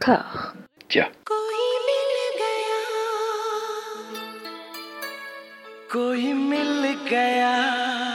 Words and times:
था 0.00 0.54
जा 0.90 1.02
कोई 1.02 1.66
मिल 1.86 2.12
गया। 2.38 2.78
कोई 5.92 6.32
मिल 6.32 6.94
गया। 7.10 8.09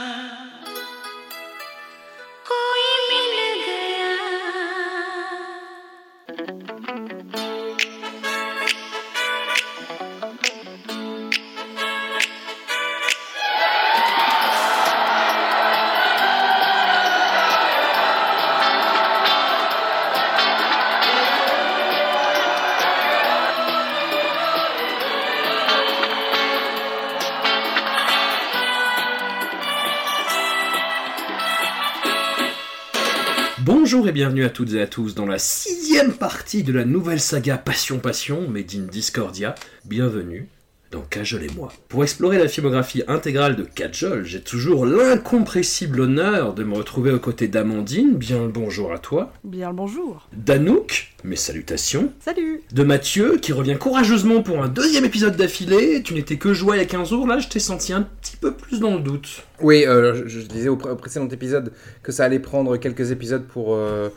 Bonjour 33.66 34.06
et 34.06 34.12
bienvenue 34.12 34.44
à 34.44 34.48
toutes 34.48 34.74
et 34.74 34.80
à 34.80 34.86
tous 34.86 35.16
dans 35.16 35.26
la 35.26 35.40
sixième 35.40 36.12
partie 36.12 36.62
de 36.62 36.72
la 36.72 36.84
nouvelle 36.84 37.18
saga 37.18 37.58
Passion 37.58 37.98
Passion, 37.98 38.48
Made 38.48 38.70
in 38.76 38.82
Discordia. 38.86 39.56
Bienvenue 39.84 40.46
dans 40.92 41.00
Cajol 41.00 41.42
et 41.42 41.50
moi. 41.56 41.72
Pour 41.88 42.04
explorer 42.04 42.38
la 42.38 42.46
filmographie 42.46 43.02
intégrale 43.08 43.56
de 43.56 43.64
Cajol, 43.64 44.24
j'ai 44.24 44.40
toujours 44.40 44.86
l'incompressible 44.86 46.02
honneur 46.02 46.54
de 46.54 46.62
me 46.62 46.76
retrouver 46.76 47.10
aux 47.10 47.18
côtés 47.18 47.48
d'Amandine, 47.48 48.14
bien 48.14 48.42
le 48.44 48.52
bonjour 48.52 48.92
à 48.92 49.00
toi, 49.00 49.32
Bien 49.42 49.70
le 49.70 49.74
bonjour. 49.74 50.28
d'Anouk, 50.32 51.12
mes 51.24 51.34
salutations, 51.34 52.12
Salut 52.20 52.55
de 52.76 52.82
Mathieu, 52.84 53.38
qui 53.40 53.52
revient 53.54 53.76
courageusement 53.76 54.42
pour 54.42 54.62
un 54.62 54.68
deuxième 54.68 55.04
épisode 55.06 55.34
d'affilée. 55.34 56.02
Tu 56.04 56.12
n'étais 56.14 56.36
que 56.36 56.52
joie 56.52 56.76
il 56.76 56.80
y 56.80 56.82
a 56.82 56.86
15 56.86 57.08
jours, 57.08 57.26
là 57.26 57.38
je 57.38 57.48
t'ai 57.48 57.58
senti 57.58 57.92
un 57.94 58.02
petit 58.02 58.36
peu 58.36 58.52
plus 58.52 58.80
dans 58.80 58.94
le 58.94 59.00
doute. 59.00 59.42
Oui, 59.62 59.84
euh, 59.86 60.14
je, 60.14 60.28
je 60.28 60.46
disais 60.46 60.68
au, 60.68 60.76
pré- 60.76 60.90
au 60.90 60.96
précédent 60.96 61.26
épisode 61.28 61.72
que 62.02 62.12
ça 62.12 62.24
allait 62.24 62.38
prendre 62.38 62.76
quelques 62.76 63.10
épisodes 63.12 63.44
pour, 63.44 63.74
euh, 63.74 64.10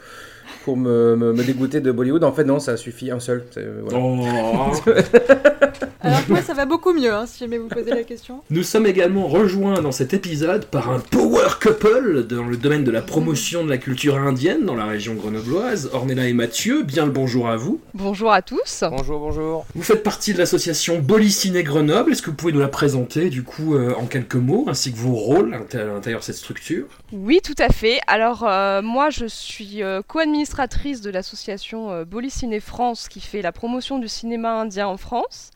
pour 0.66 0.76
me, 0.76 1.16
me- 1.16 1.32
me 1.32 1.44
dégoûter 1.44 1.80
de 1.80 1.90
Bollywood. 1.92 2.24
En 2.26 2.34
fait, 2.34 2.44
non, 2.44 2.60
ça 2.60 2.76
suffit 2.76 3.12
un 3.12 3.20
seul. 3.22 3.46
voilà. 3.84 3.98
Oh. 3.98 4.72
Alors 6.02 6.26
que 6.26 6.32
moi 6.32 6.42
ça 6.42 6.54
va 6.54 6.66
beaucoup 6.66 6.94
mieux 6.94 7.14
hein, 7.14 7.26
si 7.26 7.40
jamais 7.40 7.58
vous 7.58 7.68
posez 7.68 7.90
la 7.90 8.04
question. 8.04 8.42
Nous 8.50 8.64
sommes 8.64 8.86
également 8.86 9.28
rejoints 9.28 9.82
dans 9.82 9.92
cet 9.92 10.14
épisode 10.14 10.66
par 10.66 10.90
un 10.90 11.00
power 11.00 11.50
couple 11.62 12.26
dans 12.26 12.46
le 12.46 12.56
domaine 12.56 12.86
de 12.86 12.92
la 12.92 13.02
promotion 13.02 13.66
de 13.66 13.70
la 13.70 13.78
culture 13.78 14.18
indienne 14.18 14.66
dans 14.66 14.76
la 14.76 14.86
région 14.86 15.16
grenobloise. 15.16 15.90
Ornella 15.92 16.28
et 16.28 16.34
Mathieu, 16.34 16.84
bien 16.84 17.06
le 17.06 17.12
bonjour 17.12 17.50
à 17.50 17.58
vous. 17.58 17.82
Bonjour 17.94 18.32
à 18.32 18.42
tous. 18.42 18.84
Bonjour, 18.90 19.20
bonjour. 19.20 19.66
Vous 19.76 19.84
faites 19.84 20.04
partie 20.04 20.34
de 20.34 20.38
l'association 20.38 21.00
Boliciné 21.00 21.64
Grenoble. 21.64 22.14
Est-ce 22.14 22.22
que 22.22 22.30
vous 22.30 22.36
pouvez 22.38 22.54
nous 22.54 22.60
la 22.60 22.70
présenter 22.70 23.30
du 23.30 23.44
coup 23.44 23.76
euh, 23.76 23.94
en 23.96 24.06
quelques 24.06 24.36
mots, 24.36 24.66
ainsi 24.70 24.94
que 24.94 24.98
vos 24.98 25.16
rôles 25.16 25.54
à 25.54 25.58
l'intérieur 25.58 26.20
de 26.20 26.24
cette 26.24 26.36
structure? 26.36 26.86
Oui, 27.12 27.42
tout 27.44 27.56
à 27.58 27.70
fait. 27.70 28.00
Alors, 28.08 28.44
euh, 28.48 28.82
moi, 28.82 29.10
je 29.10 29.26
suis 29.26 29.84
euh, 29.84 30.02
co-administratrice 30.08 31.02
de 31.02 31.10
l'association 31.10 31.92
euh, 31.92 32.06
Boliciné 32.06 32.60
France 32.60 33.10
qui 33.10 33.20
fait 33.20 33.42
la 33.42 33.52
promotion 33.52 34.00
du 34.00 34.08
cinéma 34.08 34.54
indien 34.54 34.88
en 34.88 34.98
France. 34.98 35.52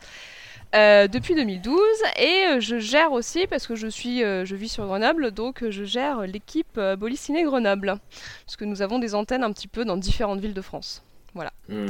Euh, 0.74 1.08
depuis 1.08 1.36
2012 1.36 1.80
et 2.18 2.26
euh, 2.26 2.60
je 2.60 2.80
gère 2.80 3.12
aussi 3.12 3.46
parce 3.48 3.68
que 3.68 3.76
je 3.76 3.88
suis 3.88 4.24
euh, 4.24 4.44
je 4.44 4.56
vis 4.56 4.70
sur 4.70 4.86
Grenoble 4.86 5.32
donc 5.32 5.64
je 5.70 5.84
gère 5.84 6.22
l'équipe 6.22 6.78
euh, 6.78 6.96
Boliciné 6.96 7.44
Grenoble 7.44 7.98
parce 8.46 8.56
que 8.56 8.66
nous 8.66 8.82
avons 8.82 8.98
des 9.00 9.14
antennes 9.14 9.44
un 9.44 9.52
petit 9.52 9.68
peu 9.68 9.86
dans 9.86 9.98
différentes 9.98 10.40
villes 10.40 10.54
de 10.54 10.62
France. 10.62 11.04
Mhm. 11.70 11.88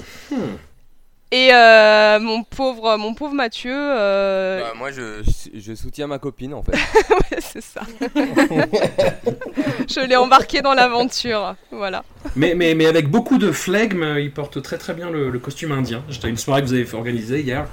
Et 1.31 1.49
euh, 1.51 2.19
mon 2.19 2.43
pauvre 2.43 2.95
mon 2.97 3.15
pauvre 3.15 3.33
Mathieu 3.33 3.73
euh, 3.75 4.61
Bah, 4.61 4.73
moi, 4.77 4.91
je, 4.91 5.23
je 5.53 5.73
soutiens 5.73 6.05
ma 6.05 6.19
copine 6.19 6.53
en 6.53 6.61
fait. 6.61 6.73
ouais, 7.09 7.39
c'est 7.39 7.63
ça. 7.63 7.81
je 9.89 10.05
l'ai 10.05 10.15
embarqué 10.15 10.61
dans 10.61 10.75
l'aventure. 10.75 11.55
Voilà. 11.71 12.03
mais, 12.35 12.53
mais, 12.53 12.75
mais 12.75 12.85
avec 12.85 13.09
beaucoup 13.09 13.39
de 13.39 13.51
flegme, 13.51 14.17
il 14.19 14.31
porte 14.31 14.61
très 14.61 14.77
très 14.77 14.93
bien 14.93 15.09
le, 15.09 15.31
le 15.31 15.39
costume 15.39 15.71
indien. 15.71 16.03
J'étais 16.07 16.27
à 16.27 16.29
une 16.29 16.37
soirée 16.37 16.61
que 16.61 16.67
vous 16.67 16.73
avez 16.73 16.85
fait 16.85 16.97
organiser 16.97 17.41
hier. 17.41 17.65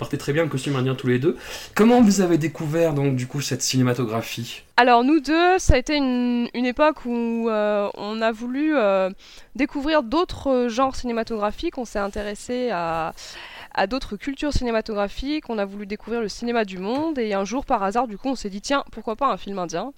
Vous 0.00 0.06
portez 0.06 0.16
très 0.16 0.32
bien 0.32 0.44
le 0.44 0.48
costume 0.48 0.76
indien 0.76 0.94
tous 0.94 1.08
les 1.08 1.18
deux. 1.18 1.36
Comment 1.74 2.00
vous 2.00 2.22
avez 2.22 2.38
découvert 2.38 2.94
donc 2.94 3.16
du 3.16 3.26
coup 3.26 3.42
cette 3.42 3.60
cinématographie? 3.60 4.62
Alors 4.78 5.04
nous 5.04 5.20
deux, 5.20 5.58
ça 5.58 5.74
a 5.74 5.76
été 5.76 5.94
une, 5.94 6.48
une 6.54 6.64
époque 6.64 7.04
où 7.04 7.50
euh, 7.50 7.86
on 7.98 8.22
a 8.22 8.32
voulu 8.32 8.74
euh, 8.74 9.10
découvrir 9.56 10.02
d'autres 10.02 10.48
euh, 10.48 10.68
genres 10.70 10.96
cinématographiques, 10.96 11.76
on 11.76 11.84
s'est 11.84 11.98
intéressé 11.98 12.70
à, 12.70 13.12
à 13.74 13.86
d'autres 13.86 14.16
cultures 14.16 14.54
cinématographiques, 14.54 15.50
on 15.50 15.58
a 15.58 15.66
voulu 15.66 15.84
découvrir 15.84 16.22
le 16.22 16.28
cinéma 16.30 16.64
du 16.64 16.78
monde. 16.78 17.18
Et 17.18 17.34
un 17.34 17.44
jour 17.44 17.66
par 17.66 17.82
hasard 17.82 18.08
du 18.08 18.16
coup 18.16 18.28
on 18.28 18.36
s'est 18.36 18.48
dit 18.48 18.62
tiens 18.62 18.84
pourquoi 18.92 19.16
pas 19.16 19.30
un 19.30 19.36
film 19.36 19.58
indien? 19.58 19.92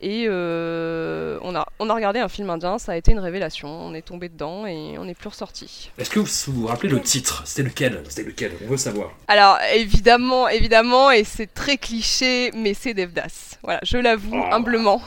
Et 0.00 0.26
euh, 0.28 1.38
on, 1.42 1.54
a, 1.54 1.66
on 1.78 1.90
a 1.90 1.94
regardé 1.94 2.20
un 2.20 2.28
film 2.28 2.48
indien, 2.50 2.78
ça 2.78 2.92
a 2.92 2.96
été 2.96 3.12
une 3.12 3.18
révélation, 3.18 3.68
on 3.68 3.94
est 3.94 4.02
tombé 4.02 4.28
dedans 4.28 4.66
et 4.66 4.96
on 4.98 5.04
n'est 5.04 5.14
plus 5.14 5.28
ressorti. 5.28 5.90
Est-ce 5.98 6.10
que 6.10 6.20
vous 6.20 6.28
vous 6.60 6.66
rappelez 6.66 6.88
le 6.88 7.00
titre? 7.00 7.42
C'était 7.46 7.68
lequel? 7.68 8.02
C'était 8.08 8.28
lequel? 8.28 8.52
On 8.64 8.70
veut 8.70 8.76
savoir. 8.76 9.10
Alors 9.26 9.58
évidemment, 9.74 10.48
évidemment, 10.48 11.10
et 11.10 11.24
c'est 11.24 11.52
très 11.52 11.76
cliché, 11.78 12.50
mais 12.54 12.74
c'est 12.74 12.94
Devdas. 12.94 13.56
Voilà, 13.62 13.80
je 13.82 13.98
l'avoue 13.98 14.28
Oh. 14.34 14.54
humblement. 14.54 15.02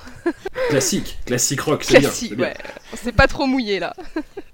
Classique, 0.69 1.17
classique 1.25 1.61
rock, 1.61 1.83
c'est 1.83 1.99
bien. 1.99 2.09
Classique, 2.09 2.39
ouais. 2.39 2.53
On 2.93 2.97
s'est 2.97 3.11
pas 3.11 3.27
trop 3.27 3.45
mouillé 3.45 3.79
là. 3.79 3.93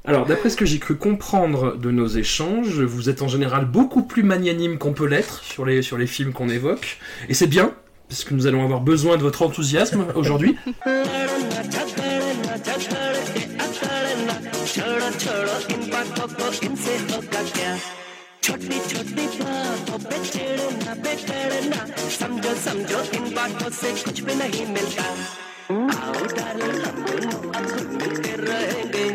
Alors, 0.06 0.26
d'après 0.26 0.50
ce 0.50 0.56
que 0.58 0.66
j'ai 0.66 0.80
cru 0.80 0.96
comprendre 0.98 1.76
de 1.78 1.92
nos 1.92 2.08
échanges, 2.08 2.80
vous 2.80 3.10
êtes 3.10 3.22
en 3.22 3.28
général 3.28 3.66
beaucoup 3.66 4.04
plus 4.04 4.24
magnanime 4.24 4.78
qu'on 4.78 4.94
peut 4.94 5.06
l'être 5.08 5.44
sur 5.44 5.66
les, 5.66 5.82
sur 5.82 5.98
les 5.98 6.08
films 6.08 6.32
qu'on 6.32 6.48
évoque. 6.50 6.98
Et 7.28 7.34
c'est 7.34 7.48
bien, 7.48 7.74
parce 8.09 8.25
que 8.25 8.35
nous 8.35 8.47
allons 8.47 8.63
avoir 8.65 8.81
besoin 8.81 9.17
de 9.17 9.23
votre 9.23 9.43
enthousiasme 9.43 10.05
aujourd'hui. 10.15 10.57
लड़ना 10.87 11.63
झगड़ना 11.75 12.57
झगड़ 12.67 13.19
के 13.33 13.43
अकड़ना 13.65 14.35
छोड़ो 14.73 15.09
छोड़ो 15.23 15.57
इन 15.75 15.83
बातों 15.93 16.27
को 16.37 16.47
इनसे 16.67 16.95
होगा 17.11 17.43
क्या 17.57 17.73
छोटी 18.45 18.79
छोटी 18.91 19.27
बातों 19.41 19.99
पे 20.09 20.17
चिढ़ना 20.33 20.95
बिगड़ना 21.05 21.81
समझो 22.21 22.53
समझो 22.67 23.01
इन 23.19 23.25
बातों 23.39 23.71
से 23.81 23.89
कुछ 24.05 24.21
भी 24.27 24.35
नहीं 24.43 24.67
मिलता 24.77 25.07
आओ 26.03 26.21
डार्लिंग 26.37 26.81
हम 26.87 26.97
दोनों 27.07 27.39
अब 27.59 27.67
खुल 27.73 27.87
मिल 27.97 28.15
के 28.25 28.33
रहेंगे 28.47 29.07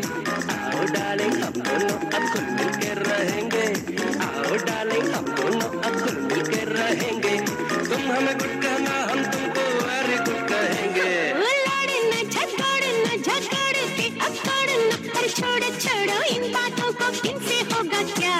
तुम 7.93 8.01
हमें 8.01 8.37
गुड 8.37 8.53
कहना, 8.61 8.93
हम 9.09 9.19
तुमको 9.31 9.63
अरे 9.87 10.17
गुड 10.17 10.47
कहेंगे। 10.49 11.09
अरे 15.15 15.27
छोड़ो 15.29 15.69
छोड़ो, 15.83 16.17
इन 16.35 16.43
बातों 16.53 16.91
को 16.93 17.07
इनसे 17.29 17.59
होगा 17.73 18.01
क्या? 18.13 18.37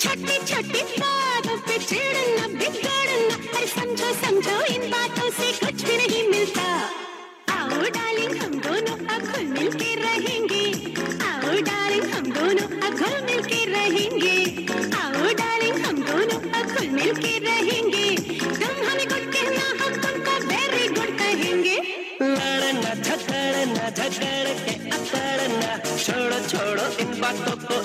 छोटी 0.00 0.38
छोटी 0.46 0.82
बातों 1.02 1.56
पे 1.68 1.78
चिढ़ना 1.84 2.46
बिगड़ना, 2.58 3.36
पर 3.52 3.66
समझो 3.76 4.12
समझो, 4.24 4.56
इन 4.74 4.90
बातों 4.90 5.30
से 5.30 5.52
कुछ 5.64 5.84
भी 5.84 5.96
नहीं 5.96 6.28
मिलता। 6.28 6.66
आओ 7.56 7.82
डार्लिंग 7.96 8.37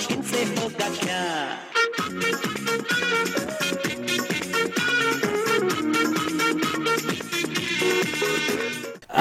inflame. 0.00 1.63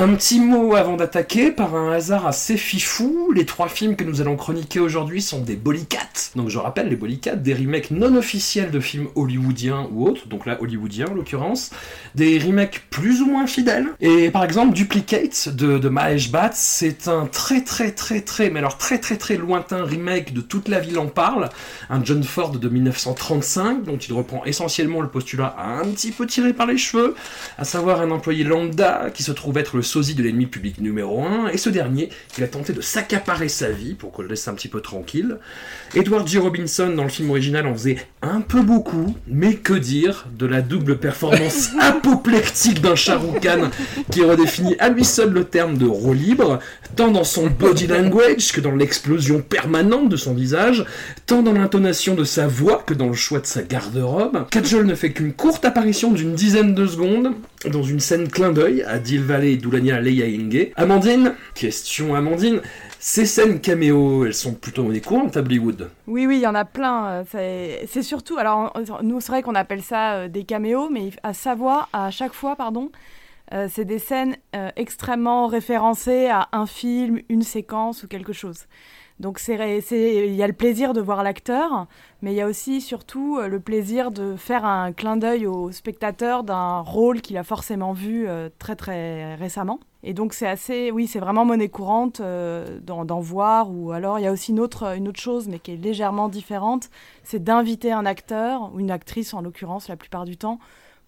Un 0.03 0.15
petit 0.15 0.41
mot 0.41 0.75
avant 0.75 0.97
d'attaquer, 0.97 1.49
par 1.49 1.75
un 1.75 1.93
hasard 1.93 2.27
assez 2.27 2.57
fifou, 2.57 3.31
les 3.33 3.45
trois 3.45 3.69
films 3.69 3.95
que 3.95 4.03
nous 4.03 4.19
allons 4.19 4.35
chroniquer 4.35 4.81
aujourd'hui 4.81 5.21
sont 5.21 5.39
des 5.39 5.55
Bollycats. 5.55 6.31
Donc 6.35 6.49
je 6.49 6.59
rappelle, 6.59 6.89
les 6.89 6.97
Bollycats, 6.97 7.37
des 7.37 7.53
remakes 7.53 7.89
non 7.89 8.13
officiels 8.17 8.69
de 8.69 8.81
films 8.81 9.07
hollywoodiens 9.15 9.87
ou 9.93 10.05
autres, 10.05 10.27
donc 10.27 10.45
là 10.45 10.61
hollywoodiens 10.61 11.07
en 11.07 11.13
l'occurrence, 11.13 11.71
des 12.15 12.37
remakes 12.37 12.83
plus 12.89 13.21
ou 13.21 13.27
moins 13.27 13.47
fidèles. 13.47 13.87
Et 14.01 14.29
par 14.29 14.43
exemple, 14.43 14.73
Duplicate 14.73 15.47
de, 15.47 15.77
de 15.77 15.87
Mahesh 15.87 16.31
Bhatt, 16.31 16.53
c'est 16.53 17.07
un 17.07 17.25
très 17.25 17.61
très 17.61 17.91
très 17.91 18.19
très, 18.19 18.49
mais 18.49 18.59
alors 18.59 18.77
très 18.77 18.97
très 18.97 19.15
très 19.15 19.37
lointain 19.37 19.85
remake 19.85 20.33
de 20.33 20.41
Toute 20.41 20.67
la 20.67 20.81
ville 20.81 20.99
en 20.99 21.07
parle, 21.07 21.47
un 21.89 22.03
John 22.03 22.23
Ford 22.23 22.51
de 22.51 22.67
1935, 22.67 23.85
dont 23.85 23.95
il 23.95 24.11
reprend 24.11 24.43
essentiellement 24.43 24.99
le 24.99 25.07
postulat 25.07 25.55
un 25.57 25.85
petit 25.85 26.11
peu 26.11 26.27
tiré 26.27 26.51
par 26.51 26.65
les 26.65 26.77
cheveux, 26.77 27.15
à 27.57 27.63
savoir 27.63 28.01
un 28.01 28.11
employé 28.11 28.43
lambda 28.43 29.09
qui 29.13 29.23
se 29.23 29.31
trouve 29.31 29.57
être 29.57 29.77
le 29.77 29.81
sosie 29.93 30.15
de 30.15 30.23
l'ennemi 30.23 30.47
public 30.47 30.81
numéro 30.81 31.23
1, 31.23 31.49
et 31.49 31.57
ce 31.57 31.69
dernier, 31.69 32.09
il 32.35 32.43
a 32.43 32.47
tenté 32.47 32.73
de 32.73 32.81
s'accaparer 32.81 33.47
sa 33.47 33.69
vie 33.69 33.93
pour 33.93 34.11
qu'on 34.11 34.23
le 34.23 34.29
laisse 34.29 34.47
un 34.47 34.55
petit 34.55 34.67
peu 34.67 34.81
tranquille. 34.81 35.37
Edward 35.93 36.27
G. 36.27 36.39
Robinson, 36.39 36.89
dans 36.95 37.03
le 37.03 37.09
film 37.09 37.29
original, 37.29 37.67
en 37.67 37.75
faisait 37.75 37.97
un 38.23 38.41
peu 38.41 38.63
beaucoup, 38.63 39.15
mais 39.27 39.53
que 39.53 39.75
dire 39.75 40.25
de 40.35 40.47
la 40.47 40.61
double 40.61 40.97
performance 40.97 41.69
apoplectique 41.79 42.81
d'un 42.81 42.95
Khan 42.95 43.69
qui 44.09 44.23
redéfinit 44.23 44.75
à 44.79 44.89
lui 44.89 45.05
seul 45.05 45.29
le 45.29 45.43
terme 45.43 45.77
de 45.77 45.85
rôle 45.85 46.17
libre, 46.17 46.57
tant 46.95 47.11
dans 47.11 47.23
son 47.23 47.45
body 47.45 47.85
language 47.85 48.51
que 48.51 48.61
dans 48.61 48.75
l'explosion 48.75 49.41
permanente 49.41 50.09
de 50.09 50.17
son 50.17 50.33
visage, 50.33 50.85
tant 51.27 51.43
dans 51.43 51.53
l'intonation 51.53 52.15
de 52.15 52.23
sa 52.23 52.47
voix 52.47 52.81
que 52.83 52.95
dans 52.95 53.09
le 53.09 53.13
choix 53.13 53.39
de 53.39 53.45
sa 53.45 53.61
garde-robe. 53.61 54.49
Kajol 54.49 54.87
ne 54.87 54.95
fait 54.95 55.11
qu'une 55.11 55.33
courte 55.33 55.65
apparition 55.65 56.11
d'une 56.11 56.33
dizaine 56.33 56.73
de 56.73 56.87
secondes 56.87 57.35
dans 57.69 57.83
une 57.83 57.99
scène 57.99 58.27
clin 58.29 58.51
d'œil 58.51 58.83
à 58.83 58.99
Dil 58.99 59.21
Valley 59.21 59.53
et 59.53 59.57
Doulania 59.57 59.99
Leia 60.01 60.25
Inge. 60.25 60.67
Amandine, 60.75 61.35
question 61.55 62.15
Amandine, 62.15 62.61
ces 62.99 63.25
scènes 63.25 63.59
caméo, 63.59 64.25
elles 64.25 64.33
sont 64.33 64.53
plutôt 64.53 64.83
monnaie 64.83 65.01
courante 65.01 65.37
à 65.37 65.41
Bollywood. 65.41 65.89
Oui, 66.07 66.25
oui, 66.25 66.37
il 66.37 66.41
y 66.41 66.47
en 66.47 66.55
a 66.55 66.65
plein. 66.65 67.23
euh, 67.35 67.83
C'est 67.87 68.03
surtout, 68.03 68.37
alors 68.37 68.73
nous, 69.01 69.19
c'est 69.21 69.31
vrai 69.31 69.41
qu'on 69.41 69.55
appelle 69.55 69.81
ça 69.81 70.13
euh, 70.13 70.27
des 70.27 70.43
caméos, 70.43 70.89
mais 70.89 71.09
à 71.23 71.33
savoir, 71.33 71.89
à 71.93 72.11
chaque 72.11 72.33
fois, 72.33 72.55
pardon, 72.55 72.91
euh, 73.53 73.67
c'est 73.69 73.85
des 73.85 73.99
scènes 73.99 74.35
euh, 74.55 74.71
extrêmement 74.75 75.47
référencées 75.47 76.27
à 76.27 76.49
un 76.53 76.65
film, 76.65 77.19
une 77.29 77.43
séquence 77.43 78.03
ou 78.03 78.07
quelque 78.07 78.33
chose. 78.33 78.65
Donc 79.19 79.39
il 79.47 80.33
y 80.33 80.43
a 80.43 80.47
le 80.47 80.53
plaisir 80.53 80.93
de 80.93 80.99
voir 80.99 81.21
l'acteur, 81.21 81.85
mais 82.23 82.33
il 82.33 82.35
y 82.35 82.41
a 82.41 82.47
aussi 82.47 82.81
surtout 82.81 83.37
euh, 83.37 83.47
le 83.47 83.59
plaisir 83.59 84.09
de 84.09 84.35
faire 84.35 84.65
un 84.65 84.91
clin 84.91 85.17
d'œil 85.17 85.45
au 85.45 85.71
spectateur 85.71 86.43
d'un 86.43 86.79
rôle 86.79 87.21
qu'il 87.21 87.37
a 87.37 87.43
forcément 87.43 87.93
vu 87.93 88.27
très 88.57 88.75
très 88.75 89.35
récemment. 89.35 89.79
Et 90.01 90.13
donc 90.13 90.33
c'est 90.33 90.47
assez, 90.47 90.89
oui, 90.89 91.05
c'est 91.05 91.19
vraiment 91.19 91.45
monnaie 91.45 91.69
courante 91.69 92.21
d'en 92.21 93.19
voir. 93.19 93.69
Ou 93.71 93.91
alors 93.91 94.17
il 94.17 94.23
y 94.23 94.27
a 94.27 94.31
aussi 94.31 94.51
une 94.51 94.59
autre 94.59 94.97
chose, 95.15 95.47
mais 95.47 95.59
qui 95.59 95.73
est 95.73 95.77
légèrement 95.77 96.27
différente, 96.27 96.89
c'est 97.23 97.43
d'inviter 97.43 97.91
un 97.91 98.07
acteur 98.07 98.73
ou 98.73 98.79
une 98.79 98.91
actrice 98.91 99.35
en 99.35 99.41
l'occurrence 99.41 99.89
la 99.89 99.95
plupart 99.95 100.25
du 100.25 100.37
temps 100.37 100.59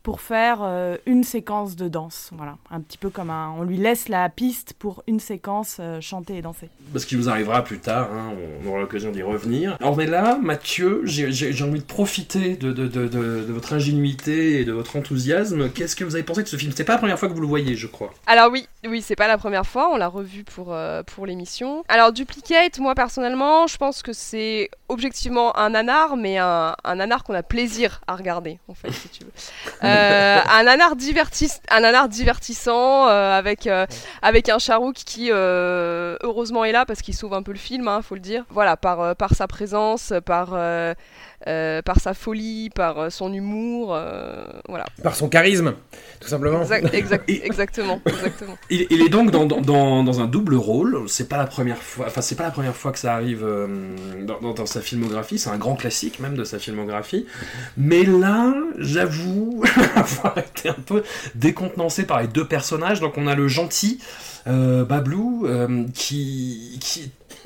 pour 0.05 0.21
faire 0.21 0.59
euh, 0.61 0.97
une 1.07 1.23
séquence 1.23 1.75
de 1.75 1.87
danse. 1.87 2.29
Voilà, 2.33 2.57
un 2.69 2.79
petit 2.79 2.99
peu 2.99 3.09
comme 3.09 3.31
un, 3.31 3.49
on 3.57 3.63
lui 3.63 3.77
laisse 3.77 4.07
la 4.07 4.29
piste 4.29 4.73
pour 4.77 5.01
une 5.07 5.19
séquence 5.19 5.77
euh, 5.79 5.99
chantée 5.99 6.37
et 6.37 6.41
dansée. 6.43 6.69
Parce 6.93 7.05
qu'il 7.05 7.17
vous 7.17 7.27
arrivera 7.27 7.63
plus 7.63 7.79
tard, 7.79 8.09
hein, 8.13 8.33
on 8.63 8.69
aura 8.69 8.81
l'occasion 8.81 9.09
d'y 9.11 9.23
revenir. 9.23 9.77
Alors 9.81 9.97
mais 9.97 10.05
là, 10.05 10.37
Mathieu, 10.39 11.01
j'ai- 11.05 11.31
envie 11.63 11.79
de 11.79 11.85
profiter 11.85 12.55
de, 12.55 12.71
de, 12.71 12.87
de, 12.87 13.07
de- 13.07 13.45
de 13.47 13.51
votre 13.51 13.73
ingénuité 13.73 14.59
et 14.61 14.65
de 14.65 14.71
votre 14.73 14.95
enthousiasme. 14.95 15.71
Qu'est-ce 15.71 15.95
que 15.95 16.03
vous 16.03 16.13
avez 16.13 16.23
pensé 16.23 16.43
de 16.43 16.47
ce 16.47 16.55
film? 16.55 16.71
C'est 16.75 16.83
pas 16.83 16.93
la 16.93 16.99
première 16.99 17.17
fois 17.17 17.27
que 17.27 17.33
vous 17.33 17.41
le 17.41 17.47
voyez, 17.47 17.75
je 17.75 17.87
crois. 17.87 18.13
Alors 18.27 18.51
oui, 18.51 18.67
oui, 18.87 19.01
c'est 19.01 19.15
pas 19.15 19.27
la 19.27 19.39
première 19.39 19.65
fois, 19.65 19.89
on 19.91 19.97
l'a 19.97 20.07
revu 20.07 20.43
pour, 20.43 20.71
euh, 20.71 21.01
pour 21.01 21.25
l'émission. 21.25 21.83
Alors 21.87 22.13
Duplicate, 22.13 22.77
moi 22.77 22.93
personnellement, 22.93 23.65
je 23.65 23.77
pense 23.77 24.03
que 24.03 24.13
c'est 24.13 24.69
objectivement 24.87 25.57
un 25.57 25.71
nanar, 25.71 26.15
mais 26.15 26.37
un, 26.37 26.75
un 26.83 26.95
nanar 26.95 27.23
qu'on 27.23 27.33
a 27.33 27.41
plaisir 27.41 28.01
à 28.05 28.15
regarder, 28.15 28.59
en 28.67 28.75
fait, 28.75 28.91
si 28.91 29.09
tu 29.09 29.23
veux. 29.23 29.31
Euh, 29.95 30.39
un 30.49 30.63
nanar 30.63 30.95
divertis, 30.95 31.51
un 31.69 32.07
divertissant 32.07 33.07
euh, 33.07 33.37
avec 33.37 33.67
euh, 33.67 33.85
avec 34.21 34.49
un 34.49 34.59
Charouk 34.59 34.95
qui 34.95 35.29
heureusement 35.31 36.65
est 36.65 36.71
là 36.71 36.85
parce 36.85 37.01
qu'il 37.01 37.15
sauve 37.15 37.33
un 37.33 37.43
peu 37.43 37.51
le 37.51 37.57
film, 37.57 37.87
hein, 37.87 38.01
faut 38.01 38.15
le 38.15 38.21
dire. 38.21 38.43
Voilà, 38.49 38.77
par 38.77 39.15
par 39.15 39.33
sa 39.33 39.47
présence, 39.47 40.13
par 40.25 40.57
euh, 41.47 41.81
par 41.81 41.99
sa 41.99 42.13
folie, 42.13 42.69
par 42.69 42.99
euh, 42.99 43.09
son 43.09 43.31
humour, 43.33 43.93
euh, 43.93 44.45
voilà. 44.67 44.85
Par 45.03 45.15
son 45.15 45.29
charisme, 45.29 45.73
tout 46.19 46.27
simplement. 46.27 46.61
Exact- 46.61 46.93
exact- 46.93 47.23
Et- 47.29 47.45
exactement, 47.45 48.01
exactement. 48.05 48.57
Il, 48.69 48.87
il 48.89 49.01
est 49.01 49.09
donc 49.09 49.31
dans, 49.31 49.45
dans- 49.45 49.61
dans, 50.03 50.19
un 50.21 50.25
double 50.27 50.55
rôle. 50.55 51.03
C'est 51.07 51.29
pas 51.29 51.37
la 51.37 51.45
première 51.47 51.77
fois. 51.77 52.05
Enfin, 52.07 52.21
c'est 52.21 52.35
pas 52.35 52.43
la 52.43 52.51
première 52.51 52.75
fois 52.75 52.91
que 52.91 52.99
ça 52.99 53.13
arrive 53.13 53.43
euh, 53.43 53.67
dans, 54.23 54.39
dans- 54.39 54.53
dans 54.53 54.65
sa 54.65 54.81
filmographie. 54.81 55.37
C'est 55.37 55.49
un 55.49 55.57
grand 55.57 55.75
classique 55.75 56.19
même 56.19 56.35
de 56.35 56.43
sa 56.43 56.57
filmographie. 56.59 57.25
Mais 57.77 58.03
là, 58.03 58.53
j'avoue 58.77 59.63
avoir 59.95 60.37
été 60.37 60.69
un 60.69 60.73
peu 60.73 61.03
décontenancé 61.35 62.05
par 62.05 62.21
les 62.21 62.27
deux 62.27 62.45
personnages. 62.47 62.99
Donc, 63.01 63.17
on 63.17 63.27
a 63.27 63.35
le 63.35 63.47
gentil 63.47 63.99
euh, 64.47 64.83
Bablou 64.85 65.45
euh, 65.47 65.85
qui 65.93 66.79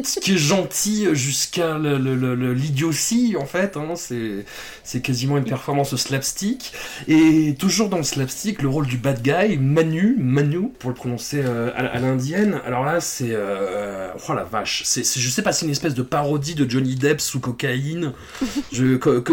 qui 0.04 0.19
qui 0.19 0.34
est 0.34 0.38
gentil 0.38 1.07
jusqu'à 1.13 1.78
l'idiotie 1.78 3.36
en 3.40 3.46
fait. 3.46 3.78
hein. 3.78 3.94
C'est 3.96 5.01
quasiment 5.01 5.38
une 5.38 5.46
performance 5.46 5.96
slapstick. 5.96 6.74
Et 7.07 7.56
toujours 7.57 7.90
dans 7.90 7.98
le 7.98 8.04
slapstick, 8.04 8.62
le 8.62 8.69
rôle 8.69 8.88
du 8.88 8.98
bad 8.98 9.22
guy, 9.22 9.57
Manu, 9.57 10.16
Manu, 10.19 10.69
pour 10.80 10.90
le 10.90 10.96
prononcer 10.96 11.42
euh, 11.44 11.72
à, 11.75 12.00
l'indienne. 12.00 12.62
Alors 12.66 12.84
là, 12.84 13.00
c'est... 13.00 13.31
euh, 13.31 14.12
oh 14.28 14.34
la 14.34 14.44
vache. 14.44 14.84
Je 14.86 15.30
sais 15.30 15.42
pas, 15.42 15.51
c'est 15.51 15.66
une 15.66 15.72
espèce 15.72 15.94
de 15.94 16.02
parodie 16.02 16.56
de 16.56 16.69
Johnny 16.69 16.95
Depp 16.95 17.22
sous 17.22 17.40
cocaïne. 17.40 18.13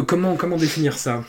Comment, 0.06 0.56
définir 0.56 0.98
ça, 0.98 1.24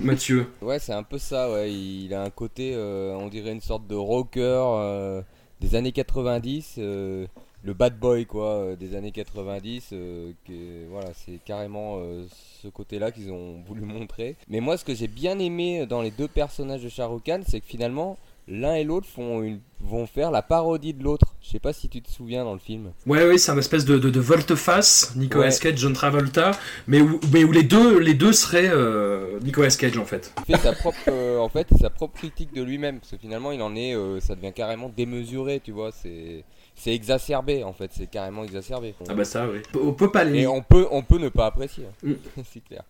Mathieu? 0.00 0.46
Ouais, 0.60 0.78
c'est 0.78 0.92
un 0.92 1.02
peu 1.02 1.18
ça, 1.18 1.50
ouais. 1.50 1.72
Il 1.72 2.12
a 2.14 2.22
un 2.22 2.30
côté, 2.30 2.72
euh, 2.74 3.14
on 3.14 3.28
dirait 3.28 3.52
une 3.52 3.60
sorte 3.60 3.86
de 3.86 3.94
rocker 3.94 4.40
euh, 4.42 5.22
des 5.60 5.74
années 5.74 5.92
90, 5.92 6.74
euh, 6.78 7.26
le 7.64 7.74
bad 7.74 7.98
boy, 7.98 8.26
quoi, 8.26 8.48
euh, 8.54 8.76
des 8.76 8.94
années 8.96 9.12
90. 9.12 9.90
euh, 9.92 10.32
que, 10.46 10.88
voilà, 10.90 11.10
c'est 11.14 11.38
carrément 11.44 11.98
euh, 11.98 12.24
ce 12.62 12.68
côté-là 12.68 13.10
qu'ils 13.12 13.30
ont 13.30 13.62
voulu 13.66 13.82
montrer. 13.82 14.36
Mais 14.48 14.60
moi, 14.60 14.76
ce 14.76 14.84
que 14.84 14.94
j'ai 14.94 15.08
bien 15.08 15.38
aimé 15.38 15.86
dans 15.86 16.02
les 16.02 16.10
deux 16.10 16.28
personnages 16.28 16.82
de 16.82 16.88
Shah 16.88 17.06
Rukh 17.06 17.24
Khan, 17.24 17.40
c'est 17.46 17.60
que 17.60 17.66
finalement, 17.66 18.18
l'un 18.48 18.74
et 18.74 18.82
l'autre 18.84 19.06
font 19.06 19.42
une, 19.42 19.60
vont 19.80 20.06
faire 20.06 20.30
la 20.32 20.42
parodie 20.42 20.92
de 20.94 21.04
l'autre. 21.04 21.34
Je 21.40 21.50
sais 21.50 21.60
pas 21.60 21.72
si 21.72 21.88
tu 21.88 22.02
te 22.02 22.10
souviens 22.10 22.42
dans 22.44 22.52
le 22.54 22.58
film. 22.58 22.90
Ouais, 23.06 23.24
ouais, 23.26 23.38
c'est 23.38 23.52
un 23.52 23.58
espèce 23.58 23.84
de, 23.84 23.98
de, 23.98 24.10
de 24.10 24.20
volte-face, 24.20 25.14
Nicolas 25.16 25.48
Ouais. 25.48 25.58
Cage, 25.60 25.76
John 25.78 25.92
Travolta, 25.92 26.52
mais 26.88 27.00
où, 27.00 27.20
mais 27.32 27.44
où 27.44 27.52
les, 27.52 27.62
deux, 27.62 27.98
les 27.98 28.14
deux 28.14 28.32
seraient 28.32 28.68
euh, 28.68 29.38
Nicolas 29.40 29.70
Cage 29.70 29.96
en 29.98 30.04
fait. 30.04 30.32
Il 30.48 30.56
fait 30.56 30.60
sa 30.62 30.72
propre, 30.72 30.98
euh, 31.08 31.38
en 31.38 31.48
fait, 31.48 31.68
sa 31.80 31.90
propre 31.90 32.14
critique 32.18 32.52
de 32.54 32.62
lui-même, 32.62 32.98
parce 32.98 33.12
que 33.12 33.18
finalement, 33.18 33.52
il 33.52 33.62
en 33.62 33.74
est, 33.76 33.94
euh, 33.94 34.18
ça 34.20 34.34
devient 34.34 34.52
carrément 34.52 34.88
démesuré, 34.88 35.60
tu 35.62 35.70
vois. 35.70 35.90
C'est, 35.92 36.44
c'est 36.82 36.94
exacerbé, 36.94 37.62
en 37.64 37.72
fait. 37.72 37.90
C'est 37.96 38.10
carrément 38.10 38.44
exacerbé. 38.44 38.94
Ah 39.08 39.14
bah 39.14 39.24
ça, 39.24 39.46
oui. 39.48 39.60
On 39.80 39.92
peut 39.92 40.10
pas 40.10 40.24
les... 40.24 40.40
Et 40.40 40.46
on 40.46 40.62
peut, 40.62 40.86
on 40.90 41.02
peut 41.02 41.18
ne 41.18 41.28
pas 41.28 41.46
apprécier. 41.46 41.84
hein. 42.04 42.08
Mm. 42.08 42.42
c'est 42.52 42.64
clair. 42.64 42.82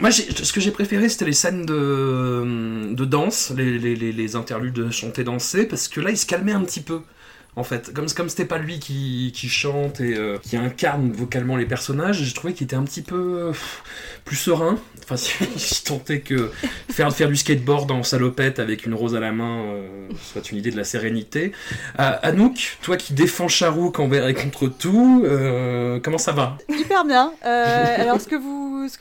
Moi, 0.00 0.10
j'ai- 0.10 0.30
ce 0.32 0.52
que 0.52 0.60
j'ai 0.60 0.72
préféré, 0.72 1.08
c'était 1.08 1.24
les 1.26 1.32
scènes 1.32 1.64
de, 1.64 2.92
de 2.92 3.04
danse, 3.04 3.52
les, 3.56 3.78
les, 3.78 3.94
les, 3.94 4.12
les 4.12 4.36
interludes 4.36 4.74
de 4.74 4.90
chanter-danser, 4.90 5.66
parce 5.66 5.86
que 5.88 6.00
là, 6.00 6.10
il 6.10 6.18
se 6.18 6.26
calmait 6.26 6.52
un 6.52 6.62
petit 6.64 6.80
peu. 6.80 7.00
En 7.54 7.64
fait, 7.64 7.92
comme 7.92 8.06
comme 8.08 8.30
c'était 8.30 8.46
pas 8.46 8.56
lui 8.56 8.78
qui, 8.78 9.30
chante 9.34 10.00
et 10.00 10.16
euh, 10.16 10.38
qui 10.38 10.56
incarne 10.56 11.12
vocalement 11.12 11.56
les 11.56 11.66
personnages, 11.66 12.22
j'ai 12.22 12.32
trouvé 12.32 12.54
qu'il 12.54 12.64
était 12.64 12.76
un 12.76 12.84
petit 12.84 13.02
peu 13.02 13.52
plus 14.24 14.36
serein. 14.36 14.78
Enfin, 15.02 15.16
si 15.18 15.74
je 15.74 15.84
tentais 15.84 16.20
que 16.20 16.50
faire 16.88 17.12
faire 17.12 17.28
du 17.28 17.36
skateboard 17.36 17.90
en 17.90 18.04
salopette 18.04 18.58
avec 18.58 18.86
une 18.86 18.94
rose 18.94 19.14
à 19.14 19.20
la 19.20 19.32
main 19.32 19.64
euh, 19.66 20.08
soit 20.32 20.50
une 20.50 20.56
idée 20.56 20.70
de 20.70 20.78
la 20.78 20.84
sérénité. 20.84 21.52
Euh, 22.00 22.12
Anouk, 22.22 22.78
toi 22.80 22.96
qui 22.96 23.12
défends 23.12 23.48
Charouk 23.48 24.00
envers 24.00 24.26
et 24.28 24.34
contre 24.34 24.68
tout, 24.68 25.22
comment 26.02 26.18
ça 26.18 26.32
va? 26.32 26.56
Hyper 26.70 27.04
bien. 27.04 27.34
Alors, 27.42 28.16
ce, 28.16 28.24
ce, 28.24 28.28
que 28.30 28.36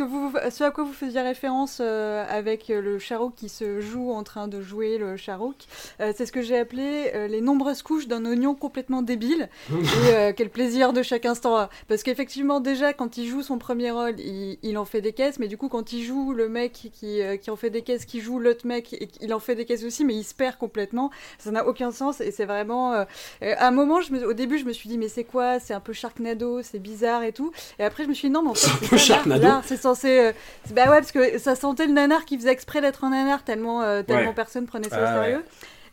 vous, 0.04 0.36
ce 0.50 0.64
à 0.66 0.72
quoi 0.72 0.84
vous 0.84 0.92
faisiez 0.92 1.22
référence 1.22 1.80
avec 1.80 2.68
le 2.68 3.00
Charouk 3.00 3.34
qui 3.36 3.48
se 3.48 3.80
joue 3.80 4.12
en 4.12 4.24
train 4.24 4.50
de 4.50 4.62
jouer 4.62 4.98
le 4.98 5.16
Charouk, 5.16 5.56
c'est 6.00 6.25
ce 6.25 6.34
que 6.34 6.42
j'ai 6.42 6.58
appelé 6.58 7.12
les 7.30 7.40
nombreuses 7.40 7.82
couches 7.82 8.10
d'un 8.10 8.25
complètement 8.56 9.02
débile. 9.02 9.50
et 9.72 9.74
euh, 10.14 10.34
quel 10.36 10.50
plaisir 10.50 10.94
de 10.94 11.02
chaque 11.04 11.26
instant. 11.26 11.70
Parce 11.88 12.04
qu'effectivement, 12.04 12.60
déjà, 12.60 12.94
quand 12.94 13.18
il 13.18 13.28
joue 13.28 13.42
son 13.42 13.58
premier 13.58 13.92
rôle, 13.92 14.20
il, 14.20 14.58
il 14.64 14.78
en 14.78 14.86
fait 14.86 15.02
des 15.02 15.14
caisses, 15.14 15.40
mais 15.40 15.48
du 15.48 15.58
coup, 15.58 15.70
quand 15.70 15.94
il 15.94 16.04
joue 16.04 16.34
le 16.34 16.50
mec 16.50 16.90
qui, 16.94 17.22
euh, 17.22 17.38
qui 17.38 17.50
en 17.50 17.56
fait 17.56 17.70
des 17.70 17.82
caisses, 17.82 18.06
qui 18.06 18.20
joue 18.22 18.40
l'autre 18.40 18.66
mec, 18.68 18.94
et 18.94 19.10
il 19.22 19.34
en 19.34 19.40
fait 19.40 19.56
des 19.56 19.66
caisses 19.66 19.84
aussi, 19.84 20.04
mais 20.06 20.16
il 20.16 20.24
se 20.24 20.34
perd 20.34 20.58
complètement. 20.58 21.12
Ça 21.40 21.52
n'a 21.52 21.66
aucun 21.68 21.92
sens 21.92 22.22
et 22.22 22.32
c'est 22.32 22.46
vraiment. 22.46 22.94
euh, 22.94 23.04
à 23.42 23.68
un 23.68 23.72
moment, 23.72 24.02
je 24.02 24.12
me, 24.14 24.26
au 24.28 24.34
début, 24.34 24.58
je 24.58 24.66
me 24.66 24.74
suis 24.74 24.90
dit, 24.90 24.98
mais 24.98 25.08
c'est 25.08 25.24
quoi? 25.24 25.60
C'est 25.60 25.74
un 25.74 25.80
peu 25.80 25.94
Sharknado, 25.94 26.62
c'est 26.64 26.80
bizarre 26.80 27.24
et 27.24 27.32
tout. 27.34 27.52
Et 27.80 27.84
après, 27.84 28.04
je 28.04 28.10
me 28.10 28.14
suis 28.14 28.28
dit, 28.28 28.34
non, 28.34 28.44
mais 28.44 28.50
en 28.50 28.54
fait, 28.56 28.86
C'est. 28.88 28.98
Sharknado. 28.98 29.48
C'est 29.66 29.78
censé. 29.78 30.32
bah 30.74 30.84
ouais, 30.90 31.00
parce 31.00 31.12
que 31.12 31.38
ça 31.38 31.56
sentait 31.56 31.86
le 31.88 31.94
nanar 31.94 32.26
qui 32.26 32.38
faisait 32.38 32.52
exprès 32.52 32.82
d'être 32.82 33.04
un 33.04 33.10
nanar 33.12 33.44
tellement, 33.44 33.82
tellement 34.04 34.30
Ouais. 34.30 34.34
personne 34.36 34.66
prenait 34.66 34.90
ça 34.90 34.98
Ah 35.00 35.20
au 35.20 35.24
sérieux. 35.24 35.44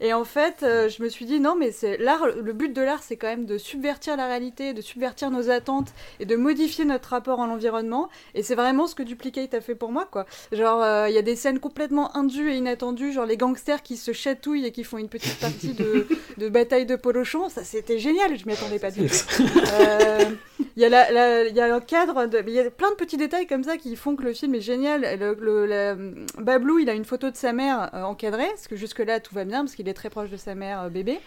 Et 0.00 0.12
en 0.12 0.24
fait, 0.24 0.62
euh, 0.62 0.88
je 0.88 1.02
me 1.02 1.08
suis 1.08 1.24
dit 1.24 1.40
non, 1.40 1.56
mais 1.58 1.72
c'est 1.72 1.96
l'art. 1.98 2.26
Le 2.26 2.52
but 2.52 2.72
de 2.72 2.80
l'art, 2.82 3.02
c'est 3.02 3.16
quand 3.16 3.26
même 3.26 3.46
de 3.46 3.58
subvertir 3.58 4.16
la 4.16 4.26
réalité, 4.26 4.72
de 4.72 4.80
subvertir 4.80 5.30
nos 5.30 5.50
attentes 5.50 5.88
et 6.20 6.24
de 6.26 6.36
modifier 6.36 6.84
notre 6.84 7.08
rapport 7.10 7.40
à 7.40 7.46
l'environnement. 7.46 8.08
Et 8.34 8.42
c'est 8.42 8.54
vraiment 8.54 8.86
ce 8.86 8.94
que 8.94 9.02
Duplicate 9.02 9.54
a 9.54 9.60
fait 9.60 9.74
pour 9.74 9.90
moi, 9.90 10.06
quoi. 10.10 10.26
Genre, 10.52 10.82
euh, 10.82 11.08
il 11.08 11.14
y 11.14 11.18
a 11.18 11.22
des 11.22 11.34
scènes 11.36 11.58
complètement 11.58 12.16
indues 12.16 12.50
et 12.50 12.56
inattendues, 12.56 13.12
genre 13.12 13.26
les 13.26 13.36
gangsters 13.36 13.82
qui 13.82 13.96
se 13.96 14.12
chatouillent 14.12 14.66
et 14.66 14.72
qui 14.72 14.84
font 14.84 14.98
une 14.98 15.08
petite 15.08 15.38
partie 15.40 15.72
de, 15.74 16.06
de 16.36 16.48
bataille 16.48 16.86
de 16.86 16.96
polochon. 16.96 17.48
Ça, 17.48 17.64
c'était 17.64 17.98
génial. 17.98 18.38
Je 18.38 18.46
m'y 18.46 18.52
attendais 18.52 18.78
pas 18.78 18.90
du 18.90 19.06
tout. 19.08 19.42
Euh, 19.80 20.24
Il 20.76 20.82
y, 20.82 20.84
a 20.84 20.88
la- 20.88 21.10
la- 21.10 21.44
il 21.48 21.56
y 21.56 21.60
a 21.60 21.74
un 21.74 21.80
cadre, 21.80 22.26
de- 22.26 22.40
il 22.46 22.52
y 22.52 22.60
a 22.60 22.70
plein 22.70 22.90
de 22.90 22.94
petits 22.94 23.16
détails 23.16 23.48
comme 23.48 23.64
ça 23.64 23.76
qui 23.78 23.96
font 23.96 24.14
que 24.14 24.22
le 24.22 24.32
film 24.32 24.54
est 24.54 24.60
génial. 24.60 25.00
Le, 25.18 25.34
le- 25.40 25.66
la- 25.66 25.96
Bablou, 26.40 26.78
il 26.78 26.88
a 26.88 26.92
une 26.94 27.04
photo 27.04 27.30
de 27.30 27.36
sa 27.36 27.52
mère 27.52 27.90
euh, 27.94 28.02
encadrée, 28.04 28.46
parce 28.50 28.68
que 28.68 28.76
jusque-là 28.76 29.18
tout 29.18 29.34
va 29.34 29.44
bien, 29.44 29.60
parce 29.64 29.74
qu'il 29.74 29.87
il 29.88 29.90
est 29.90 29.94
très 29.94 30.10
proche 30.10 30.28
de 30.28 30.36
sa 30.36 30.54
mère 30.54 30.82
euh, 30.82 30.88
bébé. 30.90 31.18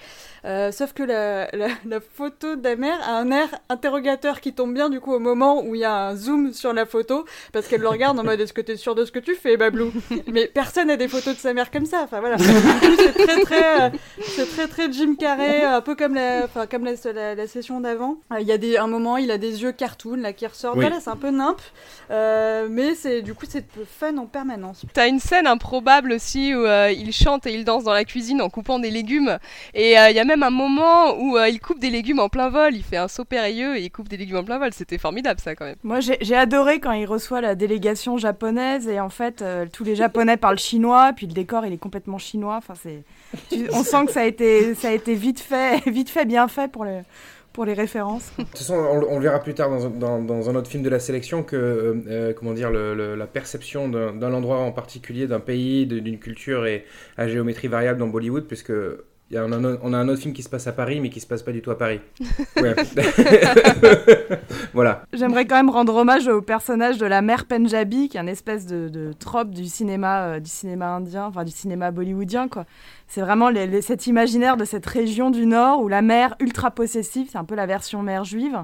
Euh, 0.45 0.71
sauf 0.71 0.93
que 0.93 1.03
la, 1.03 1.47
la- 1.53 1.67
la 1.85 1.99
photo 1.99 2.55
de 2.55 2.63
la 2.63 2.75
mère 2.75 2.97
a 3.07 3.13
un 3.17 3.31
air 3.31 3.47
interrogateur 3.69 4.39
qui 4.39 4.53
tombe 4.53 4.73
bien 4.73 4.89
du 4.89 4.99
coup 4.99 5.13
au 5.13 5.19
moment 5.19 5.61
où 5.63 5.75
il 5.75 5.81
y 5.81 5.85
a 5.85 5.93
un 6.09 6.15
zoom 6.15 6.53
sur 6.53 6.73
la 6.73 6.85
photo 6.85 7.25
parce 7.53 7.67
qu'elle 7.67 7.81
le 7.81 7.87
regarde 7.89 8.19
en 8.19 8.23
mode 8.23 8.39
est-ce 8.39 8.53
que 8.53 8.61
t'es 8.61 8.75
sûr 8.75 8.93
de 8.95 9.03
ce 9.05 9.11
que 9.11 9.19
tu 9.19 9.35
fais, 9.35 9.57
Bablou? 9.57 9.91
Mais 10.27 10.47
personne 10.47 10.87
n'a 10.87 10.97
des 10.97 11.07
photos 11.07 11.35
de 11.35 11.39
sa 11.39 11.53
mère 11.53 11.69
comme 11.71 11.85
ça. 11.85 12.01
Enfin 12.03 12.19
voilà. 12.19 12.35
Du 12.37 12.43
coup, 12.43 12.95
c'est 12.97 13.13
très 13.25 13.41
très, 13.41 13.81
euh, 13.81 13.89
c'est 14.23 14.49
très 14.49 14.67
très 14.67 14.91
Jim 14.91 15.15
Carrey, 15.19 15.63
un 15.63 15.81
peu 15.81 15.95
comme 15.95 16.13
la, 16.15 16.43
enfin 16.45 16.67
comme 16.67 16.85
la, 16.85 16.93
la, 17.13 17.35
la 17.35 17.47
session 17.47 17.79
d'avant. 17.81 18.17
Euh, 18.33 18.39
Il 18.41 18.47
y 18.47 18.51
a 18.51 18.57
des, 18.57 18.77
un 18.77 18.87
moment, 18.87 19.17
il 19.17 19.31
a 19.31 19.37
des 19.37 19.63
yeux 19.63 19.71
cartoon 19.71 20.17
là 20.17 20.33
qui 20.33 20.45
ressortent. 20.47 20.75
Oui. 20.77 20.81
Voilà, 20.85 20.99
c'est 20.99 21.09
un 21.09 21.15
peu 21.15 21.29
nimp, 21.31 21.59
euh, 22.09 22.67
mais 22.69 22.95
c'est 22.95 23.21
du 23.21 23.33
coup 23.33 23.45
c'est 23.47 23.65
fun 23.99 24.17
en 24.17 24.25
permanence. 24.25 24.83
T'as 24.93 25.07
une 25.07 25.19
scène 25.19 25.47
improbable 25.47 26.13
aussi 26.13 26.53
où 26.55 26.65
euh, 26.65 26.91
il 26.91 27.11
chante 27.13 27.45
et 27.47 27.53
il 27.53 27.63
danse 27.65 27.83
dans 27.83 27.93
la 27.93 28.05
cuisine 28.05 28.41
en 28.41 28.49
coupant 28.51 28.79
des 28.79 28.91
légumes. 28.91 29.37
Et 29.73 29.97
euh, 29.97 30.09
il 30.09 30.15
y 30.15 30.19
a 30.19 30.25
même 30.25 30.43
un 30.43 30.49
moment 30.49 31.17
où 31.19 31.37
euh, 31.37 31.49
il 31.49 31.59
coupe 31.59 31.79
des 31.79 31.89
légumes 31.89 32.19
en 32.19 32.29
plein 32.29 32.49
vol. 32.49 32.75
Il 32.75 32.83
fait 32.83 32.97
un 32.97 33.07
saut 33.07 33.25
périlleux 33.25 33.77
et 33.77 33.81
il 33.81 33.89
coupe 33.89 34.09
des 34.09 34.17
légumes 34.17 34.37
en 34.37 34.43
plein 34.43 34.59
vol. 34.59 34.73
C'était 34.73 34.97
formidable 34.97 35.39
ça 35.39 35.55
quand 35.55 35.65
même. 35.65 35.75
Moi, 35.83 35.99
j'ai 35.99 36.35
adoré 36.35 36.79
quand 36.79 36.91
il 36.91 37.05
reçoit 37.05 37.41
la 37.41 37.55
délégation 37.55 38.17
japonaise 38.17 38.87
et 38.87 38.99
en 38.99 39.09
fait, 39.09 39.41
euh, 39.41 39.65
tous 39.71 39.83
les 39.83 39.95
Japonais 39.95 40.37
parlent 40.41 40.59
chinois, 40.59 41.13
puis 41.15 41.27
le 41.27 41.33
décor, 41.33 41.65
il 41.65 41.73
est 41.73 41.77
complètement 41.77 42.17
chinois. 42.17 42.57
Enfin, 42.57 42.73
c'est, 42.81 43.03
on 43.71 43.83
sent 43.83 44.05
que 44.05 44.11
ça 44.11 44.21
a 44.21 44.25
été, 44.25 44.75
ça 44.75 44.89
a 44.89 44.91
été 44.91 45.15
vite 45.15 45.39
fait, 45.39 45.81
vite 45.89 46.09
fait, 46.09 46.25
bien 46.25 46.47
fait 46.47 46.71
pour 46.71 46.85
les, 46.85 47.01
pour 47.53 47.65
les 47.65 47.73
références. 47.73 48.31
De 48.37 48.43
toute 48.43 48.57
façon, 48.57 48.75
on, 48.75 49.17
le- 49.17 49.21
verra 49.21 49.39
plus 49.39 49.53
tard 49.53 49.69
dans, 49.69 49.85
un- 50.49 50.55
autre 50.55 50.69
film 50.69 50.83
de 50.83 50.89
la 50.89 50.99
sélection 50.99 51.43
que 51.43 51.55
euh, 51.55 51.93
euh, 52.07 52.33
comment 52.33 52.53
dire 52.53 52.71
la 52.71 53.27
perception 53.27 53.87
d'un 53.89 54.33
endroit 54.33 54.57
en 54.59 54.71
particulier, 54.71 55.27
d'un 55.27 55.39
pays, 55.39 55.85
d'une 55.85 56.19
culture 56.19 56.65
est 56.65 56.85
à 57.17 57.27
géométrie 57.27 57.67
variable 57.67 57.99
dans 57.99 58.07
Bollywood, 58.07 58.45
puisque 58.47 58.71
y 59.33 59.37
a 59.37 59.43
un- 59.43 59.51
un- 59.65 59.77
on 59.81 59.93
a 59.93 59.97
un 59.97 60.07
autre 60.09 60.21
film 60.21 60.33
qui 60.33 60.43
se 60.43 60.49
passe 60.49 60.67
à 60.67 60.71
Paris, 60.71 60.99
mais 60.99 61.09
qui 61.09 61.19
se 61.19 61.27
passe 61.27 61.43
pas 61.43 61.51
du 61.51 61.61
tout 61.61 61.71
à 61.71 61.77
Paris. 61.77 61.99
Ouais. 62.61 62.75
voilà. 64.73 65.03
J'aimerais 65.13 65.45
quand 65.45 65.55
même 65.55 65.69
rendre 65.69 65.95
hommage 65.95 66.27
au 66.27 66.41
personnage 66.41 66.97
de 66.97 67.05
la 67.05 67.21
mère 67.21 67.45
Punjabi, 67.45 68.09
qui 68.09 68.17
est 68.17 68.21
une 68.21 68.29
espèce 68.29 68.65
de, 68.65 68.89
de 68.89 69.13
trope 69.13 69.51
du 69.51 69.65
cinéma, 69.65 70.23
euh, 70.23 70.39
du 70.39 70.49
cinéma 70.49 70.89
indien, 70.95 71.25
enfin 71.25 71.43
du 71.43 71.51
cinéma 71.51 71.91
bollywoodien, 71.91 72.47
quoi. 72.47 72.65
C'est 73.07 73.21
vraiment 73.21 73.49
les- 73.49 73.67
les- 73.67 73.81
cet 73.81 74.07
imaginaire 74.07 74.57
de 74.57 74.65
cette 74.65 74.85
région 74.85 75.31
du 75.31 75.45
Nord 75.45 75.81
où 75.81 75.87
la 75.87 76.01
mère 76.01 76.35
ultra 76.39 76.71
possessive, 76.71 77.27
c'est 77.31 77.37
un 77.37 77.43
peu 77.43 77.55
la 77.55 77.65
version 77.65 78.01
mère 78.03 78.23
juive, 78.23 78.57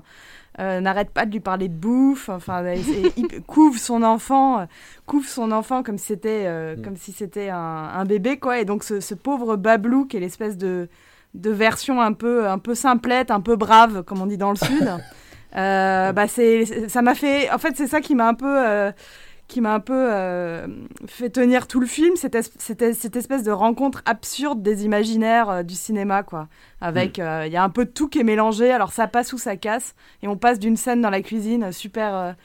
euh, 0.60 0.80
n'arrête 0.82 1.12
pas 1.12 1.26
de 1.26 1.32
lui 1.32 1.40
parler 1.40 1.68
de 1.68 1.74
bouffe, 1.76 2.30
enfin, 2.30 2.64
il 2.74 3.44
couvre 3.48 3.78
son 3.80 4.02
enfant, 4.04 4.60
euh, 4.62 4.66
couvre 5.06 5.28
son 5.28 5.52
enfant 5.52 5.84
comme 5.84 5.98
si 5.98 6.06
c'était, 6.08 6.46
euh, 6.48 6.76
Mm. 6.76 6.82
comme 6.82 6.98
si 6.98 7.12
c'était 7.12 7.50
un, 7.50 7.58
un 7.58 8.06
bébé, 8.06 8.38
quoi. 8.38 8.60
Et 8.60 8.66
donc 8.66 8.84
ce, 8.84 9.00
ce 9.00 9.14
pauvre 9.14 9.56
Bablou, 9.56 10.06
qui 10.06 10.18
est 10.18 10.20
l'espèce 10.20 10.58
de 10.58 10.90
de 11.34 11.52
version 11.52 12.02
un 12.02 12.14
peu 12.14 12.48
un 12.48 12.58
peu 12.58 12.74
simplette, 12.74 13.30
un 13.30 13.42
peu 13.42 13.56
brave, 13.56 14.02
comme 14.04 14.22
on 14.22 14.26
dit 14.26 14.38
dans 14.38 14.52
le 14.52 14.58
sud. 14.58 14.90
Euh, 15.56 16.12
bah 16.12 16.28
c'est 16.28 16.90
ça 16.90 17.02
m'a 17.02 17.16
fait 17.16 17.50
en 17.52 17.58
fait 17.58 17.74
c'est 17.78 17.88
ça 17.88 18.02
qui 18.02 18.16
m'a 18.16 18.28
un 18.28 18.34
peu 18.34 18.92
qui 19.48 19.62
m'a 19.62 19.74
un 19.74 19.80
peu 19.80 19.94
euh, 20.14 20.68
fait 21.08 21.30
tenir 21.30 21.68
tout 21.68 21.80
le 21.80 21.88
film 21.88 22.16
cette, 22.18 22.36
es- 22.36 22.52
cette, 22.60 22.82
es- 22.82 22.94
cette 22.94 23.16
espèce 23.16 23.44
de 23.44 23.52
rencontre 23.52 24.02
absurde 24.06 24.62
des 24.62 24.84
imaginaires 24.86 25.50
euh, 25.50 25.64
du 25.64 25.74
cinéma 25.76 26.24
quoi. 26.24 26.48
Avec 26.82 27.18
euh, 27.20 27.44
il 27.48 27.54
y 27.54 27.58
a 27.58 27.64
un 27.64 27.70
peu 27.70 27.86
de 27.86 27.90
tout 27.90 28.10
qui 28.10 28.20
est 28.20 28.24
mélangé. 28.24 28.72
Alors 28.72 28.92
ça 28.92 29.08
passe 29.08 29.32
ou 29.34 29.38
ça 29.38 29.56
casse. 29.56 29.96
Et 30.22 30.28
on 30.28 30.36
passe 30.38 30.60
d'une 30.60 30.76
scène 30.78 31.02
dans 31.02 31.10
la 31.10 31.22
cuisine 31.22 31.72
super 31.72 32.36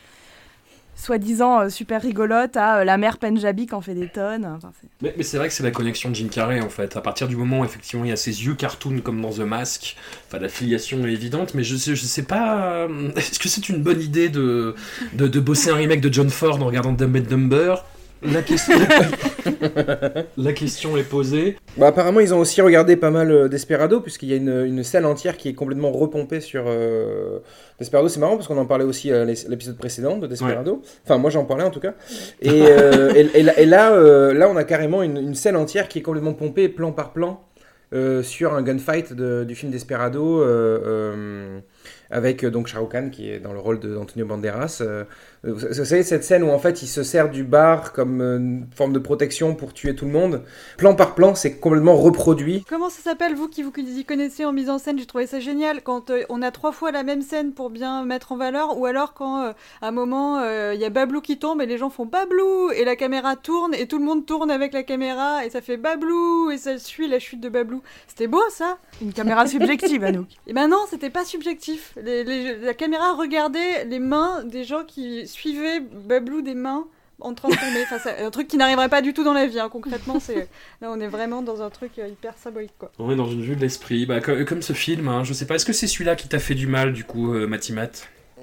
soi-disant 0.94 1.60
euh, 1.62 1.68
super 1.68 2.02
rigolote 2.02 2.56
à 2.56 2.78
euh, 2.78 2.84
la 2.84 2.96
mère 2.96 3.18
Punjabi 3.18 3.66
qui 3.66 3.74
en 3.74 3.80
fait 3.80 3.94
des 3.94 4.08
tonnes 4.08 4.58
Mais, 5.00 5.14
c'est 5.22 5.36
vrai 5.36 5.48
que 5.48 5.54
c'est 5.54 5.62
la 5.62 5.70
connexion 5.70 6.10
de 6.10 6.14
Jim 6.14 6.28
Carrey 6.30 6.60
en 6.60 6.68
fait. 6.68 6.96
À 6.96 7.00
partir 7.00 7.28
du 7.28 7.36
moment 7.36 7.60
où 7.60 7.64
effectivement 7.64 8.04
il 8.04 8.08
y 8.08 8.12
a 8.12 8.16
ses 8.16 8.44
yeux 8.44 8.54
cartoon 8.54 9.00
comme 9.00 9.20
dans 9.20 9.30
The 9.32 9.40
Mask, 9.40 9.96
enfin 10.28 10.38
la 10.38 10.48
filiation 10.48 11.04
est 11.06 11.12
évidente, 11.12 11.54
mais 11.54 11.64
je 11.64 11.76
sais, 11.76 11.96
je 11.96 12.04
sais 12.04 12.22
pas. 12.24 12.64
euh, 12.86 13.10
Est-ce 13.16 13.38
que 13.38 13.48
c'est 13.48 13.68
une 13.68 13.82
bonne 13.82 14.00
idée 14.00 14.28
de, 14.28 14.74
de, 15.14 15.26
de 15.26 15.40
bosser 15.40 15.70
un 15.70 15.76
remake 15.76 16.00
de 16.00 16.12
John 16.12 16.30
Ford 16.30 16.60
en 16.62 16.66
regardant 16.66 16.92
Dumb 16.92 17.16
and 17.16 17.28
Dumber? 17.28 17.76
La 18.24 18.42
question, 18.42 18.74
la 20.36 20.52
question 20.52 20.96
est 20.96 21.02
posée. 21.02 21.56
Bah, 21.76 21.88
apparemment, 21.88 22.20
ils 22.20 22.32
ont 22.34 22.38
aussi 22.38 22.60
regardé 22.60 22.96
pas 22.96 23.10
mal 23.10 23.30
euh, 23.30 23.48
Desperado, 23.48 24.00
puisqu'il 24.00 24.28
y 24.28 24.32
a 24.32 24.36
une, 24.36 24.64
une 24.66 24.82
scène 24.84 25.04
entière 25.04 25.36
qui 25.36 25.48
est 25.48 25.54
complètement 25.54 25.90
repompée 25.92 26.40
sur 26.40 26.64
euh, 26.66 27.38
Desperado. 27.78 28.08
C'est 28.08 28.20
marrant 28.20 28.36
parce 28.36 28.48
qu'on 28.48 28.58
en 28.58 28.66
parlait 28.66 28.84
aussi 28.84 29.12
à 29.12 29.24
l'é- 29.24 29.34
l'épisode 29.48 29.76
précédent 29.76 30.18
de 30.18 30.26
Desperado. 30.26 30.82
Enfin, 31.04 31.18
moi 31.18 31.30
j'en 31.30 31.44
parlais 31.44 31.64
en 31.64 31.70
tout 31.70 31.80
cas. 31.80 31.94
Et, 32.40 32.62
euh, 32.62 33.12
et, 33.14 33.38
et 33.38 33.42
là, 33.42 33.58
et 33.60 33.66
là, 33.66 33.92
euh, 33.92 34.32
là, 34.34 34.48
on 34.48 34.56
a 34.56 34.64
carrément 34.64 35.02
une, 35.02 35.16
une 35.16 35.34
scène 35.34 35.56
entière 35.56 35.88
qui 35.88 35.98
est 35.98 36.02
complètement 36.02 36.34
pompée 36.34 36.68
plan 36.68 36.92
par 36.92 37.12
plan. 37.12 37.40
sur 38.22 38.54
un 38.54 38.62
gunfight 38.62 39.12
de- 39.12 39.44
du 39.44 39.54
film 39.54 39.70
Desperado 39.70 40.42
avec 42.10 42.44
donc 42.44 42.68
Rukh 42.68 42.90
Khan 42.90 43.08
qui 43.10 43.30
est 43.30 43.38
dans 43.38 43.52
le 43.52 43.58
rôle 43.58 43.80
d'Antonio 43.80 44.26
Banderas. 44.26 44.78
euh, 44.82 45.04
vous 45.44 45.54
vous 45.54 45.84
savez 45.84 46.02
cette 46.02 46.22
scène 46.24 46.42
où 46.44 46.50
en 46.50 46.58
fait 46.58 46.82
il 46.82 46.86
se 46.86 47.02
sert 47.02 47.30
du 47.30 47.42
bar 47.42 47.92
comme 47.92 48.20
euh, 48.20 48.38
une 48.38 48.66
forme 48.74 48.92
de 48.92 48.98
protection 48.98 49.54
pour 49.54 49.74
tuer 49.74 49.94
tout 49.94 50.04
le 50.04 50.12
monde. 50.12 50.42
Plan 50.78 50.94
par 50.94 51.14
plan, 51.14 51.34
c'est 51.34 51.56
complètement 51.56 51.96
reproduit. 51.96 52.64
Comment 52.68 52.90
ça 52.90 53.02
s'appelle, 53.02 53.34
vous 53.34 53.48
qui 53.48 53.62
vous 53.62 53.72
y 53.76 54.04
connaissez 54.04 54.44
en 54.44 54.52
mise 54.52 54.70
en 54.70 54.78
scène? 54.78 54.98
J'ai 54.98 55.06
trouvé 55.06 55.26
ça 55.26 55.40
génial 55.40 55.82
quand 55.82 56.10
euh, 56.10 56.22
on 56.28 56.42
a 56.42 56.50
trois 56.50 56.70
fois 56.72 56.92
la 56.92 57.02
même 57.02 57.22
scène 57.22 57.52
pour 57.52 57.70
bien 57.70 58.04
mettre 58.04 58.32
en 58.32 58.36
valeur, 58.36 58.78
ou 58.78 58.86
alors 58.86 59.14
quand 59.14 59.42
euh, 59.42 59.52
à 59.80 59.88
un 59.88 59.90
moment 59.90 60.38
euh, 60.38 60.72
il 60.74 60.80
y 60.80 60.84
a 60.84 60.90
Bablou 60.90 61.20
qui 61.20 61.38
tombe 61.38 61.60
et 61.60 61.66
les 61.66 61.78
gens 61.78 61.90
font 61.90 62.06
Bablou 62.06 62.70
et 62.70 62.84
la 62.84 62.94
caméra 62.96 63.34
tourne 63.36 63.74
et 63.74 63.86
tout 63.88 63.98
le 63.98 64.04
monde 64.04 64.24
tourne 64.26 64.50
avec 64.50 64.72
la 64.72 64.84
caméra 64.84 65.44
et 65.44 65.50
ça 65.50 65.60
fait 65.60 65.76
Bablou 65.76 66.50
et 66.50 66.58
ça 66.58 66.78
suit 66.78 67.08
la 67.08 67.18
chute 67.18 67.40
de 67.40 67.48
Bablou. 67.48 67.82
C'était 68.06 68.28
beau 68.28 68.42
ça? 68.50 68.78
Une 69.00 69.12
caméra 69.12 69.46
subjective 69.46 70.04
Anouk 70.04 70.28
Et 70.46 70.52
ben 70.52 70.68
non, 70.68 70.78
c'était 70.88 71.10
pas 71.10 71.24
subjectif. 71.24 71.94
Les- 72.00 72.22
les- 72.22 72.58
la 72.58 72.74
caméra 72.74 73.14
regardait 73.14 73.84
les 73.86 73.98
mains 73.98 74.44
des 74.44 74.62
gens 74.64 74.84
qui 74.86 75.26
suivaient 75.32 75.80
Bablou 75.80 76.42
des 76.42 76.54
mains 76.54 76.86
en 77.20 77.34
train 77.34 77.48
de 77.48 77.54
tomber. 77.54 77.84
Un 78.24 78.30
truc 78.30 78.48
qui 78.48 78.56
n'arriverait 78.56 78.88
pas 78.88 79.02
du 79.02 79.14
tout 79.14 79.24
dans 79.24 79.32
la 79.32 79.46
vie. 79.46 79.60
hein. 79.60 79.68
Concrètement, 79.70 80.18
c'est 80.20 80.48
là 80.80 80.90
on 80.90 81.00
est 81.00 81.08
vraiment 81.08 81.42
dans 81.42 81.62
un 81.62 81.70
truc 81.70 81.98
euh, 81.98 82.08
hyper 82.08 82.36
symbolique 82.36 82.74
quoi. 82.78 82.90
On 82.98 83.10
est 83.10 83.16
dans 83.16 83.30
une 83.30 83.42
vue 83.42 83.56
de 83.56 83.60
l'esprit. 83.60 84.06
Bah, 84.06 84.20
comme, 84.20 84.62
ce 84.62 84.72
film, 84.72 85.08
hein, 85.08 85.24
je 85.24 85.32
sais 85.32 85.46
pas. 85.46 85.54
Est-ce 85.56 85.66
que 85.66 85.72
c'est 85.72 85.86
celui-là 85.86 86.16
qui 86.16 86.28
t'a 86.28 86.38
fait 86.38 86.54
du 86.54 86.66
mal 86.66 86.92
du 86.92 87.04
coup, 87.04 87.34
euh, 87.34 87.46
Matimat? 87.46 87.90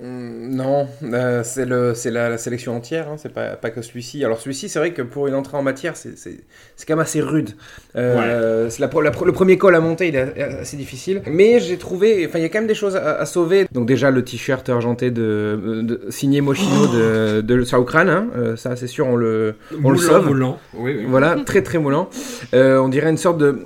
Non, 0.01 0.87
euh, 1.03 1.41
c'est 1.43 1.65
le, 1.65 1.93
c'est 1.93 2.11
la, 2.11 2.29
la 2.29 2.37
sélection 2.37 2.75
entière, 2.75 3.07
hein, 3.09 3.15
c'est 3.17 3.33
pas, 3.33 3.55
pas 3.55 3.69
que 3.69 3.81
celui-ci. 3.81 4.23
Alors 4.23 4.39
celui-ci, 4.39 4.69
c'est 4.69 4.79
vrai 4.79 4.93
que 4.93 5.01
pour 5.01 5.27
une 5.27 5.35
entrée 5.35 5.57
en 5.57 5.61
matière, 5.61 5.97
c'est, 5.97 6.17
c'est, 6.17 6.37
c'est 6.75 6.87
quand 6.87 6.93
même 6.95 7.03
assez 7.03 7.21
rude. 7.21 7.51
Euh, 7.95 8.69
c'est 8.69 8.79
la, 8.79 8.89
la 9.03 9.11
le 9.25 9.31
premier 9.33 9.57
col 9.57 9.75
à 9.75 9.79
monter, 9.79 10.07
il 10.07 10.15
est 10.15 10.41
assez 10.41 10.77
difficile. 10.77 11.21
Mais 11.27 11.59
j'ai 11.59 11.77
trouvé, 11.77 12.25
enfin 12.27 12.39
il 12.39 12.43
y 12.43 12.45
a 12.45 12.49
quand 12.49 12.59
même 12.59 12.67
des 12.67 12.75
choses 12.75 12.95
à, 12.95 13.19
à 13.19 13.25
sauver. 13.25 13.67
Donc 13.71 13.87
déjà 13.87 14.11
le 14.11 14.23
t-shirt 14.23 14.67
argenté 14.69 15.11
de, 15.11 15.81
de 15.83 16.01
signé 16.09 16.41
Moschino 16.41 16.87
de, 16.87 17.41
de 17.41 17.63
Shao 17.65 17.83
Kahn, 17.83 18.09
hein, 18.09 18.27
euh, 18.37 18.55
ça 18.55 18.75
c'est 18.75 18.87
sûr 18.87 19.07
on 19.07 19.15
le, 19.15 19.55
on 19.71 19.75
le 19.89 19.95
Moulant, 19.95 19.97
sauve. 19.99 20.25
moulant. 20.27 20.59
Oui, 20.75 20.95
oui. 20.99 21.05
Voilà, 21.07 21.35
très 21.45 21.61
très 21.61 21.77
moulant. 21.77 22.09
Euh, 22.53 22.77
on 22.79 22.89
dirait 22.89 23.09
une 23.09 23.17
sorte 23.17 23.37
de. 23.37 23.59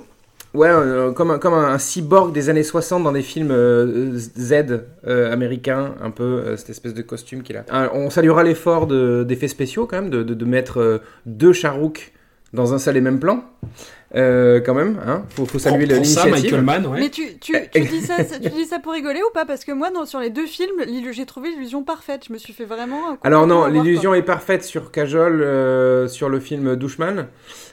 Ouais, 0.54 0.68
euh, 0.68 1.10
comme, 1.10 1.32
un, 1.32 1.38
comme 1.38 1.54
un 1.54 1.78
cyborg 1.78 2.32
des 2.32 2.48
années 2.48 2.62
60 2.62 3.02
dans 3.02 3.10
des 3.10 3.22
films 3.22 3.50
euh, 3.50 4.16
Z 4.16 4.84
euh, 5.06 5.32
américains, 5.32 5.96
un 6.00 6.10
peu, 6.12 6.56
cette 6.56 6.70
espèce 6.70 6.94
de 6.94 7.02
costume 7.02 7.42
qu'il 7.42 7.56
a. 7.56 7.64
Euh, 7.72 7.88
on 7.92 8.08
saluera 8.08 8.44
l'effort 8.44 8.86
de- 8.86 9.24
d'effets 9.26 9.48
spéciaux 9.48 9.86
quand 9.86 10.00
même, 10.00 10.10
de, 10.10 10.22
de, 10.22 10.44
mettre 10.44 11.02
deux 11.26 11.52
Charouk 11.52 12.12
dans 12.52 12.72
un 12.72 12.78
seul 12.78 12.96
et 12.96 13.00
même 13.00 13.18
plan. 13.18 13.42
Euh, 14.16 14.60
quand 14.60 14.74
même, 14.74 15.00
hein. 15.04 15.24
faut, 15.30 15.44
faut 15.44 15.58
saluer 15.58 15.86
l'initiative. 15.86 16.30
Michael 16.30 16.62
Mann, 16.62 16.86
ouais. 16.86 17.00
Mais 17.00 17.08
tu, 17.10 17.36
tu, 17.40 17.52
tu, 17.72 17.80
dis 17.80 18.00
ça, 18.00 18.22
tu 18.24 18.48
dis 18.50 18.64
ça 18.64 18.78
pour 18.78 18.92
rigoler 18.92 19.20
ou 19.20 19.32
pas? 19.34 19.44
Parce 19.44 19.64
que 19.64 19.72
moi, 19.72 19.90
non, 19.90 20.06
sur 20.06 20.20
les 20.20 20.30
deux 20.30 20.46
films, 20.46 20.82
j'ai 21.12 21.26
trouvé 21.26 21.50
l'illusion 21.50 21.82
parfaite. 21.82 22.24
Je 22.28 22.32
me 22.32 22.38
suis 22.38 22.52
fait 22.52 22.64
vraiment. 22.64 23.10
un 23.10 23.18
Alors 23.24 23.46
non, 23.48 23.66
l'illusion 23.66 24.14
est 24.14 24.22
parfaite 24.22 24.62
sur 24.62 24.92
Kajol, 24.92 25.42
euh, 25.42 26.06
sur 26.06 26.28
le 26.28 26.38
film 26.38 26.76
Douchman, 26.76 27.26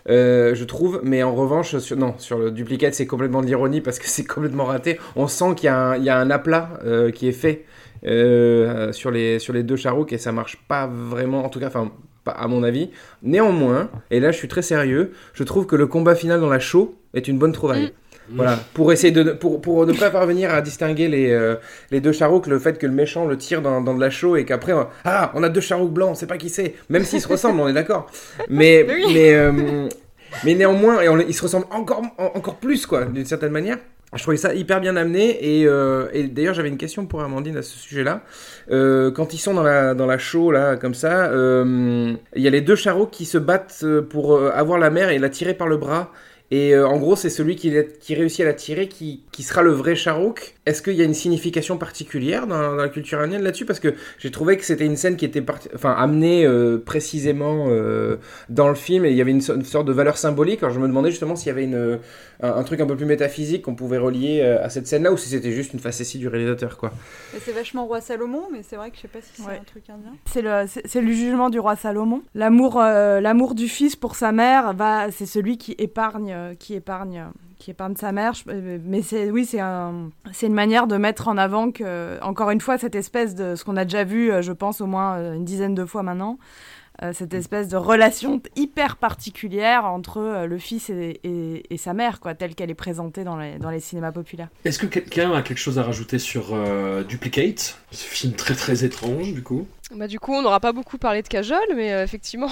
euh, 0.10 0.55
je 0.55 0.63
trouve, 0.63 1.00
mais 1.03 1.21
en 1.21 1.36
revanche, 1.36 1.77
sur, 1.77 1.95
non, 1.95 2.15
sur 2.17 2.39
le 2.39 2.50
duplicate, 2.50 2.95
c'est 2.95 3.05
complètement 3.05 3.41
de 3.41 3.45
l'ironie 3.45 3.81
parce 3.81 4.00
que 4.00 4.07
c'est 4.07 4.25
complètement 4.25 4.65
raté. 4.65 5.00
On 5.15 5.27
sent 5.27 5.53
qu'il 5.55 5.65
y, 5.67 5.69
a 5.69 5.77
un- 5.77 5.98
il 5.98 6.03
y 6.03 6.10
a 6.10 6.17
un 6.17 6.31
aplat 6.31 6.69
euh, 6.83 7.12
qui 7.12 7.27
est 7.27 7.33
fait 7.33 7.65
euh, 8.03 8.91
sur, 8.91 9.12
les, 9.12 9.38
sur 9.38 9.53
les 9.53 9.62
deux 9.62 9.75
Charouk 9.75 10.12
et 10.12 10.17
ça 10.17 10.31
marche 10.31 10.57
pas 10.67 10.88
vraiment, 10.88 11.45
en 11.45 11.50
tout 11.50 11.60
cas, 11.60 11.67
enfin, 11.67 11.91
à 12.25 12.48
mon 12.48 12.63
avis. 12.63 12.90
Néanmoins, 13.24 13.90
et 14.10 14.20
là 14.20 14.32
je 14.32 14.38
suis 14.38 14.48
très 14.48 14.62
sérieux, 14.62 15.12
je 15.34 15.44
trouve 15.44 15.66
que 15.66 15.75
le 15.75 15.88
combat 15.88 16.16
final 16.16 16.40
dans 16.40 16.50
la 16.50 16.60
show 16.60 16.96
est 17.13 17.28
une 17.28 17.38
bonne 17.38 17.51
trouvaille. 17.51 17.94
Voilà, 18.34 18.58
pour 18.74 18.94
essayer 18.94 19.12
de 19.12 19.24
pour, 19.34 19.60
pour 19.60 19.86
ne 19.86 19.92
pas 19.92 20.10
parvenir 20.10 20.54
à 20.54 20.62
distinguer 20.62 21.10
les, 21.10 21.32
euh, 21.32 21.56
les 21.90 22.00
deux 22.00 22.13
charouks, 22.13 22.48
le 22.48 22.60
fait 22.60 22.78
que 22.78 22.88
le 22.88 22.94
méchant 22.94 23.25
le 23.25 23.38
tire 23.38 23.62
dans, 23.62 23.82
dans 23.82 23.94
de 23.94 24.00
la 24.00 24.10
chaux 24.10 24.38
et 24.38 24.46
qu'après 24.46 24.72
on- 24.72 24.88
ah 25.04 25.32
on 25.36 25.44
a 25.44 25.50
deux 25.50 25.60
charouks 25.60 25.92
blancs, 25.92 26.12
on 26.12 26.16
sait 26.16 26.28
pas 26.28 26.38
qui 26.38 26.48
c'est, 26.50 26.75
même 26.90 27.04
s'ils 27.04 27.20
se 27.20 27.28
ressemblent, 27.36 27.60
on 27.60 27.68
est 27.68 27.74
d'accord. 27.74 28.10
Mais 28.50 28.86
Oui. 28.88 29.12
mais 29.13 29.34
euh, 29.34 29.90
mais 30.46 30.54
néanmoins 30.56 31.01
et 31.01 31.10
on- 31.10 31.20
ils 31.20 31.34
se 31.34 31.42
ressemblent 31.44 31.66
encore 31.72 32.04
en- 32.18 32.32
encore 32.38 32.56
plus 32.56 32.86
quoi, 32.86 33.04
d'une 33.04 33.25
certaine 33.25 33.51
manière. 33.51 33.80
Je 34.13 34.24
trouvais 34.24 34.36
ça 34.36 34.53
hyper 34.53 34.82
bien 34.82 34.98
amené 34.98 35.60
et, 35.60 35.65
euh, 35.65 36.10
et 36.12 36.24
d'ailleurs 36.24 36.53
j'avais 36.53 36.68
une 36.68 36.77
question 36.77 37.06
pour 37.06 37.22
Amandine 37.22 37.56
à 37.56 37.62
ce 37.62 37.77
sujet-là. 37.77 38.24
Euh, 38.70 39.10
quand 39.10 39.34
ils 39.34 39.38
sont 39.38 39.53
dans 39.53 39.63
la 39.63 39.94
dans 39.94 40.06
la 40.06 40.18
show 40.18 40.51
là 40.51 40.75
comme 40.75 40.94
ça, 40.94 41.27
euh, 41.27 42.13
il 42.36 42.41
y 42.41 42.48
a 42.48 42.50
les 42.50 42.60
deux 42.60 42.75
charouks 42.75 43.12
qui 43.12 43.24
se 43.24 43.38
battent 43.38 43.86
pour 44.10 44.38
avoir 44.38 44.80
la 44.80 44.89
mère 44.89 45.10
et 45.10 45.20
la 45.20 45.30
tirer 45.30 45.53
par 45.53 45.68
le 45.68 45.77
bras. 45.77 46.12
Et 46.53 46.75
euh, 46.75 46.86
en 46.86 46.98
gros, 46.98 47.15
c'est 47.15 47.29
celui 47.29 47.55
qui, 47.55 47.72
réussit 48.13 48.41
à 48.41 48.46
la 48.46 48.53
tirer 48.53 48.88
qui, 48.89 49.24
qui 49.31 49.41
sera 49.41 49.62
le 49.62 49.72
vrai 49.72 49.96
Charouk. 49.96 50.55
Est-ce 50.65 50.81
qu'il 50.81 50.93
y 50.96 51.01
a 51.01 51.05
une 51.05 51.13
signification 51.13 51.77
particulière 51.77 52.46
dans, 52.46 52.60
dans 52.62 52.75
la 52.75 52.89
culture 52.89 53.20
indienne 53.20 53.41
là-dessus? 53.41 53.65
Parce 53.65 53.79
que 53.79 53.93
j'ai 54.20 54.31
trouvé 54.31 54.58
que 54.58 54.65
c'était 54.65 54.86
une 54.86 54.98
scène 54.98 55.15
qui 55.15 55.24
était 55.25 55.43
enfin, 55.74 55.91
amenée 55.98 56.46
euh, 56.46 56.77
précisément 56.77 57.67
euh, 57.70 58.17
dans 58.50 58.67
le 58.67 58.75
film 58.75 59.05
et 59.05 59.12
il 59.12 59.15
y 59.15 59.22
avait 59.22 59.31
une, 59.31 59.39
so- 59.41 59.55
une 59.55 59.63
sorte 59.63 59.88
de 59.88 59.93
valeur 59.93 60.17
symbolique. 60.17 60.62
Alors 60.62 60.75
je 60.75 60.79
me 60.81 60.88
demandais 60.88 61.10
justement 61.10 61.36
s'il 61.38 61.48
y 61.48 61.51
avait 61.51 61.63
une, 61.63 62.00
un, 62.41 62.50
un 62.53 62.63
truc 62.63 62.81
un 62.81 62.86
peu 62.86 62.98
plus 62.98 63.05
métaphysique 63.05 63.62
qu'on 63.63 63.75
pouvait 63.75 63.98
relier 63.98 64.41
euh, 64.43 64.62
à 64.63 64.70
cette 64.70 64.88
scène-là 64.88 65.12
ou 65.13 65.17
si 65.17 65.29
c'était 65.29 65.53
juste 65.53 65.74
une 65.74 65.79
facétie 65.79 66.17
du 66.20 66.27
réalisateur. 66.27 66.77
quoi. 66.77 66.91
C'est 67.39 67.53
vachement 67.53 67.86
roi 67.86 68.01
Salomon, 68.01 68.43
mais 68.51 68.60
c'est 68.62 68.75
vrai 68.75 68.91
que 68.91 68.98
je 68.98 69.01
sais 69.03 69.08
pas 69.08 69.20
si 69.22 69.29
c'est 69.41 69.48
Ouais. 69.48 69.58
un 69.60 69.63
truc 69.63 69.84
indien. 69.89 70.12
C'est 70.25 70.41
le, 70.41 71.05
le 71.08 71.13
jugement 71.13 71.50
du 71.50 71.60
roi 71.60 71.75
Salomon. 71.77 72.22
L'amour, 72.36 72.77
euh, 72.79 73.22
l'amour 73.22 73.55
du 73.55 73.67
fils 73.70 73.96
pour 73.96 74.15
sa 74.15 74.31
mère, 74.34 74.74
va, 74.74 75.10
c'est 75.12 75.25
celui 75.25 75.58
qui 75.58 75.75
épargne, 75.79 76.34
euh, 76.41 76.55
qui 76.55 76.74
épargne, 76.74 77.25
qui 77.60 77.71
épargne 77.71 77.95
sa 77.95 78.12
mère. 78.12 78.33
Euh, 78.48 78.77
Mais 78.83 79.01
c'est, 79.01 79.31
oui, 79.31 79.45
c'est 79.45 79.60
un, 79.60 80.10
c'est 80.31 80.48
une 80.48 80.53
manière 80.53 80.88
de 80.88 80.98
mettre 80.98 81.27
en 81.27 81.38
avant 81.38 81.71
que, 81.71 82.21
encore 82.21 82.51
une 82.51 82.62
fois, 82.62 82.77
cette 82.77 82.95
espèce 82.95 83.36
de, 83.36 83.55
ce 83.55 83.63
qu'on 83.63 83.77
a 83.77 83.86
déjà 83.86 84.03
vu, 84.03 84.31
euh, 84.31 84.41
je 84.41 84.51
pense 84.51 84.81
au 84.81 84.88
moins 84.88 85.33
une 85.33 85.45
dizaine 85.45 85.75
de 85.75 85.86
fois 85.86 86.03
maintenant, 86.03 86.38
cette 87.13 87.33
espèce 87.33 87.67
de 87.67 87.77
relation 87.77 88.39
hyper 88.55 88.95
particulière 88.95 89.86
entre 89.86 90.45
le 90.48 90.57
fils 90.60 90.91
et, 90.91 91.77
sa 91.77 91.95
mère, 91.95 92.19
quoi, 92.19 92.36
telle 92.36 92.53
qu'elle 92.53 92.69
est 92.69 92.75
présentée 92.75 93.24
dans 93.24 93.38
les, 93.38 93.79
cinémas 93.79 94.12
populaires. 94.12 94.50
Est-ce 94.65 94.77
que 94.77 94.86
quelqu'un 94.86 95.33
a 95.33 95.41
quelque 95.41 95.57
chose 95.57 95.79
à 95.79 95.83
rajouter 95.83 96.19
sur 96.19 96.55
Duplicate? 97.07 97.79
Ce 97.89 98.05
film 98.05 98.33
très 98.33 98.53
très 98.53 98.86
étrange 98.86 99.33
du 99.33 99.41
coup. 99.41 99.65
Bah, 99.93 100.07
du 100.07 100.19
coup, 100.19 100.33
on 100.33 100.41
n'aura 100.41 100.60
pas 100.62 100.71
beaucoup 100.71 100.98
parlé 100.98 101.21
de 101.21 101.27
Cajol, 101.27 101.60
mais 101.75 101.91
euh, 101.91 102.03
effectivement. 102.03 102.48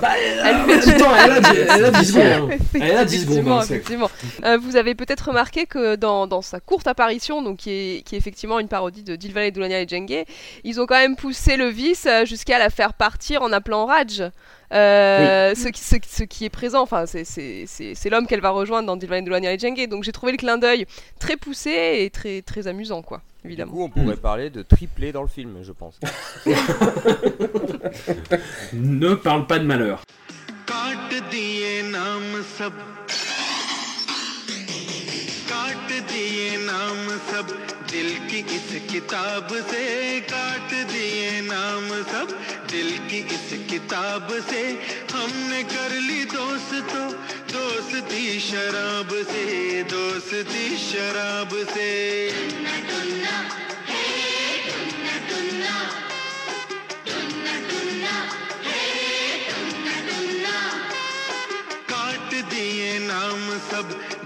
Bah, 0.00 0.10
Elle 0.18 0.66
elle, 0.68 0.82
fait- 0.82 0.94
attends, 0.94 1.16
elle 1.16 1.30
a, 1.32 1.76
elle 1.76 1.84
a 1.86 1.90
10 1.90 2.06
secondes. 2.08 2.22
hein. 2.52 2.56
Elle 2.74 2.96
a 2.96 3.04
10 3.04 3.20
secondes. 3.22 3.62
Effectivement. 3.64 4.10
Euh, 4.44 4.58
vous 4.58 4.76
avez 4.76 4.94
peut-être 4.94 5.28
remarqué 5.28 5.64
que 5.66 5.96
dans, 5.96 6.26
dans 6.26 6.42
sa 6.42 6.60
courte 6.60 6.86
apparition, 6.86 7.40
donc 7.42 7.56
qui 7.58 7.70
est, 7.70 8.02
qui 8.02 8.14
est 8.14 8.18
effectivement 8.18 8.58
une 8.60 8.68
parodie 8.68 9.02
de 9.02 9.16
Dilval 9.16 9.44
et 9.44 9.50
Doulania 9.50 9.80
et 9.80 9.88
Jenge, 9.88 10.24
ils 10.64 10.80
ont 10.80 10.86
quand 10.86 10.98
même 10.98 11.16
poussé 11.16 11.56
le 11.56 11.68
vice 11.68 12.06
euh, 12.06 12.24
jusqu'à 12.26 12.58
la 12.58 12.68
faire 12.70 12.92
partir 12.94 13.42
en 13.42 13.50
appelant 13.52 13.86
Raj. 13.86 14.22
Euh, 14.72 15.54
ce, 15.54 15.68
qui, 15.68 15.80
ce, 15.82 15.96
ce 16.08 16.24
qui 16.24 16.44
est 16.44 16.50
présent, 16.50 16.82
enfin, 16.82 17.04
c'est- 17.06 18.10
l'homme 18.10 18.26
qu'elle 18.26 18.40
va 18.40 18.50
rejoindre 18.50 18.86
dans 18.86 18.96
Dilval 18.96 19.20
et 19.20 19.22
Doulania 19.22 19.52
et 19.52 19.58
Jenge. 19.58 19.86
Donc 19.88 20.04
j'ai 20.04 20.12
trouvé 20.12 20.32
le 20.32 20.38
clin 20.38 20.58
d'œil 20.58 20.86
très 21.18 21.36
poussé 21.36 21.98
et 22.00 22.10
très, 22.10 22.42
très 22.42 22.66
amusant, 22.66 23.02
quoi, 23.02 23.22
Du 23.44 23.50
évidemment. 23.50 23.72
coup, 23.72 23.82
on 23.82 23.90
pourrait 23.90 24.16
parler 24.16 24.48
de 24.48 24.62
triplé 24.62 25.12
dans 25.12 25.20
le 25.20 25.28
film, 25.28 25.58
je 25.62 25.72
pense. 25.72 26.00
Ne 28.72 29.14
parle 29.14 29.46
pas 29.46 29.58
de 29.58 29.64
malheur. 29.64 30.02
काट 35.64 35.92
दिए 36.08 36.56
नाम 36.56 37.06
सब, 37.28 37.50
दिल 37.90 38.08
की 38.28 38.38
इस 38.54 38.68
किताब 38.90 39.48
से 39.70 39.84
काट 40.20 40.72
दिए 40.90 41.40
नाम 41.40 41.86
सब, 42.10 42.34
दिल 42.70 42.90
की 43.08 43.18
इस 43.34 43.48
किताब 43.70 44.28
से 44.50 44.60
हमने 45.12 45.62
कर 45.72 45.94
ली 46.00 46.24
दोस्तों 46.34 47.06
दोस्ती 47.52 48.40
शराब 48.40 49.14
से, 49.30 49.82
दोस्ती 49.92 50.76
शराब 50.78 51.56
से। 51.72 51.88
काट 61.88 62.34
दिए 62.50 62.98
नाम 62.98 63.48
सब 63.70 64.00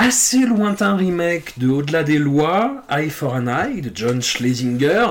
assez 0.00 0.46
lointain 0.46 0.96
remake 0.96 1.58
de 1.58 1.68
Au-delà 1.68 2.02
des 2.02 2.16
lois, 2.16 2.82
Eye 2.90 3.10
for 3.10 3.34
an 3.34 3.46
Eye 3.48 3.82
de 3.82 3.90
John 3.94 4.22
Schlesinger. 4.22 5.06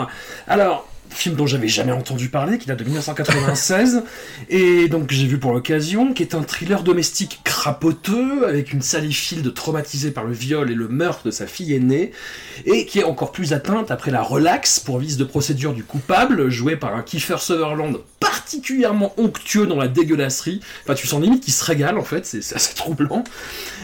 Alors, 0.47 0.88
film 1.10 1.36
dont 1.36 1.48
j'avais 1.48 1.67
jamais 1.67 1.91
entendu 1.91 2.30
parler, 2.30 2.58
qui 2.58 2.67
date 2.67 2.80
de 2.80 2.84
1996, 2.84 4.04
et 4.50 4.88
donc 4.88 5.12
j'ai 5.12 5.28
vu 5.28 5.38
pour 5.38 5.54
l'occasion, 5.54 6.13
qui 6.13 6.24
est 6.24 6.36
un 6.36 6.43
thriller 6.43 6.84
domestique 6.84 7.41
crapoteux, 7.43 8.48
avec 8.48 8.74
une 8.74 8.82
Sally 8.82 9.13
Field 9.13 9.54
traumatisée 9.54 10.12
par 10.12 10.26
le 10.26 10.34
viol 10.34 10.72
et 10.72 10.76
le 10.76 10.88
meurtre 10.88 11.26
de 11.26 11.32
sa 11.32 11.48
fille 11.48 11.74
aînée, 11.74 12.12
et 12.65 12.86
qui 12.86 13.00
est 13.00 13.04
encore 13.04 13.32
plus 13.32 13.54
atteinte 13.54 13.91
après 13.91 14.12
la 14.12 14.22
relaxe 14.22 14.80
pour 14.80 15.00
vice 15.00 15.17
de 15.17 15.24
procédure 15.24 15.74
du 15.74 15.84
coupable, 15.84 16.50
joué 16.50 16.76
par 16.76 16.95
un 16.95 17.02
Kiefer 17.02 17.38
Sutherland 17.39 18.00
particulièrement 18.19 19.13
onctueux 19.17 19.67
dans 19.67 19.78
la 19.78 19.88
dégueulasserie. 19.88 20.60
Enfin, 20.84 20.93
tu 20.93 21.08
sens 21.08 21.22
limite 21.22 21.43
qu'il 21.43 21.54
se 21.54 21.63
régale 21.63 21.98
en 21.98 22.04
fait, 22.04 22.26
c'est 22.26 22.56
assez 22.56 22.74
troublant. 22.74 23.24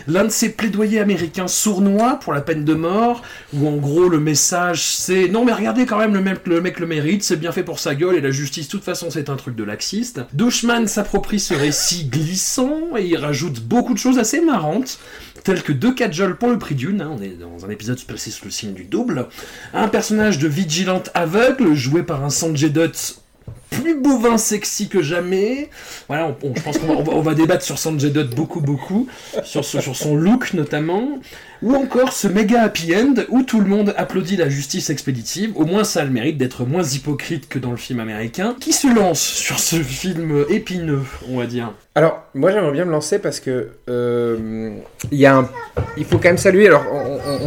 L'un 0.08 0.26
de 0.26 0.30
ces 0.30 0.50
plaidoyers 0.50 1.00
américains 1.00 1.48
sournois 1.48 2.20
pour 2.20 2.34
la 2.34 2.42
peine 2.42 2.66
de 2.66 2.74
mort, 2.74 3.22
où 3.54 3.68
en 3.68 3.78
gros 3.78 4.08
le 4.10 4.20
message 4.20 4.84
c'est 4.84 5.28
non 5.28 5.46
mais 5.46 5.54
regardez 5.54 5.86
quand 5.86 5.98
même 5.98 6.14
le, 6.14 6.22
mec 6.62 6.80
le 6.80 6.86
mérite, 6.86 7.15
c'est 7.24 7.38
bien 7.38 7.52
fait 7.52 7.64
pour 7.64 7.80
sa 7.80 7.96
gueule 7.96 8.16
et 8.16 8.22
la 8.22 8.32
justice 8.32 8.68
de 8.68 8.72
toute 8.72 8.84
façon 8.84 9.10
c'est 9.10 9.30
un 9.30 9.36
truc 9.36 9.56
de 9.56 9.64
laxiste. 9.64 10.22
Dushman 10.34 10.88
s'approprie 10.88 11.40
ce 11.40 11.54
récit 11.54 12.06
glissant 12.06 12.98
et 12.98 13.06
il 13.06 13.18
rajoute 13.18 13.62
beaucoup 13.62 13.94
de 13.94 14.00
choses 14.00 14.20
assez 14.20 14.42
marrantes 14.42 15.00
tels 15.44 15.62
que 15.62 15.72
deux 15.72 15.94
cajoles 15.94 16.38
pour 16.38 16.50
le 16.50 16.58
prix 16.58 16.76
d'une, 16.76 17.02
hein, 17.02 17.12
on 17.16 17.22
est 17.22 17.38
dans 17.40 17.66
un 17.66 17.70
épisode 17.70 18.02
placé 18.04 18.32
sous 18.32 18.46
le 18.46 18.52
signe 18.52 18.74
du 18.74 18.86
double, 18.86 19.28
un 19.74 19.88
personnage 19.88 20.40
de 20.40 20.48
vigilante 20.48 21.12
aveugle 21.14 21.76
joué 21.76 22.02
par 22.02 22.24
un 22.24 22.32
Sanjay 22.32 22.70
Dutt 22.70 23.22
plus 23.70 23.96
bovin 23.96 24.38
sexy 24.38 24.88
que 24.88 25.02
jamais. 25.02 25.70
Voilà, 26.08 26.36
je 26.44 26.62
pense 26.62 26.78
qu'on 26.78 27.22
va, 27.22 27.34
débattre 27.34 27.64
sur 27.64 27.78
Sanjay 27.78 28.10
Dutt 28.10 28.34
beaucoup, 28.36 28.62
beaucoup, 28.62 29.08
sur, 29.44 29.64
son 29.64 30.16
look 30.16 30.54
notamment, 30.54 31.20
ou 31.62 31.76
encore 31.76 32.14
ce 32.14 32.28
méga 32.28 32.64
happy 32.64 32.96
end 32.96 33.16
où 33.30 33.44
tout 33.44 33.60
le 33.60 33.68
monde 33.68 33.94
applaudit 33.98 34.38
la 34.38 34.50
justice 34.50 34.90
expéditive. 34.90 35.52
Au 35.56 35.66
moins, 35.66 35.84
ça 35.84 36.02
a 36.02 36.06
le 36.06 36.12
mérite 36.12 36.38
d'être 36.38 36.66
moins 36.66 36.84
hypocrite 36.84 37.50
que 37.50 37.60
dans 37.60 37.72
le 37.72 37.78
film 37.78 38.00
américain, 38.00 38.56
qui 38.60 38.74
se 38.74 38.94
lance 38.94 39.22
sur 39.22 39.60
ce 39.60 39.78
film 39.78 40.46
épineux, 40.50 41.04
on 41.30 41.38
va 41.38 41.46
dire. 41.46 41.74
Alors, 41.98 42.24
moi 42.34 42.52
j'aimerais 42.52 42.74
bien 42.74 42.84
me 42.84 42.92
lancer 42.92 43.20
parce 43.20 43.40
que 43.40 43.70
euh, 43.90 44.72
il 45.12 46.06
faut 46.06 46.18
quand 46.18 46.26
même 46.26 46.38
saluer. 46.38 46.68
Alors, 46.68 46.86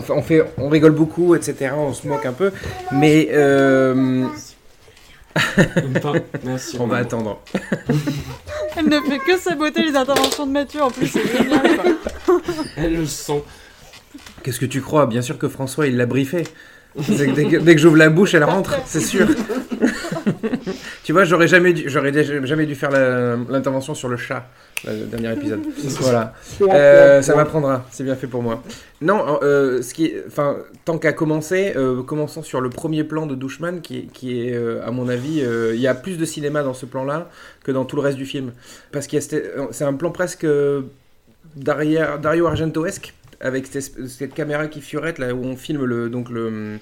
on 0.09 0.23
fait, 0.23 0.43
on 0.57 0.69
rigole 0.69 0.93
beaucoup, 0.93 1.35
etc. 1.35 1.73
On 1.77 1.93
se 1.93 2.07
moque 2.07 2.25
un 2.25 2.33
peu, 2.33 2.51
mais 2.93 3.29
euh, 3.33 4.27
Merci. 6.45 6.77
on 6.81 6.87
va 6.87 6.99
attendre. 6.99 7.41
Elle 8.77 8.87
ne 8.89 9.01
fait 9.01 9.19
que 9.19 9.39
saboter 9.39 9.83
les 9.83 9.97
interventions 9.97 10.47
de 10.47 10.53
Mathieu, 10.53 10.83
en 10.83 10.91
plus, 10.91 11.07
c'est 11.07 11.27
génial, 11.27 11.77
quoi. 12.27 12.41
Elle 12.77 12.97
le 12.97 13.07
sent. 13.07 13.43
Qu'est-ce 14.43 14.61
que 14.61 14.67
tu 14.67 14.81
crois? 14.81 15.07
Bien 15.07 15.23
sûr 15.23 15.39
que 15.39 15.49
François 15.49 15.87
il 15.87 15.97
l'a 15.97 16.07
briefé. 16.07 16.45
Que- 16.97 17.59
dès 17.61 17.75
que 17.75 17.81
j'ouvre 17.81 17.97
la 17.97 18.09
bouche, 18.09 18.35
elle 18.35 18.45
rentre, 18.45 18.77
c'est 18.87 19.01
sûr. 19.01 19.29
tu 21.05 21.13
vois, 21.13 21.25
j'aurais 21.25 21.49
jamais 21.49 21.73
dû, 21.73 21.85
j'aurais 21.87 22.13
jamais 22.47 22.67
dû 22.67 22.75
faire 22.75 22.91
l'intervention 22.91 23.95
sur 23.95 24.09
le 24.09 24.17
chat, 24.17 24.47
le 24.87 25.07
dernier 25.07 25.33
épisode. 25.33 25.61
Voilà. 26.01 26.35
Euh, 26.63 27.23
ça 27.23 27.35
m'apprendra, 27.37 27.87
c'est 27.91 28.05
bien 28.05 28.15
fait 28.17 28.27
pour 28.27 28.43
moi. 28.43 28.63
Non, 29.01 29.39
euh, 29.43 29.83
ce 29.83 29.95
qui 29.95 30.13
enfin, 30.27 30.57
tant 30.85 30.99
qu'à 30.99 31.13
commencer, 31.13 31.73
euh, 31.77 32.03
commençons 32.03 32.43
sur 32.43 32.61
le 32.61 32.71
premier 32.71 33.05
plan 33.05 33.27
de 33.27 33.35
Dushman, 33.35 33.81
qui, 33.81 33.99
est- 33.99 34.13
qui 34.13 34.41
est, 34.49 34.57
à 34.85 34.91
mon 34.91 35.09
avis, 35.09 35.43
il 35.75 35.81
y 35.81 35.87
a 35.87 35.95
plus 35.95 36.19
de 36.19 36.25
cinéma 36.25 36.63
dans 36.63 36.75
ce 36.75 36.87
plan-là 36.87 37.29
que 37.65 37.73
dans 37.73 37.85
tout 37.85 37.97
le 37.97 38.03
reste 38.03 38.19
du 38.19 38.27
film, 38.27 38.53
parce 38.93 39.07
cette- 39.21 39.53
c'est 39.73 39.85
un 39.85 39.95
plan 39.95 40.11
presque 40.11 40.47
Dario 41.57 42.47
Argentoesque, 42.47 43.15
avec 43.41 43.67
cette, 43.67 44.09
cette 44.09 44.35
caméra 44.35 44.67
qui 44.67 44.81
fiorette 44.81 45.19
là 45.19 45.33
où 45.35 45.45
on 45.45 45.57
filme 45.57 45.85
le 45.85 46.09
donc 46.11 46.29
le 46.31 46.79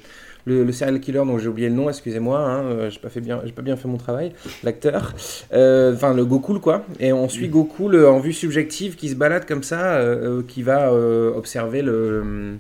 le, 0.47 0.65
le 0.65 0.73
serial 0.73 1.01
killer 1.01 1.19
dont 1.27 1.39
j'ai 1.39 1.49
oublié 1.49 1.69
le 1.69 1.75
nom, 1.75 1.89
excusez-moi, 1.91 2.39
hein, 2.39 2.63
euh, 2.65 2.91
j'ai 2.91 3.01
pas 3.01 3.09
fait 3.11 3.21
bien, 3.21 3.43
j'ai 3.45 3.53
pas 3.53 3.63
bien 3.63 3.77
fait 3.77 3.89
mon 3.89 3.97
travail, 3.99 4.33
l'acteur, 4.65 5.13
Euh, 5.53 5.93
enfin 5.95 6.15
le 6.15 6.25
Gokul 6.25 6.61
quoi, 6.61 6.85
et 7.01 7.13
on 7.13 7.29
suit 7.29 7.49
Gokul 7.49 7.97
en 8.07 8.19
vue 8.21 8.33
subjective 8.33 8.97
qui 8.97 9.09
se 9.09 9.15
balade 9.17 9.45
comme 9.47 9.63
ça, 9.63 9.97
euh, 9.97 10.43
qui 10.47 10.63
va 10.63 10.93
observer 10.93 11.83
le, 11.83 12.57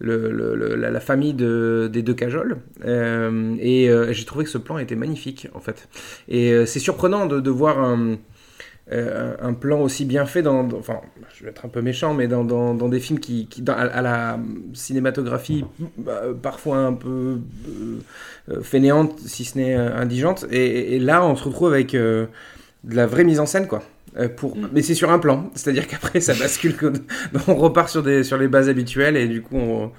le, 0.00 0.30
le- 0.30 0.54
le- 0.54 0.74
la, 0.76 0.90
la 0.90 1.00
famille 1.00 1.32
de, 1.34 1.88
des 1.92 2.02
deux 2.02 2.14
cajoles, 2.14 2.58
et 2.84 3.90
j'ai 4.10 4.24
trouvé 4.24 4.44
que 4.44 4.50
ce 4.50 4.58
plan 4.58 4.78
était 4.78 4.96
magnifique 4.96 5.48
en 5.54 5.60
fait, 5.60 5.88
et 6.28 6.66
c'est 6.66 6.80
surprenant 6.80 7.26
de, 7.26 7.40
de 7.40 7.50
voir 7.50 7.78
un 7.78 8.16
euh, 8.92 9.34
un, 9.42 9.52
plan 9.52 9.80
aussi 9.80 10.04
bien 10.04 10.24
fait 10.24 10.42
dans, 10.42 10.64
dans- 10.64 10.78
enfin, 10.78 11.00
je 11.36 11.44
vais 11.44 11.50
être 11.50 11.66
un 11.66 11.68
peu 11.68 11.82
méchant, 11.82 12.14
mais 12.14 12.26
dans, 12.26 12.44
dans, 12.44 12.74
dans 12.74 12.88
des 12.88 13.00
films 13.00 13.18
qui, 13.18 13.46
qui 13.46 13.62
à, 13.68 13.72
à 13.72 14.02
la 14.02 14.38
cinématographie 14.72 15.64
bah, 15.98 16.22
parfois 16.40 16.78
un 16.78 16.94
peu 16.94 17.38
euh, 17.68 17.98
euh, 18.50 18.62
fainéante, 18.62 19.18
si 19.20 19.44
ce 19.44 19.58
n'est 19.58 19.74
indigente. 19.74 20.46
Et, 20.50 20.96
et 20.96 20.98
là, 20.98 21.24
on 21.24 21.36
se 21.36 21.44
retrouve 21.44 21.72
avec 21.72 21.94
euh, 21.94 22.26
de 22.84 22.96
la 22.96 23.06
vraie 23.06 23.24
mise 23.24 23.40
en 23.40 23.46
scène, 23.46 23.66
quoi. 23.66 23.82
Pour... 24.36 24.56
Mm. 24.56 24.70
Mais 24.72 24.82
c'est 24.82 24.94
sur 24.94 25.12
un 25.12 25.18
plan, 25.18 25.50
c'est-à-dire 25.54 25.86
qu'après 25.86 26.20
ça 26.20 26.34
bascule, 26.34 26.74
on 27.46 27.54
repart 27.54 27.88
sur, 27.88 28.02
des, 28.02 28.24
sur 28.24 28.38
les 28.38 28.48
bases 28.48 28.68
habituelles 28.68 29.16
et 29.16 29.28
du 29.28 29.42
coup 29.42 29.56
on, 29.56 29.92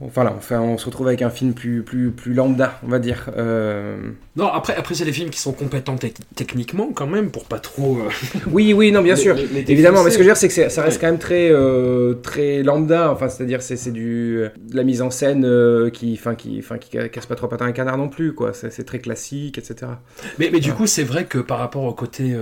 Enfin, 0.00 0.22
là, 0.22 0.32
enfin, 0.36 0.60
on 0.60 0.78
se 0.78 0.86
retrouve 0.86 1.08
avec 1.08 1.22
un 1.22 1.30
film 1.30 1.54
plus, 1.54 1.82
plus, 1.82 2.12
plus 2.12 2.32
lambda, 2.32 2.78
on 2.84 2.88
va 2.88 3.00
dire. 3.00 3.30
Euh, 3.36 3.96
Non, 4.36 4.46
après, 4.46 4.76
après 4.76 4.94
c'est 4.94 5.04
des 5.04 5.12
films 5.12 5.30
qui 5.30 5.40
sont 5.40 5.52
compétents 5.52 5.96
tec- 5.96 6.18
techniquement 6.36 6.90
quand 6.94 7.08
même, 7.08 7.30
pour 7.32 7.46
pas 7.46 7.58
trop. 7.58 7.98
euh, 7.98 8.08
Oui, 8.52 8.72
oui, 8.72 8.92
non, 8.92 9.02
bien 9.02 9.16
sûr. 9.16 9.34
les- 9.34 9.46
les 9.46 9.72
Évidemment, 9.72 10.04
mais 10.04 10.10
ce 10.10 10.16
que 10.16 10.22
je 10.22 10.28
veux 10.28 10.32
dire, 10.34 10.36
c'est 10.36 10.46
que 10.48 10.54
ça 10.70 10.82
reste 10.82 10.96
Ouais. 10.96 11.00
quand 11.00 11.06
même 11.08 11.18
très, 11.18 11.48
euh, 11.50 12.14
très 12.14 12.62
lambda. 12.62 13.10
Enfin, 13.10 13.28
c'est-à-dire, 13.28 13.60
c'est 13.60 13.76
c'est 13.76 13.90
du 13.90 14.44
de 14.56 14.76
la 14.76 14.84
mise 14.84 15.02
en 15.02 15.10
scène 15.10 15.44
qui, 15.92 16.14
enfin, 16.16 16.36
qui, 16.36 16.58
enfin, 16.60 16.78
qui 16.78 16.90
ca- 16.92 17.08
casse 17.08 17.26
pas 17.26 17.34
trop 17.34 17.48
patin 17.48 17.64
à 17.66 17.68
un 17.68 17.72
canard 17.72 17.98
non 17.98 18.08
plus, 18.08 18.34
quoi. 18.34 18.52
C'est 18.52 18.84
très 18.84 19.00
classique, 19.00 19.58
etc. 19.58 19.90
Mais, 20.38 20.50
mais 20.52 20.60
du 20.60 20.72
coup, 20.72 20.86
c'est 20.86 21.02
vrai 21.02 21.24
que 21.24 21.38
par 21.38 21.58
rapport 21.58 21.82
au 21.82 21.92
côté 21.92 22.36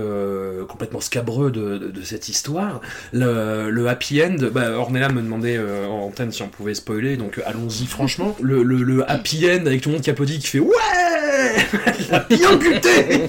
complètement 0.69 0.99
scabreux 1.01 1.49
de, 1.51 1.79
de- 1.79 1.89
de 1.89 2.01
cette 2.03 2.29
histoire, 2.29 2.81
le, 3.13 3.69
le 3.71 3.87
happy 3.87 4.21
end, 4.23 4.35
bah, 4.53 4.71
Ornella 4.77 5.09
me 5.09 5.21
demandait 5.23 5.57
en 5.59 6.01
antenne 6.05 6.31
si 6.31 6.43
on 6.43 6.47
pouvait 6.49 6.73
spoiler, 6.75 7.17
donc 7.17 7.41
allons-y 7.47 7.85
franchement. 7.85 8.35
Le, 8.41 8.63
le- 8.63 8.83
le 8.83 9.09
happy 9.09 9.49
end 9.49 9.65
avec 9.65 9.81
tout 9.81 9.89
le 9.89 9.93
monde 9.95 10.03
qui 10.03 10.09
applaudit, 10.09 10.39
qui 10.39 10.47
fait 10.47 10.59
Ouais 10.59 10.73
Il 11.99 12.13
a 12.13 12.19
bien 12.29 12.55
buté 12.57 13.27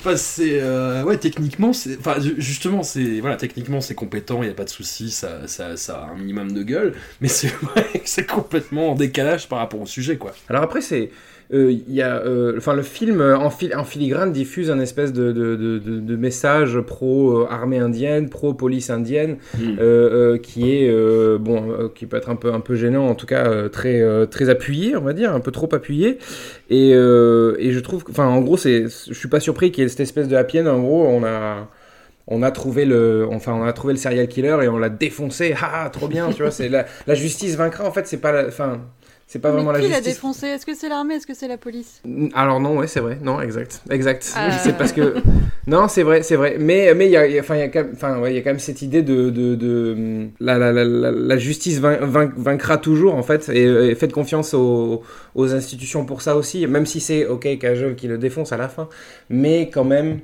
Enfin, 0.00 0.16
c'est. 0.16 0.60
euh, 0.60 1.02
ouais, 1.02 1.16
techniquement, 1.16 1.72
c'est. 1.72 1.98
Enfin, 1.98 2.20
ju- 2.20 2.34
justement, 2.38 2.82
c'est. 2.82 3.20
Voilà, 3.20 3.36
techniquement, 3.36 3.80
c'est 3.80 3.94
compétent, 3.94 4.42
il 4.42 4.46
n'y 4.46 4.52
a 4.52 4.54
pas 4.54 4.64
de 4.64 4.68
souci, 4.68 5.10
ça, 5.10 5.46
ça, 5.46 5.76
ça 5.78 5.96
a 6.00 6.12
un 6.12 6.16
minimum 6.18 6.52
de 6.52 6.62
gueule, 6.62 6.94
mais 7.22 7.28
c'est 7.28 7.48
vrai 7.62 7.84
que 7.94 8.00
c'est 8.04 8.26
complètement 8.26 8.90
en 8.92 8.94
décalage 8.94 9.48
par 9.48 9.60
rapport 9.60 9.80
au 9.80 9.86
sujet, 9.86 10.16
quoi. 10.18 10.34
Alors 10.48 10.62
après, 10.62 10.82
c'est. 10.82 11.10
Euh, 11.52 11.72
y 11.88 12.00
a, 12.00 12.16
euh, 12.24 12.54
enfin, 12.56 12.74
le 12.74 12.82
film 12.82 13.20
euh, 13.20 13.36
en, 13.36 13.50
fil- 13.50 13.74
en 13.76 13.84
filigrane 13.84 14.32
diffuse 14.32 14.70
un 14.70 14.80
espèce 14.80 15.12
de, 15.12 15.32
de, 15.32 15.56
de, 15.56 15.78
de- 15.78 16.00
de 16.00 16.16
message 16.16 16.80
pro-armée 16.80 17.78
indienne, 17.78 18.28
pro-police 18.30 18.90
indienne, 18.90 19.36
Mm. 19.58 19.76
euh, 19.78 19.78
euh, 20.34 20.38
qui 20.38 20.72
est 20.76 20.90
bon, 21.38 21.90
qui 21.94 22.06
peut 22.06 22.16
être 22.16 22.30
un 22.30 22.36
peu 22.36 22.52
un 22.52 22.60
peu 22.60 22.74
gênant, 22.76 23.06
en 23.08 23.14
tout 23.14 23.26
cas 23.26 23.68
très 23.68 24.02
très 24.28 24.48
appuyé, 24.48 24.96
on 24.96 25.02
va 25.02 25.12
dire, 25.12 25.34
un 25.34 25.40
peu 25.40 25.50
trop 25.50 25.68
appuyé. 25.74 26.18
Et, 26.70 26.90
et 26.90 27.72
je 27.72 27.78
trouve, 27.80 28.04
que- 28.04 28.10
enfin, 28.10 28.26
en 28.26 28.40
gros, 28.40 28.56
c'est, 28.56 28.84
je 28.84 29.12
suis 29.14 29.28
pas 29.28 29.40
surpris 29.40 29.70
qu'il 29.70 29.82
y 29.82 29.86
ait 29.86 29.90
cette 29.90 30.00
espèce 30.00 30.28
de 30.28 30.36
happy 30.36 30.60
end. 30.60 30.66
En 30.66 30.80
gros, 30.80 31.06
on 31.06 31.24
a 31.24 31.68
on 32.26 32.42
a 32.42 32.50
trouvé 32.50 32.86
le 32.86 33.26
enfin 33.30 33.52
on 33.52 33.64
a 33.64 33.72
trouvé 33.74 33.92
le 33.92 33.98
serial 33.98 34.26
killer 34.28 34.56
et 34.62 34.68
on 34.68 34.78
l'a 34.78 34.88
défoncé 34.88 35.54
ah 35.62 35.90
trop 35.92 36.08
bien 36.08 36.30
tu 36.32 36.40
vois 36.40 36.50
c'est 36.50 36.70
la, 36.70 36.86
la 37.06 37.14
justice 37.14 37.54
vaincra 37.54 37.84
en 37.86 37.92
fait 37.92 38.06
c'est 38.06 38.16
pas 38.16 38.32
la 38.32 38.46
enfin 38.48 38.80
c'est 39.34 39.40
pas 39.40 39.50
vraiment 39.50 39.72
Mais 39.72 39.78
la 39.78 39.84
qui 39.84 39.90
l'a 39.90 39.96
justice 39.96 40.14
défoncé? 40.14 40.46
Est-ce 40.46 40.64
que 40.64 40.76
c'est 40.76 40.88
l'armée? 40.88 41.14
Est-ce 41.16 41.26
que 41.26 41.34
c'est 41.34 41.48
la 41.48 41.56
police? 41.56 42.00
Alors 42.34 42.60
non, 42.60 42.76
ouais, 42.78 42.86
c'est 42.86 43.00
vrai. 43.00 43.18
Non, 43.20 43.40
exact, 43.40 43.82
exact. 43.90 44.32
Euh. 44.38 44.48
C'est 44.62 44.76
parce 44.78 44.92
que 44.92 45.14
non, 45.66 45.88
c'est 45.88 46.04
vrai, 46.04 46.22
c'est 46.22 46.36
vrai. 46.36 46.56
Mais 46.60 46.94
mais 46.94 47.06
il 47.06 47.10
y 47.10 47.16
a, 47.16 47.26
enfin 47.40 47.56
il 47.56 47.58
y 47.58 47.62
a 47.64 47.68
quand 47.68 47.80
même, 47.82 47.90
enfin 47.94 48.20
ouais, 48.20 48.32
il 48.32 48.36
y 48.36 48.38
a 48.38 48.42
quand 48.42 48.50
même 48.50 48.60
cette 48.60 48.80
idée 48.80 49.02
de 49.02 49.30
de, 49.30 49.56
de 49.56 50.28
la, 50.38 50.56
la, 50.56 50.84
la, 50.84 51.36
justice 51.36 51.80
vain- 51.80 51.98
vain- 52.00 52.30
vaincra 52.36 52.78
toujours 52.78 53.16
en 53.16 53.24
fait 53.24 53.48
et, 53.48 53.64
et 53.64 53.94
faites 53.96 54.12
confiance 54.12 54.54
aux, 54.54 55.02
aux 55.34 55.52
institutions 55.52 56.04
pour 56.04 56.22
ça 56.22 56.36
aussi. 56.36 56.68
Même 56.68 56.86
si 56.86 57.00
c'est 57.00 57.26
ok 57.26 57.58
Cajol 57.58 57.96
qui 57.96 58.06
le 58.06 58.18
défonce 58.18 58.52
à 58.52 58.56
la 58.56 58.68
fin, 58.68 58.88
mais 59.30 59.68
quand 59.68 59.82
même, 59.82 60.20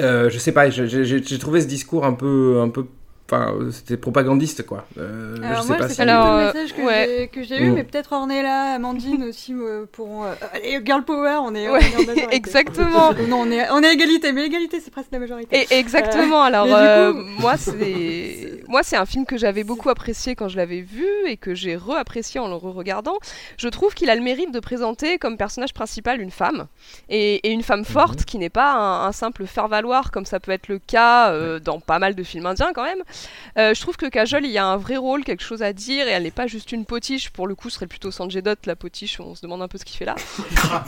euh, 0.00 0.30
je 0.30 0.38
sais 0.38 0.52
pas. 0.52 0.70
j'ai 0.70 1.38
trouvé 1.38 1.60
ce 1.60 1.66
discours 1.66 2.06
un 2.06 2.14
peu 2.14 2.58
un 2.62 2.70
peu 2.70 2.86
Enfin, 3.32 3.54
c'était 3.70 3.96
propagandiste, 3.96 4.66
quoi. 4.66 4.84
Euh, 4.98 5.36
Alors 5.42 5.56
je 5.58 5.62
sais 5.62 5.68
moi, 5.68 5.76
pas 5.78 5.88
c'est 5.88 5.94
si- 5.94 6.02
Alors, 6.02 6.26
euh, 6.26 6.38
le 6.40 6.46
message 6.52 6.74
que 6.76 6.82
ouais. 6.82 7.30
j'ai- 7.42 7.62
eu, 7.62 7.70
Mm. 7.70 7.74
mais 7.74 7.84
peut-être 7.84 8.12
Ornella, 8.12 8.74
Amandine 8.74 9.24
aussi 9.24 9.54
euh, 9.54 9.86
pourront... 9.90 10.24
euh, 10.24 10.34
allez, 10.52 10.80
girl 10.84 11.02
power, 11.04 11.38
on 11.42 11.54
est, 11.54 11.68
on 11.68 11.72
Ouais, 11.72 11.80
est 11.80 11.94
en 11.96 12.06
majorité. 12.06 12.34
exactement. 12.36 13.12
non, 13.28 13.40
on 13.40 13.50
est, 13.50 13.70
on 13.70 13.82
est 13.82 13.92
égalité, 13.94 14.32
mais 14.32 14.42
l'égalité, 14.42 14.80
c'est 14.80 14.90
presque 14.90 15.08
la 15.12 15.18
majorité. 15.18 15.66
Et 15.70 15.74
exactement. 15.78 16.42
Alors 16.42 16.66
mais 16.66 16.72
du 16.72 16.76
euh, 16.78 17.12
coup- 17.12 17.18
moi 17.40 17.56
c'est 17.56 18.60
moi 18.68 18.82
c'est 18.82 18.96
un 18.96 19.06
film 19.06 19.24
que 19.26 19.36
j'avais 19.36 19.64
beaucoup 19.64 19.88
apprécié 19.90 20.34
quand 20.34 20.48
je 20.48 20.56
l'avais 20.56 20.80
vu 20.80 21.06
et 21.26 21.36
que 21.36 21.54
j'ai 21.54 21.76
re-apprécié 21.76 22.40
en 22.40 22.48
le 22.48 22.54
re-regardant. 22.54 23.16
Je 23.56 23.68
trouve 23.68 23.94
qu'il 23.94 24.10
a 24.10 24.14
le 24.14 24.22
mérite 24.22 24.52
de 24.52 24.60
présenter 24.60 25.18
comme 25.18 25.36
personnage 25.36 25.72
principal 25.74 26.20
une 26.20 26.30
femme 26.30 26.66
et, 27.08 27.36
et 27.46 27.50
une 27.50 27.62
femme 27.62 27.84
forte 27.84 28.24
qui 28.24 28.38
n'est 28.38 28.50
pas 28.50 28.72
un, 28.74 29.06
un 29.06 29.12
simple 29.12 29.46
faire-valoir 29.46 30.10
comme 30.10 30.26
ça 30.26 30.40
peut 30.40 30.52
être 30.52 30.68
le 30.68 30.78
cas 30.78 31.30
euh, 31.32 31.58
dans 31.58 31.80
pas 31.80 31.98
mal 31.98 32.14
de 32.14 32.22
films 32.22 32.46
indiens 32.46 32.72
quand 32.74 32.84
même. 32.84 33.02
Euh, 33.58 33.74
je 33.74 33.80
trouve 33.80 33.96
que 33.96 34.06
Kajol 34.06 34.44
il 34.44 34.50
y 34.50 34.58
a 34.58 34.64
un 34.66 34.76
vrai 34.76 34.96
rôle, 34.96 35.24
quelque 35.24 35.42
chose 35.42 35.62
à 35.62 35.72
dire 35.72 36.06
et 36.08 36.10
elle 36.10 36.22
n'est 36.24 36.30
pas 36.30 36.46
juste 36.46 36.72
une 36.72 36.84
potiche. 36.84 37.30
Pour 37.30 37.46
le 37.46 37.54
coup, 37.54 37.68
ce 37.70 37.76
serait 37.76 37.86
plutôt 37.86 38.10
Sanjay 38.10 38.42
Dutt 38.42 38.66
la 38.66 38.76
potiche. 38.76 39.20
On 39.20 39.34
se 39.34 39.42
demande 39.42 39.62
un 39.62 39.68
peu 39.68 39.78
ce 39.78 39.84
qu'il 39.84 39.96
fait 39.96 40.04
là. 40.04 40.14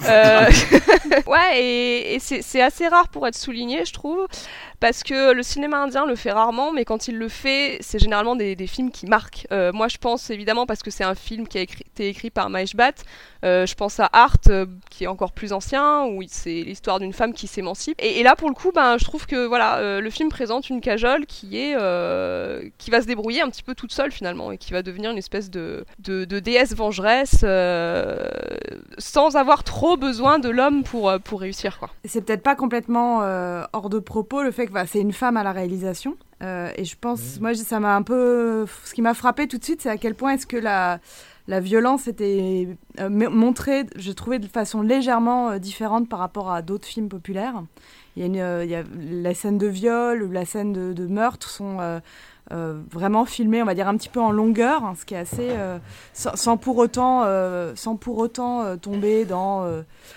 Euh, 0.09 0.47
ouais, 1.27 1.63
et, 1.63 2.15
et 2.15 2.19
c'est 2.19 2.61
assez 2.63 2.89
rare 2.89 3.09
pour 3.09 3.27
être 3.27 3.35
souligné, 3.37 3.85
je 3.85 3.93
trouve, 3.93 4.27
parce 4.81 5.03
que 5.03 5.33
le 5.33 5.43
cinéma 5.43 5.79
indien 5.83 6.07
le 6.07 6.17
fait 6.17 6.33
rarement, 6.33 6.73
mais 6.73 6.85
quand 6.85 7.09
il 7.09 7.17
le 7.19 7.29
fait, 7.29 7.79
c'est 7.81 7.99
généralement 7.99 8.37
des, 8.37 8.57
des 8.57 8.67
films 8.67 8.91
qui 8.91 9.07
marquent. 9.07 9.47
Euh, 9.53 9.73
moi, 9.73 9.89
je 9.89 9.99
pense 9.99 10.31
évidemment 10.31 10.67
parce 10.67 10.83
que 10.83 10.91
c'est 10.91 11.05
un 11.05 11.15
film 11.15 11.47
qui 11.49 11.59
a 11.59 11.63
écrit- 11.63 11.85
été 11.87 12.09
écrit 12.09 12.31
par 12.31 12.51
Mahesh 12.51 12.75
Bhatt. 12.77 13.05
je 13.43 13.75
pense 13.75 14.01
à 14.01 14.09
Art, 14.13 14.37
qui 14.91 15.05
est 15.05 15.07
encore 15.09 15.33
plus 15.33 15.53
ancien, 15.53 16.05
où 16.07 16.23
c'est 16.29 16.63
l'histoire 16.63 16.99
d'une 16.99 17.13
femme 17.13 17.33
qui 17.35 17.47
s'émancipe. 17.47 17.97
Et, 18.03 18.21
et 18.21 18.23
là, 18.23 18.37
pour 18.37 18.49
le 18.49 18.55
coup, 18.55 18.73
ben, 18.73 18.97
je 18.99 19.05
trouve 19.05 19.27
que 19.27 19.47
voilà, 19.47 20.01
le 20.01 20.11
film 20.11 20.29
présente 20.29 20.69
une 20.71 20.81
cajole 20.81 21.27
qui 21.27 21.59
est 21.59 21.75
euh, 22.15 22.69
qui 22.79 22.91
va 22.91 23.01
se 23.03 23.07
débrouiller 23.07 23.43
un 23.43 23.51
petit 23.51 23.63
peu 23.63 23.75
toute 23.75 23.93
seule 23.93 24.13
finalement 24.13 24.53
et 24.53 24.59
qui 24.59 24.73
va 24.73 24.83
devenir 24.83 25.11
une 25.11 25.19
espèce 25.19 25.51
de, 25.51 25.85
de, 25.99 26.25
de 26.25 26.39
déesse 26.39 26.75
vengeresse 26.75 27.41
euh, 27.43 28.29
sans 28.99 29.37
avoir 29.37 29.65
trop 29.65 29.97
besoin 29.97 30.39
de 30.39 30.49
l'homme 30.49 30.83
pour, 30.85 31.09
euh, 31.09 31.19
pour 31.19 31.41
réussir 31.41 31.79
quoi. 31.79 31.91
C'est 32.05 32.25
peut-être 32.25 32.43
pas 32.43 32.57
complètement 32.57 33.23
euh, 33.23 33.65
hors 33.73 33.91
de 33.91 33.99
propos 33.99 34.43
le 34.43 34.51
fait 34.51 34.67
que 34.67 34.73
bah, 34.73 34.87
c'est 34.87 35.01
une 35.01 35.13
femme 35.13 35.37
à 35.37 35.43
la 35.43 35.53
réalisation. 35.53 36.17
Euh, 36.43 36.71
et 36.77 36.85
je 36.85 36.97
pense, 37.01 37.41
moi, 37.41 37.55
ça 37.55 37.81
m'a 37.81 37.95
un 37.95 38.03
peu. 38.03 38.67
Ce 38.85 38.93
qui 38.93 39.03
m'a 39.03 39.15
frappé 39.15 39.47
tout 39.47 39.57
de 39.57 39.65
suite, 39.65 39.81
c'est 39.81 39.89
à 39.89 39.97
quel 39.97 40.15
point 40.15 40.33
est-ce 40.33 40.47
que 40.47 40.57
la, 40.57 40.99
la 41.47 41.61
violence 41.61 42.09
était 42.09 42.69
euh, 43.01 43.09
montrée, 43.09 43.85
je 43.97 44.13
trouvais, 44.13 44.39
de 44.39 44.47
façon 44.47 44.83
légèrement 44.83 45.51
euh, 45.51 45.59
différente 45.59 46.09
par 46.09 46.19
rapport 46.19 46.51
à 46.51 46.63
d'autres 46.63 46.87
films 46.87 47.09
populaires. 47.09 47.63
Il 48.17 48.21
y 48.21 48.23
a, 48.23 48.27
une, 48.27 48.39
euh, 48.39 48.65
il 48.65 48.71
y 48.71 48.75
a 48.77 48.85
la 49.23 49.35
scène 49.35 49.59
de 49.59 49.67
viol 49.67 50.23
ou 50.23 50.31
la 50.31 50.45
scène 50.45 50.73
de, 50.73 50.93
de 50.93 51.07
meurtre 51.07 51.49
sont 51.51 51.79
euh, 51.81 51.99
euh, 52.53 52.81
vraiment 52.93 53.25
filmées, 53.25 53.63
on 53.63 53.67
va 53.67 53.75
dire, 53.75 53.89
un 53.89 53.97
petit 53.97 54.09
peu 54.11 54.21
en 54.21 54.31
longueur, 54.31 54.85
hein, 54.85 54.95
ce 54.97 55.05
qui 55.05 55.15
est 55.15 55.19
assez. 55.19 55.49
sans, 56.13 56.37
sans 56.37 56.57
pour 56.57 56.77
autant, 56.77 57.25
sans 57.75 57.97
pour 57.97 58.19
autant 58.19 58.77
tomber 58.77 59.25
dans. 59.25 59.67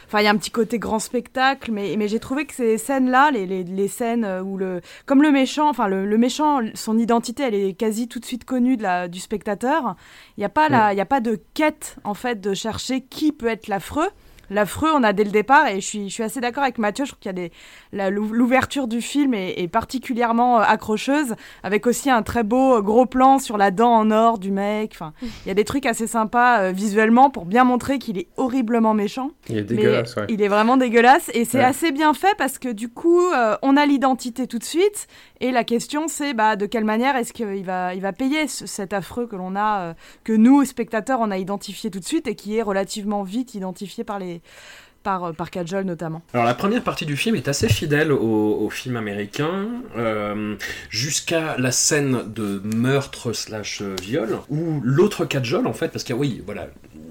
Enfin, 0.05 0.19
il 0.19 0.25
y 0.25 0.27
a 0.27 0.31
un 0.31 0.35
petit 0.35 0.51
côté 0.51 0.77
grand 0.77 0.99
spectacle, 0.99 1.71
mais, 1.71 1.95
mais 1.97 2.07
j'ai 2.07 2.19
trouvé 2.19 2.45
que 2.45 2.53
ces 2.53 2.77
scènes-là, 2.77 3.31
les, 3.31 3.45
les, 3.47 3.63
les 3.63 3.87
scènes 3.87 4.25
où 4.45 4.57
le. 4.57 4.81
Comme 5.05 5.21
le 5.23 5.31
méchant, 5.31 5.69
enfin, 5.69 5.87
le, 5.87 6.05
le 6.05 6.17
méchant, 6.17 6.59
son 6.75 6.99
identité, 6.99 7.43
elle 7.43 7.55
est 7.55 7.73
quasi 7.73 8.07
tout 8.09 8.19
de 8.19 8.25
suite 8.25 8.43
connue 8.45 8.77
de 8.77 8.83
la, 8.83 9.07
du 9.07 9.19
spectateur. 9.19 9.95
Il 10.37 10.41
n'y 10.41 10.45
a, 10.45 10.49
pas 10.49 10.67
la- 10.69 10.93
il 10.93 10.97
y 10.97 11.01
a 11.01 11.05
pas 11.05 11.21
de 11.21 11.39
quête, 11.53 11.95
en 12.03 12.13
fait, 12.13 12.41
de 12.41 12.53
chercher 12.53 13.01
qui 13.01 13.31
peut 13.31 13.47
être 13.47 13.69
l'affreux. 13.69 14.09
L'affreux, 14.49 14.89
on 14.95 15.03
a 15.03 15.13
dès 15.13 15.23
le 15.23 15.31
départ, 15.31 15.67
et 15.67 15.81
je 15.81 15.85
suis, 15.85 16.09
je 16.09 16.13
suis 16.13 16.23
assez 16.23 16.39
d'accord 16.41 16.63
avec 16.63 16.77
Mathieu, 16.77 17.05
je 17.05 17.11
trouve 17.11 17.19
qu'il 17.19 17.29
y 17.29 17.31
a 17.31 17.33
des, 17.33 17.51
la- 17.91 18.09
l'ouverture 18.09 18.87
du 18.87 19.01
film 19.01 19.33
est, 19.33 19.59
est 19.59 19.67
particulièrement 19.67 20.59
euh, 20.59 20.63
accrocheuse, 20.65 21.35
avec 21.63 21.85
aussi 21.87 22.09
un 22.09 22.23
très 22.23 22.43
beau 22.43 22.75
euh, 22.77 22.81
gros 22.81 23.05
plan 23.05 23.39
sur 23.39 23.57
la 23.57 23.71
dent 23.71 23.91
en 23.93 24.11
or 24.11 24.37
du 24.37 24.51
mec. 24.51 24.91
Enfin, 24.93 25.13
il 25.21 25.47
y 25.47 25.51
a 25.51 25.53
des 25.53 25.65
trucs 25.65 25.85
assez 25.85 26.07
sympas 26.07 26.61
euh, 26.61 26.71
visuellement 26.71 27.29
pour 27.29 27.45
bien 27.45 27.63
montrer 27.63 27.99
qu'il 27.99 28.17
est 28.17 28.27
horriblement 28.37 28.93
méchant. 28.93 29.31
Il 29.49 29.57
est 29.57 29.61
Mais 29.61 29.75
dégueulasse, 29.77 30.15
ouais. 30.15 30.25
Il 30.29 30.41
est 30.41 30.47
vraiment 30.47 30.77
dégueulasse 30.77 31.29
et 31.33 31.43
c'est 31.45 31.57
Ouais. 31.57 31.63
assez 31.63 31.91
bien 31.91 32.13
fait 32.13 32.35
parce 32.37 32.59
que 32.59 32.69
du 32.69 32.87
coup, 32.89 33.19
euh, 33.31 33.55
on 33.63 33.75
a 33.77 33.85
l'identité 33.85 34.47
tout 34.47 34.59
de 34.59 34.63
suite 34.63 35.07
et 35.41 35.51
la 35.51 35.63
question 35.63 36.07
c'est 36.07 36.33
bah, 36.33 36.55
de 36.55 36.65
quelle 36.65 36.85
manière 36.85 37.15
est-ce 37.15 37.33
qu'il 37.33 37.63
va, 37.65 37.93
il 37.95 38.01
va 38.01 38.13
payer 38.13 38.47
ce- 38.47 38.65
cet 38.67 38.93
affreux 38.93 39.25
que 39.27 39.35
l'on 39.35 39.55
a, 39.55 39.79
euh, 39.79 39.93
que 40.23 40.33
nous, 40.33 40.63
spectateurs, 40.65 41.19
on 41.21 41.31
a 41.31 41.37
identifié 41.37 41.89
tout 41.89 41.99
de 41.99 42.05
suite 42.05 42.27
et 42.27 42.35
qui 42.35 42.55
est 42.57 42.61
relativement 42.61 43.23
vite 43.23 43.55
identifié 43.55 44.03
par 44.03 44.19
les 44.19 44.36
par, 45.07 45.23
euh, 45.23 45.31
par 45.31 45.49
Kajol 45.51 45.85
notamment. 45.85 46.21
Alors 46.33 46.45
la 46.45 46.53
première 46.53 46.83
partie 46.83 47.05
du 47.05 47.15
film 47.15 47.35
est 47.35 47.47
assez 47.47 47.69
fidèle 47.69 48.11
au, 48.11 48.69
film 48.69 48.97
américain, 48.97 49.67
euh, 49.95 50.55
jusqu'à 50.89 51.55
la 51.57 51.71
scène 51.71 52.23
de 52.27 52.61
meurtre 52.75 53.31
slash 53.31 53.81
euh, 53.81 53.95
viol, 54.01 54.39
où 54.49 54.81
l'autre 54.83 55.23
Kajol 55.23 55.65
en 55.65 55.73
fait, 55.73 55.87
parce 55.87 56.03
que 56.03 56.13
oui, 56.13 56.43
voilà, 56.45 56.67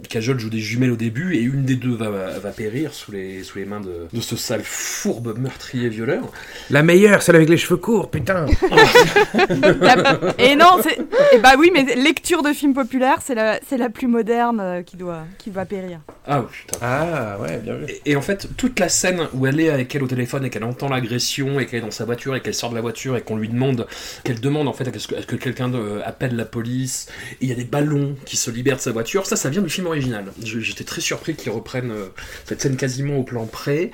Cajol 0.08 0.38
joue 0.38 0.50
des 0.50 0.58
jumelles 0.60 0.92
au 0.92 0.96
début 0.96 1.34
et 1.34 1.40
une 1.40 1.64
des 1.64 1.76
deux 1.76 1.94
va, 1.94 2.10
va 2.38 2.50
périr 2.50 2.94
sous 2.94 3.12
les, 3.12 3.42
sous 3.42 3.58
les 3.58 3.64
mains 3.64 3.80
de, 3.80 4.06
de 4.12 4.20
ce 4.20 4.36
sale 4.36 4.62
fourbe 4.64 5.38
meurtrier 5.38 5.88
violeur. 5.88 6.30
La 6.70 6.82
meilleure, 6.82 7.22
celle 7.22 7.36
avec 7.36 7.48
les 7.48 7.56
cheveux 7.56 7.76
courts, 7.76 8.10
putain. 8.10 8.46
Et 10.38 10.56
non, 10.56 10.78
c'est. 10.82 10.98
Et 11.34 11.38
bah 11.38 11.54
oui, 11.58 11.70
mais 11.72 11.84
lecture 11.96 12.42
de 12.42 12.52
film 12.52 12.74
populaire, 12.74 13.18
c'est 13.24 13.34
la, 13.34 13.58
c'est 13.68 13.76
la 13.76 13.90
plus 13.90 14.06
moderne 14.06 14.60
euh, 14.60 14.82
qui 14.82 14.96
doit, 14.96 15.24
qui 15.38 15.50
va 15.50 15.64
périr. 15.64 16.00
Ah 16.26 16.42
putain. 16.42 16.78
Ah 16.82 17.38
ouais, 17.40 17.58
bien 17.58 17.74
vu. 17.74 17.84
Et, 17.88 18.12
et 18.12 18.16
en 18.16 18.22
fait, 18.22 18.48
toute 18.56 18.78
la 18.80 18.88
scène 18.88 19.28
où 19.32 19.46
elle 19.46 19.60
est 19.60 19.70
avec 19.70 19.94
elle 19.94 20.02
au 20.02 20.08
téléphone 20.08 20.44
et 20.44 20.50
qu'elle 20.50 20.64
entend 20.64 20.88
l'agression 20.88 21.60
et 21.60 21.66
qu'elle 21.66 21.80
est 21.80 21.82
dans 21.82 21.90
sa 21.90 22.04
voiture 22.04 22.34
et 22.36 22.40
qu'elle 22.40 22.54
sort 22.54 22.70
de 22.70 22.74
la 22.74 22.80
voiture 22.80 23.16
et 23.16 23.20
qu'on 23.22 23.36
lui 23.36 23.48
demande, 23.48 23.86
qu'elle 24.24 24.40
demande 24.40 24.68
en 24.68 24.72
fait 24.72 24.88
à 24.88 24.98
ce 24.98 25.06
que, 25.08 25.14
à 25.16 25.22
ce 25.22 25.26
que 25.26 25.36
quelqu'un 25.36 25.68
de- 25.68 26.00
appelle 26.04 26.36
la 26.36 26.44
police 26.44 27.08
et 27.40 27.44
il 27.44 27.48
y 27.48 27.52
a 27.52 27.54
des 27.54 27.64
ballons 27.64 28.16
qui 28.24 28.36
se 28.36 28.50
libèrent 28.50 28.76
de 28.76 28.80
sa 28.82 28.92
voiture, 28.92 29.26
ça, 29.26 29.36
ça 29.36 29.48
vient 29.50 29.62
du 29.62 29.70
film 29.70 29.86
J'étais 30.42 30.84
très 30.84 31.00
surpris 31.00 31.34
qu'ils 31.34 31.52
reprennent 31.52 31.90
euh, 31.90 32.06
cette 32.44 32.60
scène 32.62 32.76
quasiment 32.76 33.16
au 33.16 33.22
plan 33.22 33.46
près. 33.46 33.90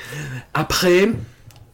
Après. 0.55 1.09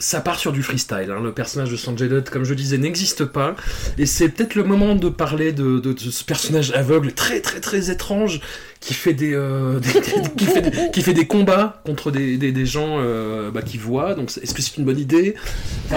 Ça 0.01 0.21
part 0.21 0.39
sur 0.39 0.53
du 0.53 0.63
freestyle. 0.63 1.11
hein. 1.11 1.21
Le 1.21 1.33
personnage 1.35 1.73
de 1.73 1.77
Sanjay 1.77 2.07
Dutt, 2.07 2.31
comme 2.31 2.45
je 2.45 2.55
disais, 2.55 2.79
n'existe 2.79 3.25
pas. 3.25 3.57
Et 3.99 4.07
c'est 4.07 4.29
peut-être 4.29 4.55
le 4.55 4.63
moment 4.63 4.95
de 4.95 5.09
parler 5.09 5.51
de 5.53 5.83
ce 5.99 6.23
personnage 6.23 6.71
aveugle 6.71 7.13
très 7.15 7.41
très 7.41 7.59
très 7.59 7.91
étrange 7.91 8.41
qui 8.81 8.95
fait 8.95 9.13
des, 9.15 9.33
euh, 9.35 9.79
des- 9.81 10.35
qui, 10.37 10.45
fait 10.47 10.61
des 10.63 10.91
qui 10.93 11.03
fait 11.03 11.13
des 11.15 11.27
combats 11.27 11.81
contre 11.85 12.11
des, 12.11 12.37
des, 12.37 12.53
des 12.53 12.67
gens 12.67 12.97
euh, 12.99 13.51
bah, 13.51 13.63
qui 13.63 13.77
voient. 13.79 14.15
Donc 14.15 14.31
est-ce 14.43 14.55
que 14.55 14.63
c'est 14.63 14.77
une 14.79 14.85
bonne 14.85 14.99
idée? 14.99 15.35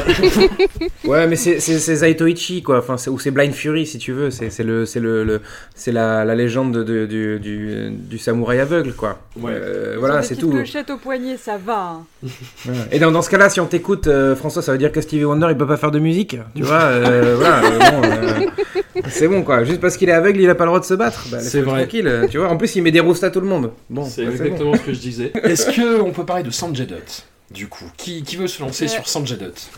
Ouais, 1.06 1.28
mais 1.28 1.36
c'est 1.36 1.60
Zaitoichi 1.60 2.62
quoi. 2.64 2.80
Enfin, 2.80 2.96
ou 3.10 3.20
c'est 3.20 3.32
Blind 3.32 3.54
Fury 3.54 3.86
si 3.86 3.98
tu 3.98 4.12
veux. 4.12 4.32
C'est 4.32 4.50
c'est 4.50 4.64
le 4.64 4.86
c'est 4.86 5.00
le, 5.00 5.24
le- 5.24 5.42
c'est 5.76 5.92
la, 5.92 6.24
la 6.26 6.36
légende 6.36 6.74
de, 6.74 6.84
de- 6.84 7.06
du, 7.06 7.40
du, 7.40 7.90
du 7.92 8.18
samouraï 8.18 8.60
aveugle 8.60 8.94
quoi. 8.94 9.20
Ouais. 9.40 9.52
Euh, 9.54 9.96
voilà, 10.00 10.22
c'est 10.22 10.36
tout. 10.36 10.50
clochettes 10.52 10.90
au 10.90 10.98
poignet, 10.98 11.38
ça 11.38 11.58
va. 11.58 11.98
hein. 12.24 12.28
Ouais. 12.68 12.74
Et 12.92 13.00
dans, 13.00 13.12
dans 13.12 13.22
ce 13.22 13.30
cas-là, 13.30 13.50
si 13.50 13.60
on 13.60 13.66
t'écoute, 13.66 14.08
euh, 14.08 14.36
François, 14.36 14.62
ça 14.62 14.72
veut 14.72 14.78
dire 14.78 14.92
que 14.92 15.02
Stevie 15.02 15.26
Wonder 15.26 15.48
il 15.50 15.58
peut 15.58 15.68
pas 15.68 15.78
faire 15.78 15.92
de 15.92 16.00
musique, 16.00 16.38
tu 16.56 16.64
vois 16.64 16.82
euh, 16.84 17.36
Voilà, 17.40 17.64
euh, 17.64 17.80
bon, 17.92 18.02
euh, 18.04 19.02
c'est 19.10 19.28
bon 19.28 19.44
quoi. 19.44 19.64
Juste 19.64 19.82
parce 19.82 19.98
qu'il 19.98 20.10
est 20.10 20.14
aveugle, 20.14 20.40
il 20.42 20.50
a 20.50 20.56
pas 20.56 20.66
le 20.66 20.70
droit 20.70 20.80
de 20.80 20.86
se 20.86 20.94
battre. 20.94 21.26
Bah, 21.32 21.40
C'est 21.40 21.62
vrai. 21.62 21.82
Tranquille, 21.82 22.28
tu 22.30 22.38
vois. 22.38 22.50
En 22.50 22.58
plus, 22.58 22.71
il 22.76 22.84
met 22.84 22.92
des 22.92 23.00
roustes 23.00 23.24
à 23.24 23.30
tout 23.32 23.42
le 23.42 23.48
monde. 23.48 23.72
Bon, 23.90 24.06
c'est 24.06 24.24
bah, 24.26 24.32
bon. 24.32 24.36
exactement 24.44 24.76
ce 24.76 24.82
que 24.82 24.94
je 24.94 25.00
disais. 25.00 25.32
Est-ce 25.44 25.72
que 25.72 26.02
on 26.02 26.12
peut 26.12 26.26
parler 26.26 26.44
de 26.44 26.52
Sanjay 26.52 26.86
Dutt 26.86 27.26
du 27.52 27.68
coup? 27.68 27.86
Qui, 27.98 28.24
qui 28.24 28.36
veut 28.38 28.48
se 28.48 28.62
lancer 28.62 28.84
Ouais. 28.86 28.90
sur 28.90 29.08
Sanjay 29.08 29.38
Dutt? 29.38 29.70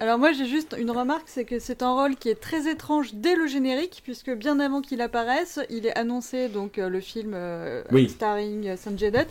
Alors 0.00 0.18
moi 0.18 0.32
j'ai 0.32 0.46
juste 0.46 0.76
une 0.78 0.90
remarque, 0.90 1.24
c'est 1.26 1.44
que 1.44 1.58
c'est 1.58 1.82
un 1.82 1.92
rôle 1.92 2.14
qui 2.16 2.28
est 2.28 2.40
très 2.40 2.70
étrange 2.70 3.14
dès 3.14 3.34
le 3.34 3.46
générique, 3.46 4.00
puisque 4.04 4.30
bien 4.30 4.60
avant 4.60 4.80
qu'il 4.82 5.00
apparaisse, 5.00 5.58
il 5.70 5.86
est 5.86 5.98
annoncé 5.98 6.48
donc 6.48 6.78
euh, 6.78 6.88
le 6.88 7.00
film 7.00 7.32
euh, 7.34 7.82
Oui. 7.90 8.08
starring 8.08 8.68
euh, 8.68 8.76
Sanjay 8.76 9.10
Dutt. 9.10 9.26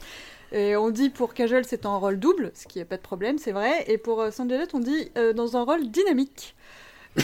Et 0.52 0.76
on 0.76 0.90
dit 0.90 1.10
pour 1.10 1.34
Kajol 1.34 1.64
c'est 1.66 1.86
un 1.86 1.96
rôle 1.98 2.20
double, 2.20 2.52
ce 2.56 2.68
qui 2.68 2.80
est 2.80 2.86
pas 2.86 2.98
de 2.98 3.02
problème, 3.02 3.38
c'est 3.38 3.52
vrai. 3.52 3.84
Et 3.88 3.98
pour 3.98 4.20
euh, 4.22 4.32
Sanjay 4.32 4.58
Dutt 4.58 4.72
on 4.74 4.80
dit 4.80 5.10
euh, 5.18 5.32
dans 5.32 5.56
un 5.58 5.64
rôle 5.64 5.88
dynamique. 5.90 6.56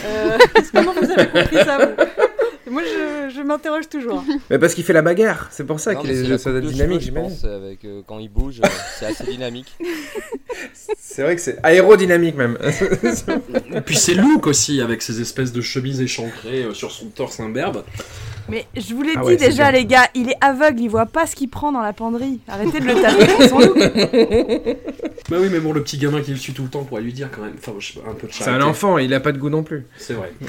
Euh, 0.04 0.38
comment 0.72 0.92
vous 0.92 1.10
avez 1.10 1.26
compris 1.28 1.56
ça 1.64 1.78
vous? 1.86 2.04
Moi 2.70 2.82
je, 2.82 3.34
je 3.34 3.42
m'interroge 3.42 3.88
toujours. 3.88 4.24
Mais 4.50 4.58
parce 4.58 4.74
qu'il 4.74 4.84
fait 4.84 4.92
la 4.92 5.02
bagarre, 5.02 5.48
c'est 5.50 5.64
pour 5.64 5.80
ça 5.80 5.94
qu'il 5.94 6.10
est 6.10 6.22
la 6.22 6.36
de 6.36 6.60
dynamique, 6.60 7.00
cheveux, 7.00 7.00
je 7.00 7.04
j'imagine. 7.04 7.30
pense, 7.30 7.44
avec 7.44 7.84
euh, 7.84 8.02
quand 8.06 8.18
il 8.18 8.28
bouge, 8.28 8.60
euh, 8.64 8.68
c'est 8.98 9.06
assez 9.06 9.24
dynamique. 9.24 9.76
C'est 10.98 11.22
vrai 11.22 11.34
que 11.36 11.42
c'est 11.42 11.58
aérodynamique 11.62 12.36
même. 12.36 12.58
Et 13.74 13.80
puis 13.80 13.96
c'est 13.96 14.14
Luke 14.14 14.46
aussi 14.46 14.80
avec 14.80 15.02
ses 15.02 15.20
espèces 15.20 15.52
de 15.52 15.60
chemises 15.60 16.00
échancrées 16.00 16.64
euh, 16.64 16.74
sur 16.74 16.90
son 16.90 17.06
torse 17.06 17.40
imberbe. 17.40 17.84
Mais 18.48 18.66
je 18.76 18.94
vous 18.94 19.02
l'ai 19.02 19.14
Ah 19.16 19.20
dit 19.22 19.26
ouais, 19.28 19.36
déjà, 19.36 19.72
les 19.72 19.86
gars, 19.86 20.06
il 20.14 20.28
est 20.28 20.36
aveugle, 20.40 20.80
il 20.80 20.88
voit 20.88 21.06
pas 21.06 21.26
ce 21.26 21.34
qu'il 21.34 21.48
prend 21.48 21.72
dans 21.72 21.80
la 21.80 21.94
penderie. 21.94 22.40
Arrêtez 22.46 22.78
de 22.78 22.84
le 22.86 22.94
taper 23.00 24.76
Bah 25.34 25.40
oui 25.42 25.48
mais 25.50 25.58
bon 25.60 25.72
le 25.72 25.82
petit 25.82 25.98
gamin 25.98 26.20
qui 26.22 26.30
le 26.30 26.36
suit 26.36 26.52
tout 26.52 26.62
le 26.62 26.68
temps 26.68 26.84
pourrait 26.84 27.02
lui 27.02 27.12
dire 27.12 27.28
quand 27.34 27.42
même. 27.42 27.54
Enfin 27.58 27.72
je 27.78 27.92
sais 27.92 28.00
pas, 28.00 28.08
un 28.10 28.14
peu 28.14 28.26
de 28.28 28.32
c'est 28.32 28.44
charité. 28.44 28.62
un 28.64 28.66
enfant, 28.68 28.98
il 28.98 29.12
a 29.14 29.20
pas 29.20 29.32
de 29.32 29.38
goût 29.38 29.50
non 29.50 29.62
plus. 29.62 29.86
C'est 29.96 30.14
vrai. 30.14 30.32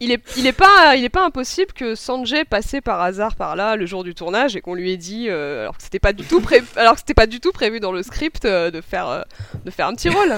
Il 0.00 0.10
est, 0.12 0.20
il 0.36 0.46
est 0.46 0.52
pas, 0.52 0.96
il 0.96 1.04
est 1.04 1.08
pas 1.08 1.24
impossible 1.24 1.72
que 1.72 1.94
Sanjay 1.94 2.44
passait 2.44 2.82
par 2.82 3.00
hasard 3.00 3.36
par 3.36 3.56
là 3.56 3.74
le 3.74 3.86
jour 3.86 4.04
du 4.04 4.14
tournage 4.14 4.54
et 4.54 4.60
qu'on 4.60 4.74
lui 4.74 4.92
ait 4.92 4.98
dit, 4.98 5.28
euh, 5.30 5.62
alors 5.62 5.78
que 5.78 5.82
c'était 5.82 5.98
pas 6.00 6.12
du 6.12 6.24
tout 6.24 6.40
prévu, 6.42 6.66
alors 6.76 6.92
que 6.94 6.98
c'était 6.98 7.14
pas 7.14 7.26
du 7.26 7.40
tout 7.40 7.52
prévu 7.52 7.80
dans 7.80 7.90
le 7.92 8.02
script 8.02 8.44
euh, 8.44 8.70
de 8.70 8.82
faire, 8.82 9.08
euh, 9.08 9.22
de 9.64 9.70
faire 9.70 9.86
un 9.86 9.94
petit 9.94 10.10
rôle. 10.10 10.34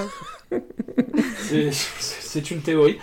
C'est- 1.39 1.71
C'est 1.73 2.49
une 2.51 2.61
théorie. 2.61 2.97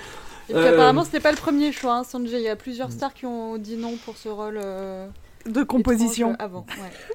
Et 0.49 0.55
puis 0.55 0.63
Euh, 0.63 0.73
apparemment 0.73 1.05
c'était 1.05 1.21
pas 1.21 1.33
le 1.33 1.37
premier 1.37 1.71
choix, 1.71 1.97
hein, 1.97 2.05
Sanjay. 2.05 2.39
Il 2.39 2.43
y 2.45 2.49
a 2.49 2.57
plusieurs 2.57 2.93
stars 2.93 3.13
qui 3.13 3.27
ont 3.27 3.59
dit 3.59 3.77
non 3.77 3.97
pour 4.05 4.17
ce 4.17 4.29
rôle. 4.31 4.59
euh, 4.63 5.07
De 5.51 5.63
composition. 5.63 6.35
avant. 6.39 6.65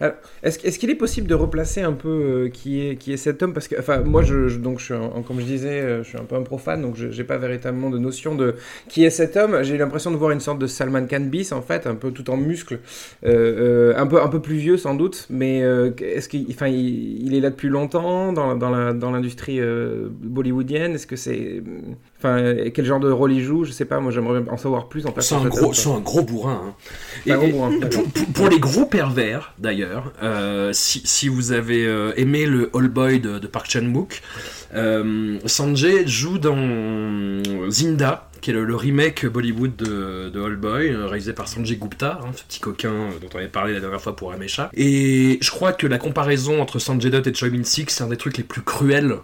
ouais. 0.02 0.14
Est-ce 0.44 0.66
est-ce 0.66 0.78
qu'il 0.80 0.90
est 0.90 0.96
possible 0.96 1.28
de 1.28 1.34
replacer 1.36 1.82
un 1.82 1.94
peu 1.94 2.10
euh, 2.10 2.50
qui, 2.50 2.82
est, 2.88 2.96
qui 2.96 3.12
est 3.12 3.18
cet 3.18 3.42
homme? 3.42 3.54
Parce 3.54 3.68
que, 3.68 3.76
enfin, 3.80 4.02
moi, 4.02 4.22
je, 4.24 4.48
je- 4.48 4.60
donc, 4.60 4.80
je 4.80 4.86
suis 4.86 4.94
un- 4.94 5.22
comme 5.28 5.40
je 5.40 5.46
disais, 5.46 5.82
euh, 5.82 6.04
je 6.04 6.10
suis 6.10 6.18
un 6.18 6.24
peu 6.26 6.36
un 6.36 6.44
profane, 6.44 6.82
donc 6.82 6.96
je 6.96 7.08
n'ai 7.08 7.24
pas 7.24 7.38
véritablement 7.38 7.90
de 7.90 7.98
notion 7.98 8.36
de 8.36 8.56
qui 8.88 9.04
est 9.04 9.10
cet 9.10 9.36
homme. 9.36 9.64
J'ai 9.64 9.76
eu 9.76 9.78
l'impression 9.78 10.12
de 10.12 10.16
voir 10.18 10.32
une 10.32 10.40
sorte 10.40 10.60
de 10.60 10.68
Salman 10.68 11.06
Khan 11.08 11.22
bis, 11.22 11.52
en 11.52 11.62
fait, 11.62 11.88
un 11.88 11.96
peu 11.96 12.12
tout 12.12 12.30
en 12.30 12.38
muscles, 12.38 12.80
euh, 13.26 13.94
euh, 13.94 13.98
un, 13.98 14.06
peu, 14.08 14.22
un 14.22 14.28
peu 14.28 14.42
plus 14.42 14.58
vieux 14.58 14.78
sans 14.78 14.94
doute, 14.96 15.26
mais 15.30 15.64
euh, 15.64 15.92
est-ce 16.00 16.30
qu'il 16.30 16.46
enfin, 16.52 16.68
il, 16.68 17.26
il 17.26 17.34
est 17.34 17.40
là 17.40 17.50
depuis 17.50 17.70
longtemps 17.70 18.32
dans, 18.34 18.56
dans 18.56 18.70
la- 18.70 18.94
dans 18.94 19.12
l'industrie 19.12 19.60
euh, 19.60 20.08
bollywoodienne? 20.12 20.94
Est-ce 20.94 21.08
que 21.08 21.16
c'est. 21.16 21.64
Enfin, 22.22 22.54
quel 22.74 22.84
genre 22.86 23.00
de 23.00 23.10
rôle 23.10 23.32
il 23.32 23.42
joue 23.42 23.64
Je 23.64 23.72
sais 23.72 23.86
pas, 23.86 24.02
moi 24.02 24.12
j'aimerais 24.12 24.42
en 24.50 24.58
savoir 24.58 24.90
plus 24.90 25.06
en 25.06 25.14
C'est 25.20 25.36
un 25.36 25.46
gros, 25.46 25.74
c'est 25.74 25.90
un 25.90 26.00
gros 26.02 26.22
bourrin. 26.22 26.62
hein. 26.68 26.74
Gros 27.38 27.48
bourrin, 27.48 27.80
pour, 27.90 28.04
pour- 28.12 28.26
pour 28.34 28.50
les 28.50 28.60
gros 28.60 28.86
pervers, 28.86 29.54
d'ailleurs, 29.58 30.12
euh, 30.22 30.72
si, 30.74 31.02
si 31.06 31.30
vous 31.30 31.54
avez 31.54 31.86
euh, 31.88 32.12
aimé 32.18 32.46
le 32.46 32.70
All 32.76 32.90
Boy 32.90 33.22
de, 33.22 33.40
de 33.40 33.48
Park 33.48 33.68
Chan-wook, 33.70 34.22
euh, 34.76 35.38
Sanjay 35.46 36.06
joue 36.08 36.40
dans 36.40 36.58
Zinda, 37.70 38.30
qui 38.42 38.52
est 38.52 38.54
le, 38.54 38.66
le 38.66 38.76
remake 38.76 39.26
Bollywood 39.26 39.76
de, 39.76 40.30
de 40.30 40.42
All 40.44 40.56
Boy, 40.56 40.94
réalisé 40.96 41.34
par 41.34 41.48
Sanjay 41.48 41.76
Gupta, 41.78 42.20
hein, 42.24 42.32
ce 42.36 42.44
petit 42.44 42.60
coquin 42.60 42.92
dont 43.22 43.28
on 43.34 43.38
avait 43.38 43.48
parlé 43.48 43.74
la 43.74 43.80
dernière 43.80 44.02
fois 44.02 44.16
pour 44.16 44.32
Amesha. 44.32 44.70
Et 44.76 45.38
je 45.42 45.52
crois 45.52 45.74
que 45.74 45.88
la 45.88 45.98
comparaison 45.98 46.62
entre 46.62 46.80
Sanjay 46.80 47.10
Dutt 47.10 47.28
et 47.28 47.34
Choi 47.34 47.50
Min-sik, 47.50 47.90
c'est 47.92 48.04
un 48.04 48.08
des 48.08 48.18
trucs 48.18 48.38
les 48.38 48.44
plus 48.44 48.62
cruels 48.62 49.16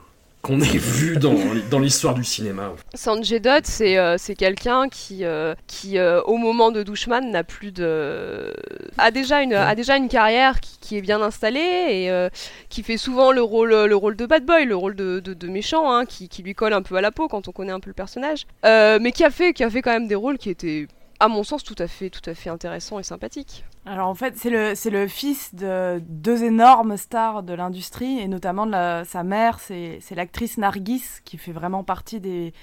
qu'on 0.45 0.61
ait 0.61 0.77
vu 0.77 1.17
dans, 1.17 1.79
l'histoire 1.79 2.13
du 2.13 2.23
cinéma. 2.23 2.73
Sanjay 2.93 3.39
Dutt, 3.39 3.65
c'est 3.65 3.97
euh, 3.97 4.15
quelqu'un 4.37 4.89
qui, 4.89 5.25
euh, 5.25 5.55
qui 5.65 5.97
euh, 5.97 6.21
au 6.21 6.37
moment 6.37 6.71
de 6.71 6.83
Douchman, 6.83 7.31
n'a 7.31 7.43
plus 7.43 7.71
de. 7.71 8.53
a 8.99 9.09
déjà 9.09 9.41
une, 9.41 9.55
a 9.55 9.73
déjà 9.73 9.97
une 9.97 10.07
carrière 10.07 10.59
qui, 10.59 10.77
qui 10.79 10.97
est 10.97 11.01
bien 11.01 11.19
installée 11.19 11.59
et 11.59 12.29
qui 12.69 12.83
fait 12.83 12.97
souvent 12.97 13.31
le 13.31 13.41
rôle, 13.41 13.73
le 13.73 13.95
rôle 13.95 14.15
de 14.15 14.27
bad 14.27 14.45
boy, 14.45 14.65
le 14.65 14.75
rôle 14.75 14.95
de, 14.95 15.19
de, 15.19 15.33
de 15.33 15.47
méchant, 15.47 15.91
hein, 15.91 16.05
qui, 16.05 16.29
qui 16.29 16.43
lui 16.43 16.53
colle 16.53 16.73
un 16.73 16.83
peu 16.83 16.95
à 16.95 17.01
la 17.01 17.11
peau 17.11 17.27
quand 17.27 17.47
on 17.47 17.51
connaît 17.51 17.71
un 17.71 17.79
peu 17.79 17.89
le 17.89 17.95
personnage. 17.95 18.45
Mais 18.63 19.11
qui 19.11 19.23
a, 19.23 19.31
fait, 19.31 19.53
qui 19.53 19.63
a 19.63 19.69
fait 19.71 19.81
quand 19.81 19.93
même 19.93 20.07
des 20.07 20.15
rôles 20.15 20.37
qui 20.37 20.51
étaient, 20.51 20.87
à 21.19 21.27
mon 21.27 21.43
sens, 21.43 21.63
tout 21.63 21.75
à 21.77 21.87
fait, 21.87 22.11
intéressants 22.49 22.99
et 22.99 23.03
sympathiques. 23.03 23.63
Alors 23.85 24.07
en 24.07 24.15
fait, 24.15 24.35
c'est 24.37 24.49
le, 24.49 25.07
fils 25.07 25.53
de 25.53 26.01
deux 26.07 26.43
énormes 26.43 26.97
stars 26.97 27.43
de 27.43 27.53
l'industrie, 27.53 28.19
et 28.19 28.27
notamment 28.27 28.65
de 28.65 29.03
sa 29.05 29.23
mère, 29.23 29.59
c'est 29.59 29.99
l'actrice 30.11 30.57
Nargis, 30.57 31.21
qui 31.23 31.37
fait 31.37 31.51
vraiment 31.51 31.83
partie 31.83 32.19
des, 32.19 32.53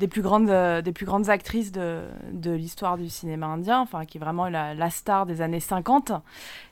des, 0.00 0.08
plus, 0.08 0.22
grandes, 0.22 0.50
euh, 0.50 0.82
des 0.82 0.92
plus 0.92 1.06
grandes 1.06 1.28
actrices 1.28 1.70
de, 1.70 2.00
de 2.32 2.50
l'histoire 2.50 2.96
du 2.96 3.08
cinéma 3.08 3.46
indien, 3.46 3.80
enfin 3.80 4.04
qui 4.06 4.18
est 4.18 4.20
vraiment 4.20 4.48
la, 4.48 4.90
star 4.90 5.26
des 5.26 5.42
années 5.42 5.60
50. 5.60 6.12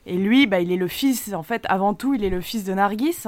Et 0.05 0.17
lui, 0.17 0.47
bah, 0.47 0.59
il 0.59 0.71
est 0.71 0.77
le 0.77 0.87
fils, 0.87 1.33
en 1.33 1.43
fait, 1.43 1.63
avant 1.69 1.93
tout, 1.93 2.15
il 2.15 2.23
est 2.23 2.29
le 2.29 2.41
fils 2.41 2.63
de 2.63 2.73
Nargis, 2.73 3.27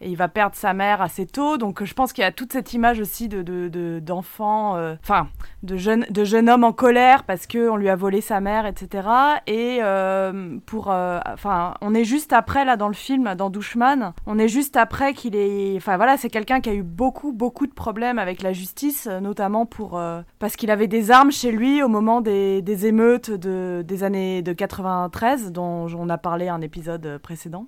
et 0.00 0.10
il 0.10 0.16
va 0.16 0.28
perdre 0.28 0.56
sa 0.56 0.74
mère 0.74 1.00
assez 1.00 1.26
tôt, 1.26 1.56
donc 1.56 1.84
je 1.84 1.94
pense 1.94 2.12
qu'il 2.12 2.22
y 2.22 2.26
a 2.26 2.32
toute 2.32 2.52
cette 2.52 2.72
image 2.74 2.98
aussi 2.98 3.28
de, 3.28 3.42
de, 3.42 3.70
euh, 4.40 4.96
enfin, 5.02 5.28
de 5.62 5.76
jeunes 5.76 6.06
de 6.10 6.24
jeune 6.24 6.48
homme 6.48 6.64
en 6.64 6.72
colère 6.72 7.24
parce 7.24 7.46
que 7.46 7.70
on 7.70 7.76
lui 7.76 7.88
a 7.88 7.96
volé 7.96 8.20
sa 8.20 8.40
mère, 8.40 8.66
etc. 8.66 9.08
Et 9.46 9.78
euh, 9.82 10.58
pour, 10.66 10.88
enfin, 10.88 11.74
on 11.80 11.94
est 11.94 12.04
juste 12.04 12.32
après 12.32 12.64
là 12.64 12.76
dans 12.76 12.88
le 12.88 12.94
film, 12.94 13.34
dans 13.36 13.50
Douchman, 13.50 14.12
on 14.26 14.38
est 14.38 14.48
juste 14.48 14.76
après 14.76 15.14
qu'il 15.14 15.36
est, 15.36 15.76
enfin 15.76 15.96
voilà, 15.96 16.16
c'est 16.16 16.30
quelqu'un 16.30 16.60
qui 16.60 16.70
a 16.70 16.74
eu 16.74 16.82
beaucoup 16.82 17.32
beaucoup 17.32 17.66
de 17.66 17.72
problèmes 17.72 18.18
avec 18.18 18.42
la 18.42 18.52
justice, 18.52 19.06
euh, 19.08 19.20
notamment 19.36 19.68
euh, 19.92 20.22
parce 20.38 20.56
qu'il 20.56 20.70
avait 20.70 20.88
des 20.88 21.10
armes 21.10 21.30
chez 21.30 21.52
lui 21.52 21.82
au 21.82 21.88
moment 21.88 22.22
des, 22.22 22.86
émeutes 22.86 23.30
de, 23.30 23.84
des 23.86 24.02
années 24.02 24.40
de 24.40 24.52
93 24.54 25.52
dont 25.52 25.86
on 25.94 26.08
a 26.08 26.16
parlé 26.16 26.48
un 26.48 26.62
épisode 26.62 27.18
précédent. 27.22 27.66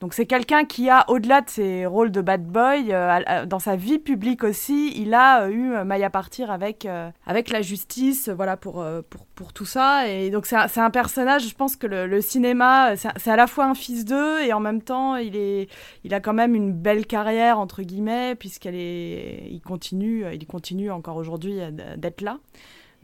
Donc 0.00 0.14
c'est 0.14 0.26
quelqu'un 0.26 0.64
qui 0.64 0.90
a, 0.90 1.08
au-delà 1.08 1.40
de 1.40 1.48
ses 1.48 1.86
rôles 1.86 2.10
de 2.10 2.20
bad 2.20 2.44
boy, 2.44 2.92
euh, 2.92 3.46
dans 3.46 3.58
sa 3.58 3.76
vie 3.76 3.98
publique 3.98 4.44
aussi, 4.44 4.92
il 4.96 5.14
a 5.14 5.42
euh, 5.42 5.48
eu 5.48 5.72
euh, 5.72 5.84
maille 5.84 6.04
à 6.04 6.10
partir 6.10 6.50
avec, 6.50 6.86
avec 7.26 7.50
la 7.50 7.62
justice, 7.62 8.28
voilà, 8.28 8.56
pour, 8.56 8.84
pour, 9.08 9.26
pour 9.34 9.52
tout 9.52 9.64
ça. 9.64 10.08
Et 10.08 10.30
donc 10.30 10.46
c'est 10.46 10.56
un, 10.56 10.66
un 10.76 10.90
personnage, 10.90 11.48
je 11.48 11.54
pense 11.54 11.76
que 11.76 11.86
le, 11.86 12.06
le 12.06 12.20
cinéma, 12.20 12.96
c'est 12.96 13.30
à 13.30 13.36
la 13.36 13.46
fois 13.46 13.64
un 13.66 13.74
fils 13.74 14.04
d'eux 14.04 14.42
et 14.42 14.52
en 14.52 14.60
même 14.60 14.82
temps, 14.82 15.16
il, 15.16 15.36
est, 15.36 15.68
il 16.04 16.14
a 16.14 16.20
quand 16.20 16.34
même 16.34 16.54
une 16.54 16.72
belle 16.72 17.06
carrière, 17.06 17.58
entre 17.58 17.82
guillemets, 17.82 18.34
puisqu'elle 18.34 18.74
est, 18.74 19.48
il 19.50 19.60
continue, 19.60 20.24
il 20.32 20.46
continue 20.46 20.90
encore 20.90 21.16
aujourd'hui 21.16 21.58
d'être 21.96 22.20
là. 22.20 22.38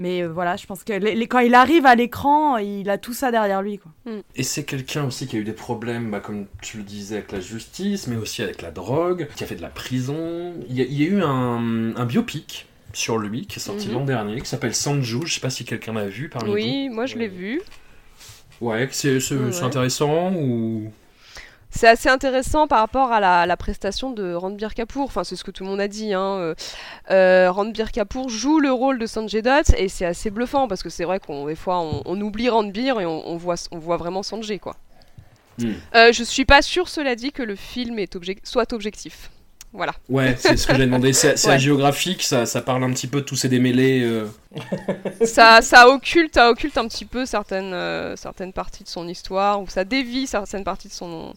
Mais 0.01 0.23
euh, 0.23 0.29
voilà, 0.33 0.57
je 0.57 0.65
pense 0.67 0.83
que 0.83 0.95
les- 0.95 1.15
les- 1.15 1.27
quand 1.29 1.41
il 1.41 1.55
arrive 1.55 1.85
à 1.85 1.95
l'écran, 1.95 2.57
il 2.57 2.89
a 2.89 2.97
tout 2.97 3.13
ça 3.13 3.31
derrière 3.31 3.61
lui. 3.61 3.79
Quoi. 3.79 3.93
Et 4.35 4.43
c'est 4.43 4.65
quelqu'un 4.65 5.05
aussi 5.05 5.27
qui 5.27 5.37
a 5.37 5.39
eu 5.39 5.45
des 5.45 5.53
problèmes, 5.53 6.11
bah, 6.11 6.21
comme 6.21 6.47
tu 6.63 6.79
le 6.79 6.83
disais, 6.83 7.17
avec 7.19 7.33
la 7.33 7.41
justice, 7.41 8.07
mais 8.07 8.17
aussi 8.17 8.43
avec 8.43 8.63
la 8.63 8.71
drogue, 8.71 9.29
qui 9.37 9.45
a 9.45 9.47
fait 9.47 9.57
de 9.57 9.63
la 9.63 9.69
prison. 9.69 10.55
Il 10.71 10.75
y 10.75 10.81
a, 10.81 10.85
il 10.85 11.01
y 11.03 11.05
a 11.05 11.09
eu 11.09 11.23
un, 11.23 11.95
un 11.97 12.05
biopic 12.07 12.67
sur 12.95 13.19
lui 13.19 13.47
qui 13.47 13.59
est 13.59 13.63
sorti 13.63 13.89
Mhm. 13.89 13.95
l'an 13.95 14.05
dernier, 14.07 14.41
qui 14.41 14.49
s'appelle 14.49 14.75
Sanju. 14.75 15.21
Je 15.27 15.35
sais 15.35 15.41
pas 15.41 15.51
si 15.51 15.67
quelqu'un 15.67 15.93
l'a 15.93 16.09
vu 16.09 16.31
parmi 16.31 16.51
Oui, 16.51 16.89
moi 16.89 17.05
je 17.05 17.17
l'ai 17.19 17.29
vu. 17.29 17.61
vous. 18.61 18.69
Ouais, 18.69 18.89
que 18.89 18.95
c'est 18.95 19.21
c'est- 19.21 19.35
Ouais, 19.37 19.53
c'est 19.53 19.61
ouais. 19.61 19.67
intéressant 19.67 20.33
ou. 20.33 20.91
C'est 21.71 21.89
assez 21.89 22.09
intéressant 22.09 22.67
par 22.67 22.81
rapport 22.81 23.13
à 23.13 23.21
la, 23.21 23.47
la 23.47 23.57
prestation 23.57 24.11
de 24.11 24.35
Ranbir 24.35 24.75
Kapoor. 24.75 25.05
Enfin, 25.05 25.25
c'est 25.25 25.37
ce 25.37 25.45
que 25.45 25.51
tout 25.51 25.65
le 25.65 25.71
monde 25.71 25.81
a 25.81 25.89
dit. 25.89 26.13
Hein. 26.13 26.37
Euh, 26.39 26.55
euh, 27.11 27.51
Ranbir 27.51 27.93
Kapoor 27.93 28.29
joue 28.29 28.59
le 28.61 28.73
rôle 28.73 28.99
de 28.99 29.07
Sanjay 29.07 29.43
Dutt 29.43 29.73
et 29.77 29.89
c'est 29.89 30.05
assez 30.05 30.31
bluffant 30.31 30.69
parce 30.69 30.83
que 30.83 30.91
c'est 30.91 31.05
vrai 31.05 31.21
qu'on 31.21 31.47
des 31.47 31.55
fois 31.55 31.81
on, 31.81 32.03
on 32.05 32.21
oublie 32.21 32.49
Ranbir 32.49 33.01
et 33.01 33.07
on, 33.07 33.29
on 33.29 33.37
voit 33.37 33.57
on 33.71 33.79
voit 33.79 33.97
vraiment 33.97 34.23
Sanjay 34.23 34.59
quoi. 34.59 34.77
Hmm. 35.59 35.73
Euh, 35.95 36.13
je 36.13 36.25
suis 36.25 36.45
pas 36.45 36.63
sûre, 36.63 36.89
cela 36.89 37.15
dit, 37.15 37.33
que 37.33 37.43
le 37.43 37.57
film 37.57 37.99
est 37.99 38.17
soit 38.45 38.73
objectif. 38.73 39.31
Voilà. 39.73 39.93
Ouais, 40.09 40.37
c'est 40.39 40.57
ce 40.57 40.67
que 40.67 40.75
j'ai 40.75 40.87
demandé. 40.87 41.13
C'est 41.13 41.47
Ouais. 41.47 41.59
géographique, 41.59 42.23
ça, 42.25 42.45
ça 42.45 42.61
parle 42.61 42.83
un 42.83 42.91
petit 42.93 43.07
peu 43.07 43.21
de 43.21 43.25
tous 43.27 43.37
ces 43.37 43.49
démêlés. 43.49 44.03
euh. 44.03 44.27
ça, 45.25 45.63
ça 45.63 45.89
occulte, 45.89 46.35
ça 46.35 46.51
occulte 46.51 46.77
un 46.77 46.89
petit 46.89 47.05
peu 47.05 47.25
certaines, 47.27 47.73
euh, 47.73 48.17
certaines 48.17 48.53
parties 48.53 48.83
de 48.85 48.89
son 48.89 49.07
histoire 49.09 49.61
ou 49.63 49.69
ça 49.69 49.85
dévie 49.85 50.27
certaines 50.27 50.65
parties 50.65 50.89
de 50.89 50.93
son, 50.93 51.35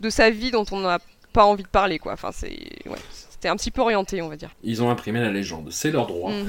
de 0.00 0.10
sa 0.10 0.30
vie 0.30 0.50
dont 0.50 0.64
on 0.72 0.80
n'a 0.80 0.98
pas 1.32 1.44
envie 1.44 1.62
de 1.62 1.68
parler 1.68 1.98
quoi. 1.98 2.14
Enfin, 2.14 2.30
c'est, 2.32 2.48
ouais, 2.86 2.98
c'était 3.30 3.48
un 3.48 3.54
petit 3.56 3.70
peu 3.70 3.80
orienté, 3.82 4.22
on 4.22 4.28
va 4.28 4.34
dire. 4.36 4.50
Ils 4.64 4.82
ont 4.82 4.90
imprimé 4.90 5.20
la 5.20 5.30
légende, 5.30 5.68
c'est 5.70 5.92
leur 5.92 6.06
droit. 6.08 6.32
Mhm. 6.32 6.46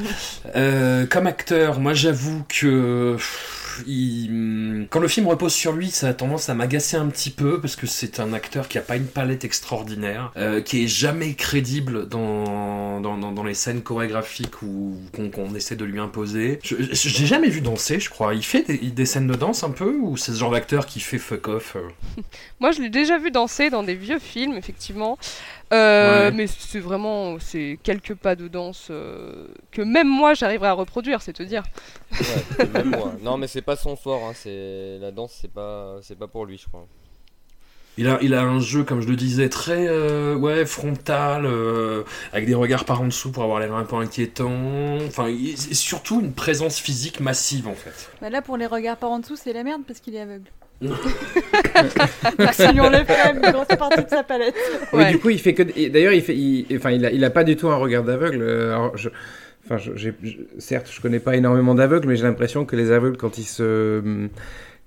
Euh, 0.55 1.05
comme 1.05 1.27
acteur, 1.27 1.79
moi 1.79 1.93
j'avoue 1.93 2.43
que 2.49 3.17
il- 3.87 4.87
quand 4.89 4.99
le 4.99 5.07
film 5.07 5.27
repose 5.27 5.53
sur 5.53 5.73
lui, 5.73 5.89
ça 5.89 6.07
a 6.07 6.13
tendance 6.13 6.49
à 6.49 6.53
m'agacer 6.53 6.97
un 6.97 7.07
petit 7.07 7.29
peu 7.29 7.59
parce 7.59 7.75
que 7.75 7.87
c'est 7.87 8.19
un 8.19 8.33
acteur 8.33 8.67
qui 8.67 8.77
a 8.77 8.81
pas 8.81 8.95
une 8.95 9.05
palette 9.05 9.45
extraordinaire, 9.45 10.31
euh, 10.37 10.61
qui 10.61 10.83
est 10.83 10.87
jamais 10.87 11.33
crédible 11.33 12.07
dans, 12.07 12.99
dans, 12.99 13.43
les 13.43 13.53
scènes 13.53 13.81
chorégraphiques 13.81 14.61
ou 14.61 14.97
qu'on 15.13 15.55
essaie 15.55 15.75
de 15.75 15.85
lui 15.85 15.99
imposer. 15.99 16.59
Je 16.63 16.75
j'ai 16.91 17.25
jamais 17.25 17.49
vu 17.49 17.61
danser, 17.61 17.99
je 17.99 18.09
crois. 18.09 18.33
Il 18.33 18.43
fait 18.43 18.63
des, 18.63 18.77
des 18.77 19.05
scènes 19.05 19.27
de 19.27 19.35
danse 19.35 19.63
un 19.63 19.71
peu 19.71 19.95
ou 19.95 20.17
c'est 20.17 20.31
ce 20.31 20.37
genre 20.37 20.51
d'acteur 20.51 20.85
qui 20.85 20.99
fait 20.99 21.17
fuck 21.17 21.47
off 21.47 21.75
euh 21.75 22.21
Moi, 22.59 22.71
je 22.71 22.81
l'ai 22.81 22.89
déjà 22.89 23.17
vu 23.17 23.31
danser 23.31 23.69
dans 23.69 23.83
des 23.83 23.95
vieux 23.95 24.19
films, 24.19 24.55
effectivement. 24.55 25.17
Euh, 25.71 26.25
Ouais. 26.29 26.31
Mais 26.31 26.47
c'est 26.47 26.79
vraiment, 26.79 27.37
c'est 27.39 27.77
quelques 27.83 28.15
pas 28.15 28.35
de 28.35 28.47
danse 28.47 28.87
euh, 28.89 29.47
que 29.71 29.81
même 29.81 30.07
moi 30.07 30.33
j'arriverai 30.33 30.67
à 30.69 30.73
reproduire, 30.73 31.21
c'est 31.21 31.33
te 31.33 31.43
dire. 31.43 31.63
Ouais, 32.11 32.65
même 32.73 32.89
moi. 32.89 33.13
Non, 33.21 33.37
mais 33.37 33.47
c'est 33.47 33.61
pas 33.61 33.75
son 33.75 33.95
fort. 33.95 34.23
Hein. 34.25 34.31
C'est 34.33 34.97
la 34.99 35.11
danse, 35.11 35.37
c'est 35.39 35.51
pas, 35.51 35.97
c'est 36.01 36.17
pas 36.17 36.27
pour 36.27 36.45
lui, 36.45 36.57
je 36.57 36.67
crois. 36.67 36.87
Il 37.97 38.07
a, 38.07 38.17
il 38.21 38.33
a 38.33 38.41
un 38.43 38.59
jeu, 38.61 38.83
comme 38.85 39.01
je 39.01 39.09
le 39.09 39.17
disais, 39.17 39.49
très 39.49 39.87
euh, 39.89 40.33
ouais, 40.35 40.65
frontal, 40.65 41.45
euh, 41.45 42.03
avec 42.31 42.45
des 42.47 42.53
regards 42.53 42.85
par 42.85 43.01
en 43.01 43.05
dessous 43.07 43.29
pour 43.31 43.43
avoir 43.43 43.59
l'air 43.59 43.73
un 43.75 43.83
peu 43.83 43.97
inquiétant. 43.97 44.97
Enfin, 45.05 45.27
il- 45.27 45.57
c'est 45.57 45.73
surtout 45.73 46.21
une 46.21 46.31
présence 46.31 46.79
physique 46.79 47.19
massive 47.19 47.67
en 47.67 47.73
fait. 47.73 48.09
Bah 48.21 48.29
là, 48.29 48.41
pour 48.41 48.55
les 48.55 48.67
regards 48.67 48.95
par 48.95 49.09
en 49.11 49.19
dessous, 49.19 49.35
c'est 49.35 49.51
la 49.51 49.63
merde 49.63 49.81
parce 49.85 49.99
qu'il 49.99 50.15
est 50.15 50.21
aveugle. 50.21 50.45
Ça 52.53 52.71
lui 52.71 52.79
enlève 52.79 53.05
quand 53.05 53.33
même 53.33 53.43
une 53.43 53.51
grosse 53.51 53.67
partie 53.77 54.01
de 54.03 54.09
sa 54.09 54.23
palette. 54.23 54.55
Du 55.11 55.19
coup, 55.19 55.29
il 55.29 55.39
fait 55.39 55.53
que. 55.53 55.63
D'ailleurs, 55.89 56.13
il 56.13 56.21
fait. 56.21 56.35
il- 56.37 56.67
Enfin, 56.77 56.91
il 56.91 57.05
a, 57.05 57.11
il 57.11 57.23
a 57.25 57.29
pas 57.29 57.43
du 57.43 57.57
tout 57.57 57.67
un 57.69 57.75
regard 57.75 58.03
d'aveugle. 58.03 58.41
euh, 58.41 58.71
alors, 58.73 58.97
je- 58.97 59.09
Enfin, 59.65 59.77
je- 59.77 60.09
certes, 60.57 60.89
je 60.91 60.99
connais 60.99 61.19
pas 61.19 61.35
énormément 61.35 61.75
d'aveugles, 61.75 62.07
mais 62.07 62.15
j'ai 62.15 62.23
l'impression 62.23 62.65
que 62.65 62.75
les 62.75 62.91
aveugles, 62.91 63.17
quand 63.17 63.37
ils 63.37 63.43
se, 63.43 64.27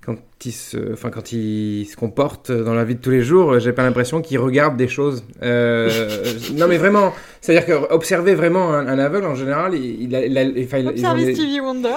quand 0.05 0.15
ils 0.45 0.51
se, 0.51 0.93
enfin, 0.93 1.09
quand 1.09 1.31
ils 1.31 1.85
se 1.85 1.95
comportent 1.95 2.51
dans 2.51 2.73
la 2.73 2.83
vie 2.83 2.95
de 2.95 3.01
tous 3.01 3.09
les 3.11 3.21
jours, 3.23 3.59
j'ai 3.59 3.73
pas 3.73 3.83
l'impression 3.83 4.21
qu'ils 4.21 4.39
regardent 4.39 4.77
des 4.77 4.87
choses. 4.87 5.23
Euh, 5.41 5.89
non, 6.57 6.67
mais 6.67 6.77
vraiment, 6.77 7.13
c'est-à-dire 7.41 7.65
que 7.65 7.93
observer 7.93 8.35
vraiment 8.35 8.73
un, 8.73 8.87
un 8.87 8.99
aveugle 8.99 9.25
en 9.27 9.35
général, 9.35 9.75
il, 9.75 10.03
il 10.03 10.15
a, 10.15 10.25
il 10.25 10.31
il- 10.57 10.67
il 11.17 11.29
est- 11.29 11.33
Stevie 11.35 11.59
Wonder. 11.59 11.89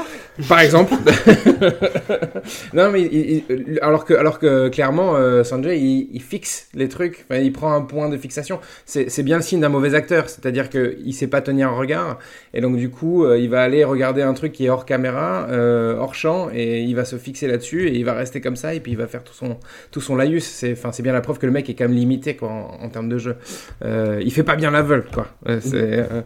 par 0.48 0.60
exemple. 0.60 0.92
non, 2.74 2.90
mais 2.90 3.02
il- 3.02 3.44
il- 3.48 3.78
alors, 3.82 4.04
que, 4.04 4.14
alors 4.14 4.38
que 4.38 4.68
clairement, 4.68 5.16
euh, 5.16 5.44
Sanjay, 5.44 5.78
il, 5.78 6.08
il 6.12 6.22
fixe 6.22 6.68
les 6.74 6.88
trucs. 6.88 7.24
Enfin, 7.28 7.40
il 7.40 7.52
prend 7.52 7.72
un 7.72 7.82
point 7.82 8.08
de 8.08 8.16
fixation. 8.16 8.60
C'est 8.84 9.22
bien 9.22 9.36
le 9.36 9.42
signe 9.42 9.60
d'un 9.60 9.68
mauvais 9.68 9.94
acteur. 9.94 10.28
C'est-à-dire 10.28 10.68
qu'il 10.68 11.14
sait 11.14 11.26
pas 11.26 11.40
tenir 11.40 11.68
un 11.68 11.76
regard. 11.76 12.18
Et 12.54 12.60
donc, 12.60 12.76
du 12.76 12.90
coup, 12.90 13.24
euh, 13.24 13.38
il 13.38 13.48
va 13.50 13.62
aller 13.62 13.84
regarder 13.84 14.22
un 14.22 14.34
truc 14.34 14.52
qui 14.52 14.66
est 14.66 14.70
hors 14.70 14.84
caméra, 14.86 15.46
euh, 15.50 15.96
hors 15.98 16.14
champ, 16.14 16.48
et 16.54 16.80
il 16.80 16.94
va 16.94 17.04
se 17.04 17.16
fixer 17.16 17.46
là-dessus, 17.46 17.88
et 17.88 17.94
il 17.96 18.04
va 18.04 18.14
rester 18.14 18.35
comme 18.40 18.56
ça, 18.56 18.74
et 18.74 18.80
puis 18.80 18.92
il 18.92 18.98
va 18.98 19.06
faire 19.06 19.24
tout 19.24 19.32
son, 19.32 19.58
tout 19.90 20.00
son 20.00 20.16
laïus. 20.16 20.44
C'est 20.44 20.72
enfin, 20.72 20.92
c'est 20.92 21.02
bien 21.02 21.12
la 21.12 21.20
preuve 21.20 21.38
que 21.38 21.46
le 21.46 21.52
mec 21.52 21.68
est 21.68 21.74
quand 21.74 21.84
même 21.84 21.96
limité 21.96 22.36
quoi, 22.36 22.50
en, 22.50 22.84
en 22.84 22.88
termes 22.88 23.08
de 23.08 23.18
jeu. 23.18 23.36
Euh, 23.84 24.20
il 24.24 24.32
fait 24.32 24.42
pas 24.42 24.56
bien 24.56 24.70
l'aveugle, 24.70 25.08
quoi. 25.12 25.28
Euh, 25.48 25.60
c'est, 25.60 26.06
euh, 26.10 26.22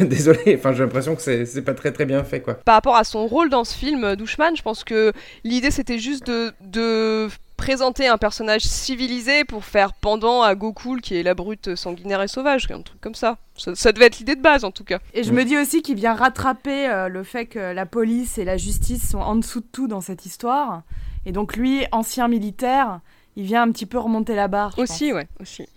Désolé, 0.00 0.56
enfin, 0.56 0.72
j'ai 0.72 0.82
l'impression 0.82 1.14
que 1.14 1.22
c'est 1.22 1.46
c'est 1.46 1.62
pas 1.62 1.74
très 1.74 1.92
très 1.92 2.04
bien 2.04 2.22
fait, 2.24 2.40
quoi. 2.40 2.54
Par 2.54 2.74
rapport 2.74 2.96
à 2.96 3.04
son 3.04 3.26
rôle 3.26 3.50
dans 3.50 3.64
ce 3.64 3.76
film, 3.76 4.16
Douchman, 4.16 4.56
je 4.56 4.62
pense 4.62 4.84
que 4.84 5.12
l'idée 5.44 5.70
c'était 5.70 5.98
juste 5.98 6.26
de, 6.26 6.52
de 6.62 7.28
présenter 7.56 8.06
un 8.06 8.18
personnage 8.18 8.62
civilisé 8.62 9.44
pour 9.44 9.64
faire 9.64 9.92
pendant 9.94 10.42
à 10.42 10.54
Goku 10.54 10.96
qui 11.02 11.16
est 11.16 11.22
la 11.22 11.34
brute 11.34 11.74
sanguinaire 11.74 12.22
et 12.22 12.28
sauvage, 12.28 12.70
un 12.70 12.82
truc 12.82 13.00
comme 13.00 13.14
ça. 13.14 13.38
Ça, 13.56 13.74
ça 13.74 13.92
devait 13.92 14.06
être 14.06 14.18
l'idée 14.18 14.36
de 14.36 14.42
base 14.42 14.64
en 14.64 14.70
tout 14.70 14.84
cas. 14.84 14.98
Et 15.14 15.24
je 15.24 15.32
me 15.32 15.44
dis 15.44 15.56
aussi 15.56 15.82
qu'il 15.82 15.96
vient 15.96 16.14
rattraper 16.14 16.88
euh, 16.88 17.08
le 17.08 17.22
fait 17.22 17.46
que 17.46 17.58
la 17.58 17.86
police 17.86 18.38
et 18.38 18.44
la 18.44 18.56
justice 18.56 19.10
sont 19.10 19.18
en 19.18 19.36
dessous 19.36 19.60
de 19.60 19.66
tout 19.72 19.88
dans 19.88 20.00
cette 20.00 20.26
histoire. 20.26 20.82
Et 21.26 21.32
donc 21.32 21.56
lui, 21.56 21.84
ancien 21.92 22.28
militaire, 22.28 23.00
il 23.36 23.44
vient 23.44 23.62
un 23.62 23.70
petit 23.70 23.84
peu 23.84 23.98
remonter 23.98 24.34
la 24.34 24.48
barre. 24.48 24.78
Aussi, 24.78 25.10
pense. 25.10 25.16
ouais, 25.18 25.28
aussi. 25.40 25.68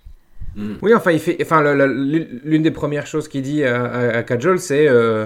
Mm. 0.56 0.76
Oui, 0.82 0.94
enfin, 0.94 1.12
il 1.12 1.20
fait, 1.20 1.38
enfin, 1.42 1.62
l'une 1.86 2.64
des 2.64 2.72
premières 2.72 3.08
choses 3.08 3.28
qu'il 3.28 3.42
dit 3.42 3.64
à, 3.64 3.84
à, 3.84 4.18
à 4.18 4.24
Kajol, 4.24 4.60
c'est, 4.60 4.88
euh, 4.88 5.26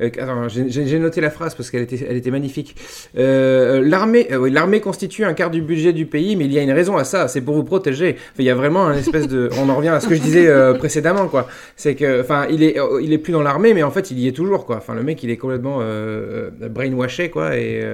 euh, 0.00 0.48
j'ai 0.48 0.98
noté 0.98 1.20
la 1.20 1.30
phrase 1.30 1.54
parce 1.54 1.70
qu'elle 1.70 1.82
était, 1.82 2.04
elle 2.08 2.16
était 2.16 2.30
magnifique. 2.30 2.76
Euh, 3.16 3.82
l'armée, 3.84 4.26
euh, 4.32 4.36
oui, 4.36 4.50
l'armée 4.50 4.80
constitue 4.80 5.24
un 5.24 5.34
quart 5.34 5.50
du 5.50 5.62
budget 5.62 5.92
du 5.92 6.06
pays, 6.06 6.36
mais 6.36 6.46
il 6.46 6.52
y 6.52 6.58
a 6.58 6.62
une 6.62 6.72
raison 6.72 6.96
à 6.96 7.04
ça, 7.04 7.28
c'est 7.28 7.40
pour 7.40 7.54
vous 7.54 7.64
protéger. 7.64 8.16
Enfin, 8.18 8.40
il 8.40 8.44
y 8.44 8.50
a 8.50 8.54
vraiment 8.54 8.86
un 8.86 8.96
espèce 8.96 9.28
de, 9.28 9.48
on 9.58 9.68
en 9.68 9.76
revient 9.76 9.88
à 9.88 10.00
ce 10.00 10.08
que 10.08 10.14
je 10.14 10.20
disais 10.20 10.48
précédemment, 10.78 11.28
quoi. 11.28 11.46
C'est 11.76 11.94
que, 11.94 12.20
enfin, 12.20 12.46
il 12.50 12.62
est, 12.62 12.76
il 13.02 13.12
est 13.12 13.18
plus 13.18 13.32
dans 13.32 13.42
l'armée, 13.42 13.74
mais 13.74 13.82
en 13.82 13.90
fait, 13.90 14.10
il 14.10 14.18
y 14.18 14.26
est 14.26 14.32
toujours, 14.32 14.66
quoi. 14.66 14.76
Enfin, 14.76 14.94
le 14.94 15.02
mec, 15.02 15.22
il 15.22 15.30
est 15.30 15.36
complètement 15.36 15.80
brainwashé, 16.70 17.30
quoi, 17.30 17.56
et 17.56 17.84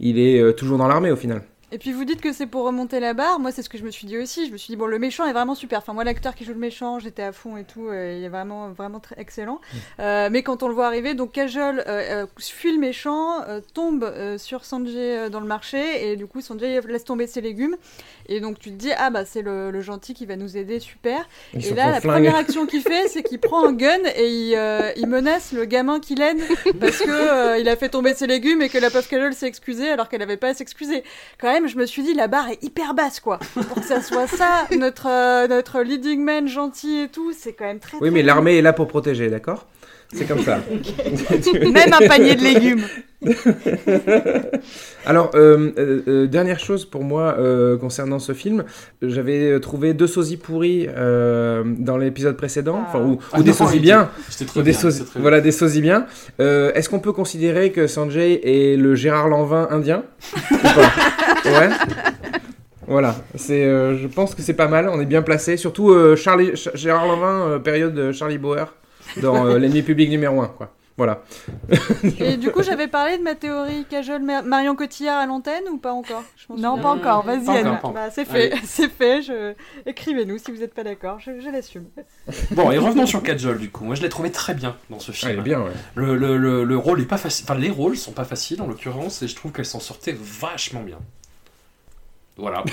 il 0.00 0.18
est 0.18 0.54
toujours 0.54 0.78
dans 0.78 0.88
l'armée 0.88 1.10
au 1.10 1.16
final. 1.16 1.42
Et 1.72 1.78
puis 1.78 1.92
vous 1.92 2.04
dites 2.04 2.20
que 2.20 2.32
c'est 2.32 2.46
pour 2.46 2.64
remonter 2.64 3.00
la 3.00 3.12
barre. 3.12 3.40
Moi, 3.40 3.50
c'est 3.50 3.62
ce 3.62 3.68
que 3.68 3.76
je 3.76 3.82
me 3.82 3.90
suis 3.90 4.06
dit 4.06 4.16
aussi. 4.16 4.46
Je 4.46 4.52
me 4.52 4.56
suis 4.56 4.70
dit, 4.70 4.76
bon, 4.76 4.86
le 4.86 5.00
méchant 5.00 5.26
est 5.26 5.32
vraiment 5.32 5.56
super. 5.56 5.80
Enfin, 5.80 5.94
moi, 5.94 6.04
l'acteur 6.04 6.36
qui 6.36 6.44
joue 6.44 6.52
le 6.52 6.60
méchant, 6.60 7.00
j'étais 7.00 7.24
à 7.24 7.32
fond 7.32 7.56
et 7.56 7.64
tout. 7.64 7.88
euh, 7.88 8.14
il 8.16 8.22
est 8.24 8.28
vraiment, 8.28 8.70
vraiment 8.70 9.00
très 9.00 9.16
excellent. 9.18 9.60
Euh, 9.98 10.28
mais 10.30 10.44
quand 10.44 10.62
on 10.62 10.68
le 10.68 10.74
voit 10.74 10.86
arriver, 10.86 11.14
donc 11.14 11.32
Kajol 11.32 11.80
euh, 11.80 12.22
euh, 12.22 12.26
fuit 12.38 12.72
le 12.72 12.78
méchant, 12.78 13.42
euh, 13.48 13.60
tombe 13.74 14.08
sur 14.38 14.64
Sanjay 14.64 15.28
dans 15.28 15.40
le 15.40 15.46
marché. 15.48 16.08
Et 16.12 16.14
du 16.16 16.26
coup, 16.28 16.40
Sanjay 16.40 16.80
laisse 16.86 17.02
tomber 17.04 17.26
ses 17.26 17.40
légumes. 17.40 17.76
Et 18.28 18.38
donc, 18.38 18.60
tu 18.60 18.70
te 18.70 18.76
dis, 18.76 18.92
ah 18.96 19.10
bah, 19.10 19.24
c'est 19.24 19.42
le, 19.42 19.72
le 19.72 19.80
gentil 19.80 20.14
qui 20.14 20.24
va 20.24 20.36
nous 20.36 20.56
aider, 20.56 20.78
super. 20.78 21.28
Ils 21.52 21.66
Et 21.66 21.74
là, 21.74 21.90
la 21.90 22.00
flingue. 22.00 22.12
première 22.12 22.36
action 22.36 22.66
qu'il 22.66 22.82
fait, 22.82 23.08
c'est 23.08 23.24
qu'il 23.24 23.40
prend 23.40 23.66
un 23.66 23.72
gun 23.72 23.98
et 24.14 24.28
il, 24.28 24.92
il 24.96 25.06
menace 25.08 25.50
le 25.52 25.64
gamin 25.64 25.98
qu'il 25.98 26.22
aide 26.22 26.38
parce 26.80 26.98
que 26.98 27.60
il 27.60 27.68
a 27.68 27.74
fait 27.76 27.88
tomber 27.88 28.14
ses 28.14 28.28
légumes 28.28 28.62
et 28.62 28.68
que 28.68 28.78
la 28.78 28.90
pauvre 28.90 29.08
Kajol 29.08 29.34
s'est 29.34 29.48
excusée 29.48 29.90
alors 29.90 30.08
qu'elle 30.08 30.22
avait 30.22 30.36
pas 30.36 30.48
à 30.50 30.54
s'excuser. 30.54 31.02
Quand 31.40 31.48
même, 31.52 31.55
je 31.66 31.76
me 31.78 31.86
suis 31.86 32.02
dit, 32.02 32.14
la 32.14 32.28
barre 32.28 32.50
est 32.50 32.62
hyper 32.62 32.94
basse, 32.94 33.20
quoi. 33.20 33.38
Pour 33.54 33.80
que 33.80 33.84
ça 33.86 34.02
soit 34.02 34.26
ça, 34.26 34.66
notre, 34.76 35.08
euh, 35.08 35.48
notre 35.48 35.80
leading 35.80 36.20
man 36.22 36.46
gentil 36.46 37.00
et 37.00 37.08
tout, 37.08 37.32
c'est 37.32 37.54
quand 37.54 37.64
même 37.64 37.80
très. 37.80 37.96
Oui, 37.96 38.08
très 38.08 38.10
mais 38.10 38.22
l'armée 38.22 38.56
est 38.58 38.62
là 38.62 38.72
pour 38.72 38.88
protéger, 38.88 39.28
d'accord? 39.30 39.66
C'est 40.12 40.26
comme 40.26 40.42
ça. 40.42 40.58
Même 41.60 41.92
un 41.92 42.06
panier 42.08 42.34
de 42.36 42.42
légumes. 42.42 42.82
Alors, 45.06 45.30
euh, 45.34 45.70
euh, 45.78 46.02
euh, 46.06 46.26
dernière 46.26 46.58
chose 46.58 46.84
pour 46.84 47.02
moi 47.04 47.36
euh, 47.38 47.76
concernant 47.76 48.18
ce 48.18 48.32
film, 48.32 48.64
j'avais 49.02 49.58
trouvé 49.60 49.94
deux 49.94 50.06
sosies 50.06 50.36
pourris 50.36 50.86
euh, 50.96 51.62
dans 51.78 51.96
l'épisode 51.96 52.36
précédent, 52.36 52.82
enfin, 52.86 53.00
ou, 53.00 53.18
Ah 53.32 53.38
ou 53.40 53.42
des 53.42 53.52
sosies 53.52 53.80
bien, 53.80 54.10
ou 54.56 54.62
des 54.62 54.72
sosis- 54.72 55.04
voilà, 55.16 55.40
des 55.40 55.52
sosies 55.52 55.80
bien. 55.80 56.06
Euh, 56.40 56.72
Est-ce 56.74 56.88
qu'on 56.88 56.98
peut 57.00 57.12
considérer 57.12 57.72
que 57.72 57.86
Sanjay 57.86 58.40
est 58.44 58.76
le 58.76 58.94
Gérard 58.94 59.28
Lanvin 59.28 59.68
indien 59.70 60.02
Ou 60.52 60.56
pas 60.58 61.50
Ouais. 61.50 61.68
Voilà, 62.88 63.16
c'est, 63.34 63.64
euh, 63.64 63.96
je 63.98 64.06
pense 64.06 64.34
que 64.36 64.42
c'est 64.42 64.54
pas 64.54 64.68
mal, 64.68 64.88
on 64.88 65.00
est 65.00 65.06
bien 65.06 65.22
placé, 65.22 65.56
surtout 65.56 65.90
euh, 65.90 66.14
Charlie, 66.14 66.56
Ch- 66.56 66.70
Gérard 66.74 67.06
Lanvin, 67.06 67.48
euh, 67.48 67.58
période 67.58 67.94
de 67.94 68.12
Charlie 68.12 68.38
Bauer, 68.38 68.74
dans 69.20 69.46
euh, 69.46 69.58
L'ennemi 69.58 69.82
public 69.82 70.10
numéro 70.10 70.40
1, 70.40 70.48
quoi. 70.48 70.72
Voilà. 70.98 71.22
Et 72.20 72.38
du 72.38 72.50
coup, 72.50 72.62
j'avais 72.62 72.88
parlé 72.88 73.18
de 73.18 73.22
ma 73.22 73.34
théorie 73.34 73.84
Cajol 73.84 74.22
Mar- 74.22 74.42
Marion 74.44 74.74
Cotillard 74.74 75.18
à 75.18 75.26
l'antenne 75.26 75.64
ou 75.70 75.76
pas 75.76 75.92
encore? 75.92 76.24
Je 76.38 76.58
Non, 76.58 76.78
pas 76.78 76.88
encore. 76.88 77.22
Vas-y, 77.22 77.50
Anne. 77.50 77.78
Bah, 77.92 78.08
c'est 78.10 78.24
fait, 78.24 78.54
c'est 78.64 78.88
fait. 78.88 79.20
Je... 79.20 79.52
Écrivez-nous 79.84 80.38
si 80.38 80.50
vous 80.50 80.56
n'êtes 80.60 80.72
pas 80.72 80.84
d'accord, 80.84 81.20
je, 81.20 81.38
je 81.38 81.50
l'assume. 81.50 81.84
Bon, 82.52 82.70
et 82.70 82.78
revenons 82.78 83.04
sur 83.04 83.22
Kajol 83.22 83.58
du 83.58 83.70
coup. 83.70 83.84
Moi, 83.84 83.94
je 83.94 84.00
l'ai 84.00 84.08
trouvé 84.08 84.30
très 84.32 84.54
bien 84.54 84.74
dans 84.88 84.98
ce 84.98 85.12
film. 85.12 85.38
Est 85.38 85.42
bien, 85.42 85.60
ouais. 85.60 85.72
Le, 85.96 86.16
le, 86.16 86.38
le, 86.38 86.64
le 86.64 86.76
rôle 86.78 87.02
est 87.02 87.04
pas 87.04 87.18
facile. 87.18 87.44
Enfin, 87.46 87.60
les 87.60 87.70
rôles 87.70 87.98
sont 87.98 88.12
pas 88.12 88.24
faciles 88.24 88.62
en 88.62 88.66
l'occurrence, 88.66 89.20
et 89.20 89.28
je 89.28 89.36
trouve 89.36 89.52
qu'elle 89.52 89.66
s'en 89.66 89.80
sortait 89.80 90.16
vachement 90.18 90.80
bien. 90.82 90.98
Voilà. 92.36 92.64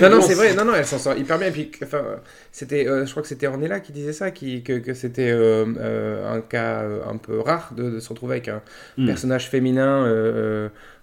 Non, 0.00 0.10
non, 0.10 0.20
c'est 0.20 0.34
vrai. 0.34 0.54
Non, 0.54 0.64
non, 0.64 0.74
elle 0.74 0.86
s'en 0.86 0.98
sort 0.98 1.16
hyper 1.16 1.38
bien. 1.38 1.48
Et 1.48 1.50
puis, 1.52 1.70
enfin, 1.82 2.02
c'était, 2.52 2.86
euh, 2.88 3.04
je 3.06 3.10
crois 3.10 3.22
que 3.22 3.28
c'était 3.28 3.46
Ornella 3.46 3.80
qui 3.80 3.92
disait 3.92 4.12
ça, 4.12 4.30
qui, 4.30 4.62
que, 4.62 4.78
que 4.78 4.94
c'était 4.94 5.30
euh, 5.30 5.66
euh, 5.78 6.32
un 6.32 6.40
cas 6.40 6.82
euh, 6.82 7.00
un 7.08 7.16
peu 7.16 7.40
rare 7.40 7.72
de, 7.76 7.90
de 7.90 8.00
se 8.00 8.08
retrouver 8.08 8.34
avec 8.36 8.48
un 8.48 8.62
Mm. 8.96 9.04
personnage 9.04 9.48
féminin 9.48 10.04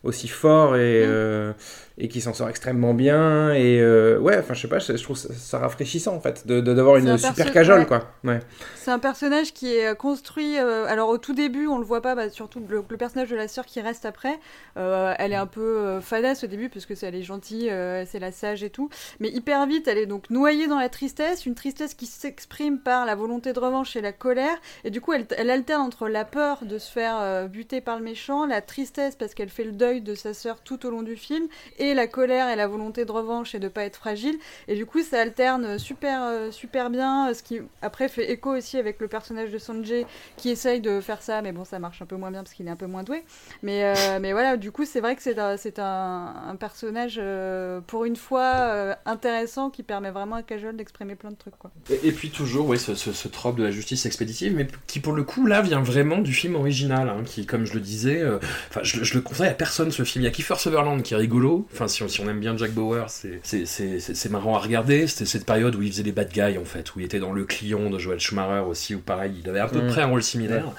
aussi 0.03 0.27
fort 0.27 0.75
et, 0.75 1.05
Mm. 1.05 1.09
euh, 1.09 1.53
et 1.99 2.07
qui 2.07 2.21
s'en 2.21 2.33
sort 2.33 2.47
extrêmement 2.49 2.93
bien. 2.93 3.51
Et 3.53 3.79
euh, 3.81 4.19
ouais, 4.19 4.37
enfin, 4.37 4.53
je 4.53 4.61
sais 4.61 4.67
pas, 4.67 4.79
je, 4.79 4.95
je 4.95 5.03
trouve 5.03 5.17
ça, 5.17 5.33
ça 5.33 5.57
rafraîchissant 5.59 6.13
en 6.15 6.19
fait, 6.19 6.45
de, 6.45 6.61
de- 6.61 6.73
d'avoir 6.73 6.97
une 6.97 7.09
un 7.09 7.17
super 7.17 7.51
cajole, 7.51 7.79
ouais. 7.79 7.85
quoi. 7.85 8.11
Ouais. 8.23 8.39
C'est 8.75 8.91
un 8.91 8.99
personnage 8.99 9.53
qui 9.53 9.73
est 9.75 9.95
construit. 9.97 10.57
euh, 10.59 10.85
alors 10.87 11.09
au 11.09 11.17
tout 11.17 11.33
début, 11.33 11.67
on 11.67 11.77
le 11.79 11.85
voit 11.85 12.01
pas, 12.01 12.13
bah, 12.15 12.29
surtout 12.29 12.61
le, 12.69 12.83
le 12.87 12.97
personnage 12.97 13.29
de 13.29 13.35
la 13.35 13.47
sœur 13.47 13.65
qui 13.65 13.81
reste 13.81 14.05
après. 14.05 14.37
elle 14.75 15.31
est 15.33 15.35
un 15.35 15.47
peu 15.47 15.99
fadasse 16.01 16.43
au 16.43 16.47
début 16.47 16.69
parce 16.69 16.85
que 16.85 16.93
elle 17.03 17.15
est 17.15 17.23
gentille, 17.23 17.71
c'est 18.05 18.19
la 18.19 18.31
sage 18.31 18.63
et 18.63 18.69
tout. 18.69 18.89
Mais 19.19 19.29
hyper 19.29 19.65
vite, 19.65 19.87
elle 19.87 19.97
est 19.97 20.05
donc 20.05 20.29
noyée 20.29 20.67
dans 20.67 20.79
la 20.79 20.89
tristesse, 20.89 21.45
une 21.45 21.55
tristesse 21.55 21.93
qui 21.95 22.05
s'exprime 22.05 22.79
par 22.79 23.05
la 23.05 23.15
volonté 23.15 23.53
de 23.53 23.59
revanche 23.59 23.95
et 23.95 24.01
la 24.01 24.11
colère. 24.11 24.55
Et 24.83 24.89
du 24.91 25.01
coup, 25.01 25.13
elle, 25.13 25.25
elle 25.37 25.49
alterne 25.49 25.81
entre 25.81 26.07
la 26.07 26.25
peur 26.25 26.59
de 26.63 26.77
se 26.77 26.91
faire 26.91 27.47
buter 27.49 27.81
par 27.81 27.97
le 27.97 28.03
méchant, 28.03 28.45
la 28.45 28.61
tristesse 28.61 29.15
parce 29.15 29.33
qu'elle 29.33 29.49
fait 29.49 29.63
le 29.63 29.71
deuil 29.71 29.86
de 29.95 30.15
sa 30.15 30.33
sœur 30.33 30.61
tout 30.61 30.85
au 30.85 30.89
long 30.89 31.01
du 31.01 31.15
film, 31.15 31.47
et 31.79 31.93
la 31.93 32.07
colère 32.07 32.49
et 32.49 32.55
la 32.55 32.67
volonté 32.67 33.05
de 33.05 33.11
revanche 33.11 33.55
et 33.55 33.59
de 33.59 33.67
pas 33.67 33.83
être 33.83 33.97
fragile. 33.97 34.38
Et 34.67 34.75
du 34.75 34.85
coup, 34.85 35.01
ça 35.01 35.21
alterne 35.21 35.79
super, 35.79 36.23
euh, 36.23 36.51
super 36.51 36.89
bien, 36.89 37.33
ce 37.33 37.43
qui 37.43 37.59
après 37.81 38.09
fait 38.09 38.31
écho 38.31 38.55
aussi 38.55 38.77
avec 38.77 38.99
le 38.99 39.07
personnage 39.07 39.51
de 39.51 39.57
Sanjay 39.57 40.05
qui 40.35 40.49
essaye 40.49 40.81
de 40.81 41.01
faire 41.01 41.21
ça, 41.21 41.41
mais 41.41 41.51
bon, 41.51 41.65
ça 41.65 41.79
marche 41.79 42.01
un 42.01 42.05
peu 42.05 42.15
moins 42.15 42.31
bien 42.31 42.43
parce 42.43 42.53
qu'il 42.53 42.67
est 42.67 42.71
un 42.71 42.75
peu 42.75 42.88
moins 42.88 43.03
doué. 43.03 43.23
Mais, 43.63 43.83
euh, 43.83 44.19
mais 44.21 44.33
voilà, 44.33 44.57
du 44.57 44.71
coup, 44.71 44.85
c'est 44.85 44.99
vrai 44.99 45.15
que 45.15 45.21
c'est 45.21 45.39
un, 45.39 45.57
un, 45.79 46.49
un 46.49 46.55
personnage, 46.55 47.19
euh, 47.21 47.81
pour 47.81 48.05
une 48.05 48.15
fois, 48.15 48.53
euh, 48.55 48.95
intéressant 49.05 49.69
qui 49.69 49.83
permet 49.83 50.11
vraiment 50.11 50.35
à 50.35 50.43
Cajol 50.43 50.75
d'exprimer 50.75 51.15
plein 51.15 51.31
de 51.31 51.35
trucs. 51.35 51.57
Quoi. 51.57 51.71
Et, 52.03 52.11
puis 52.11 52.29
toujours, 52.29 52.67
ouais, 52.67 52.77
ce, 52.77 52.95
ce, 52.95 53.27
trope 53.27 53.57
de 53.57 53.63
la 53.63 53.71
justice 53.71 54.05
expéditive, 54.05 54.53
mais 54.55 54.67
qui 54.88 54.99
pour 54.99 55.13
le 55.13 55.23
coup 55.23 55.45
là 55.45 55.61
vient 55.61 55.81
vraiment 55.81 56.17
du 56.17 56.33
film 56.33 56.55
original, 56.55 57.09
hein, 57.09 57.23
qui, 57.25 57.45
comme 57.45 57.65
je 57.65 57.73
le 57.73 57.79
disais, 57.79 58.21
euh, 58.21 58.39
enfin, 58.69 58.81
je, 58.83 59.03
je 59.03 59.13
le 59.13 59.21
conseille 59.21 59.49
à 59.49 59.53
personne 59.53 59.76
ce 59.91 60.03
film. 60.03 60.23
Il 60.23 60.25
y 60.25 60.28
a 60.28 60.32
Kiefer 60.32 60.55
Sutherland 60.57 61.01
qui 61.01 61.13
est 61.13 61.17
rigolo. 61.17 61.67
Enfin, 61.73 61.88
si 61.88 62.03
on, 62.03 62.07
si 62.07 62.19
on 62.21 62.30
aime 62.30 62.39
bien 62.39 62.55
Jack 62.57 62.71
Bauer, 62.71 63.05
c'est 63.09 64.30
marrant 64.30 64.55
à 64.55 64.59
regarder. 64.59 65.07
C'était 65.07 65.25
cette 65.25 65.45
période 65.45 65.75
où 65.75 65.82
il 65.82 65.91
faisait 65.91 66.03
les 66.03 66.11
bad 66.11 66.32
guys 66.32 66.57
en 66.57 66.65
fait, 66.65 66.95
où 66.95 66.99
il 66.99 67.05
était 67.05 67.19
dans 67.19 67.32
le 67.34 67.43
client 67.45 67.89
de 67.89 67.97
Joel 67.99 68.19
Schumacher 68.19 68.63
aussi, 68.67 68.95
où 68.95 68.99
pareil, 68.99 69.34
il 69.43 69.49
avait 69.49 69.59
à 69.59 69.67
peu 69.67 69.82
Mm. 69.82 69.88
près 69.88 70.01
un 70.01 70.07
rôle 70.07 70.23
similaire. 70.23 70.71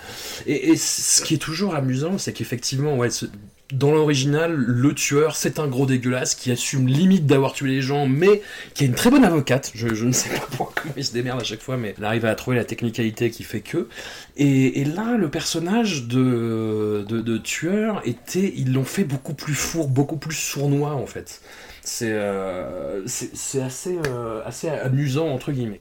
Et, 0.47 0.71
et 0.71 0.77
ce 0.77 1.23
qui 1.23 1.35
est 1.35 1.39
toujours 1.39 1.75
amusant, 1.75 2.19
c'est 2.19 2.33
qu'effectivement, 2.33 2.97
ouais, 2.97 3.11
ce- 3.11 3.27
dans 3.73 3.93
l'original, 3.93 4.55
le 4.55 4.95
tueur, 4.95 5.37
c'est 5.37 5.59
un 5.59 5.67
gros 5.67 5.85
dégueulasse 5.85 6.35
qui 6.35 6.51
assume 6.51 6.89
limite 6.89 7.27
d'avoir 7.27 7.53
tué 7.53 7.69
les 7.69 7.83
gens, 7.83 8.07
mais 8.07 8.41
qui 8.73 8.85
est 8.85 8.87
une 8.87 8.95
très 8.95 9.11
bonne 9.11 9.25
avocate. 9.25 9.73
Je, 9.75 10.05
ne 10.05 10.13
sais 10.13 10.31
pas 10.31 10.47
pourquoi, 10.57 10.83
comment 10.83 10.95
il 10.97 11.05
se 11.05 11.13
démerde 11.13 11.41
à 11.41 11.45
chaque 11.45 11.61
fois, 11.61 11.77
mais 11.77 11.95
elle 11.99 12.05
arrive 12.05 12.25
à 12.25 12.35
trouver 12.35 12.57
la 12.57 12.65
technicalité 12.65 13.31
qui 13.31 13.45
fait 13.45 13.61
que. 13.61 13.89
Et, 14.37 14.85
là, 14.85 15.17
le 15.19 15.29
personnage 15.29 16.05
de, 16.07 17.05
de, 17.09 17.39
tueur 17.39 18.01
était, 18.07 18.55
ils 18.57 18.73
l'ont 18.73 18.85
fait 18.85 19.05
beaucoup 19.05 19.35
plus 19.35 19.55
fourbe, 19.55 19.93
beaucoup 19.93 20.17
plus 20.17 20.37
sournois 20.37 20.95
en 20.95 21.07
fait. 21.07 21.43
C'est 21.83 22.13
euh, 22.13 23.05
assez, 23.05 23.99
euh, 24.07 24.43
assez 24.45 24.69
amusant 24.69 25.29
entre 25.29 25.53
guillemets. 25.53 25.81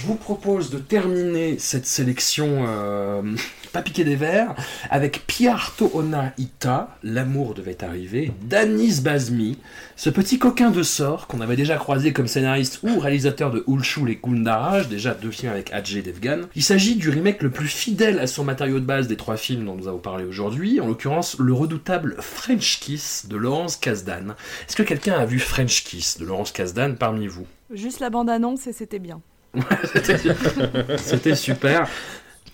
Je 0.00 0.06
vous 0.06 0.14
propose 0.14 0.70
de 0.70 0.78
terminer 0.78 1.58
cette 1.58 1.84
sélection 1.84 2.64
euh, 2.66 3.20
pas 3.74 3.82
piqué 3.82 4.02
des 4.02 4.16
verres 4.16 4.54
avec 4.88 5.26
Piarto 5.26 5.90
Ona 5.92 6.32
Ita, 6.38 6.96
L'amour 7.02 7.52
devait 7.52 7.84
arriver, 7.84 8.32
d'Anis 8.42 9.02
Bazmi, 9.02 9.58
ce 9.96 10.08
petit 10.08 10.38
coquin 10.38 10.70
de 10.70 10.82
sort 10.82 11.26
qu'on 11.26 11.42
avait 11.42 11.56
déjà 11.56 11.76
croisé 11.76 12.14
comme 12.14 12.28
scénariste 12.28 12.80
ou 12.82 12.98
réalisateur 12.98 13.50
de 13.50 13.62
Ulchul 13.68 14.08
et 14.08 14.16
Kundaraj, 14.16 14.88
déjà 14.88 15.12
deux 15.12 15.30
films 15.30 15.52
avec 15.52 15.70
Ajay 15.74 16.00
Devgan. 16.00 16.46
Il 16.54 16.62
s'agit 16.62 16.96
du 16.96 17.10
remake 17.10 17.42
le 17.42 17.50
plus 17.50 17.68
fidèle 17.68 18.20
à 18.20 18.26
son 18.26 18.42
matériau 18.42 18.80
de 18.80 18.86
base 18.86 19.06
des 19.06 19.18
trois 19.18 19.36
films 19.36 19.66
dont 19.66 19.76
nous 19.76 19.86
avons 19.86 19.98
parlé 19.98 20.24
aujourd'hui, 20.24 20.80
en 20.80 20.86
l'occurrence 20.86 21.38
le 21.38 21.52
redoutable 21.52 22.16
French 22.20 22.80
Kiss 22.80 23.26
de 23.28 23.36
Laurence 23.36 23.76
Kasdan. 23.76 24.34
Est-ce 24.66 24.76
que 24.76 24.82
quelqu'un 24.82 25.18
a 25.18 25.26
vu 25.26 25.38
French 25.38 25.84
Kiss 25.84 26.16
de 26.16 26.24
Laurence 26.24 26.52
Kasdan 26.52 26.94
parmi 26.94 27.26
vous? 27.26 27.46
Juste 27.70 28.00
la 28.00 28.08
bande-annonce 28.08 28.66
et 28.66 28.72
c'était 28.72 28.98
bien. 28.98 29.20
C'était 30.96 31.34
super. 31.34 31.88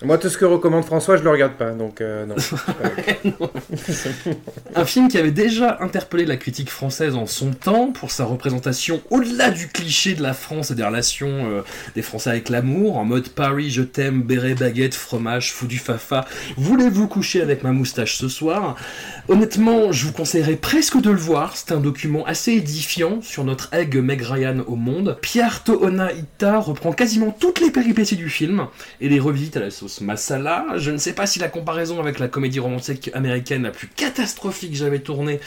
Moi, 0.05 0.19
tout 0.19 0.29
ce 0.29 0.37
que 0.37 0.45
recommande 0.45 0.85
François, 0.85 1.17
je 1.17 1.23
le 1.23 1.31
regarde 1.31 1.55
pas, 1.55 1.71
donc 1.71 2.03
euh, 2.03 2.27
non. 3.25 3.51
Un 4.75 4.85
film 4.85 5.09
qui 5.09 5.17
avait 5.17 5.31
déjà 5.31 5.79
interpellé 5.81 6.27
la 6.27 6.37
critique 6.37 6.69
française 6.69 7.15
en 7.15 7.25
son 7.25 7.53
temps 7.53 7.93
pour 7.93 8.11
sa 8.11 8.27
représentation 8.27 9.01
au-delà 9.11 9.51
du 9.51 9.69
cliché 9.69 10.15
de 10.15 10.23
la 10.23 10.35
France 10.35 10.71
et 10.71 10.75
des 10.75 10.85
relations 10.85 11.51
euh, 11.51 11.63
des 11.95 12.03
Français 12.03 12.29
avec 12.29 12.51
l'amour, 12.51 12.99
en 12.99 13.07
mode 13.07 13.31
Paris, 13.31 13.71
je 13.71 13.81
t'aime, 13.81 14.23
béret, 14.23 14.55
baguette, 14.55 14.95
fromage, 14.95 15.53
fou 15.53 15.67
du 15.67 15.79
fafa, 15.79 16.27
voulez-vous 16.59 17.09
coucher 17.09 17.41
avec 17.41 17.63
ma 17.63 17.73
moustache 17.73 18.19
ce 18.19 18.29
soir? 18.29 18.77
Honnêtement, 19.29 19.93
je 19.93 20.07
vous 20.07 20.13
conseillerais 20.13 20.57
presque 20.57 21.01
de 21.01 21.11
le 21.11 21.17
voir, 21.17 21.57
c'est 21.57 21.73
un 21.73 21.81
document 21.81 22.25
assez 22.27 22.53
édifiant 22.53 23.23
sur 23.23 23.45
notre 23.45 23.73
egg 23.73 23.97
Meg 23.97 24.21
Ryan 24.21 24.59
au 24.67 24.77
monde. 24.77 25.17
Pierre 25.23 25.65
Tohona 25.65 26.13
Ita 26.13 26.59
reprend 26.59 26.93
quasiment 26.93 27.31
toutes 27.31 27.61
les 27.61 27.71
péripéties 27.71 28.17
du 28.17 28.29
film 28.29 28.67
et 29.01 29.09
les 29.09 29.19
revisite 29.19 29.57
à 29.57 29.61
la 29.61 29.71
sauce 29.87 30.01
masala. 30.01 30.67
Je 30.77 30.91
ne 30.91 30.99
sais 30.99 31.13
pas 31.13 31.27
si 31.27 31.39
la 31.39 31.49
comparaison 31.49 32.01
avec 32.01 32.19
la 32.19 32.29
comédie 32.29 32.59
romantique 32.59 33.11
américaine 33.15 33.63
la 33.63 33.71
plus 33.71 33.89
catastrophique 33.89 34.73
que 34.73 34.77
j'avais 34.77 34.99
tournée 34.99 35.41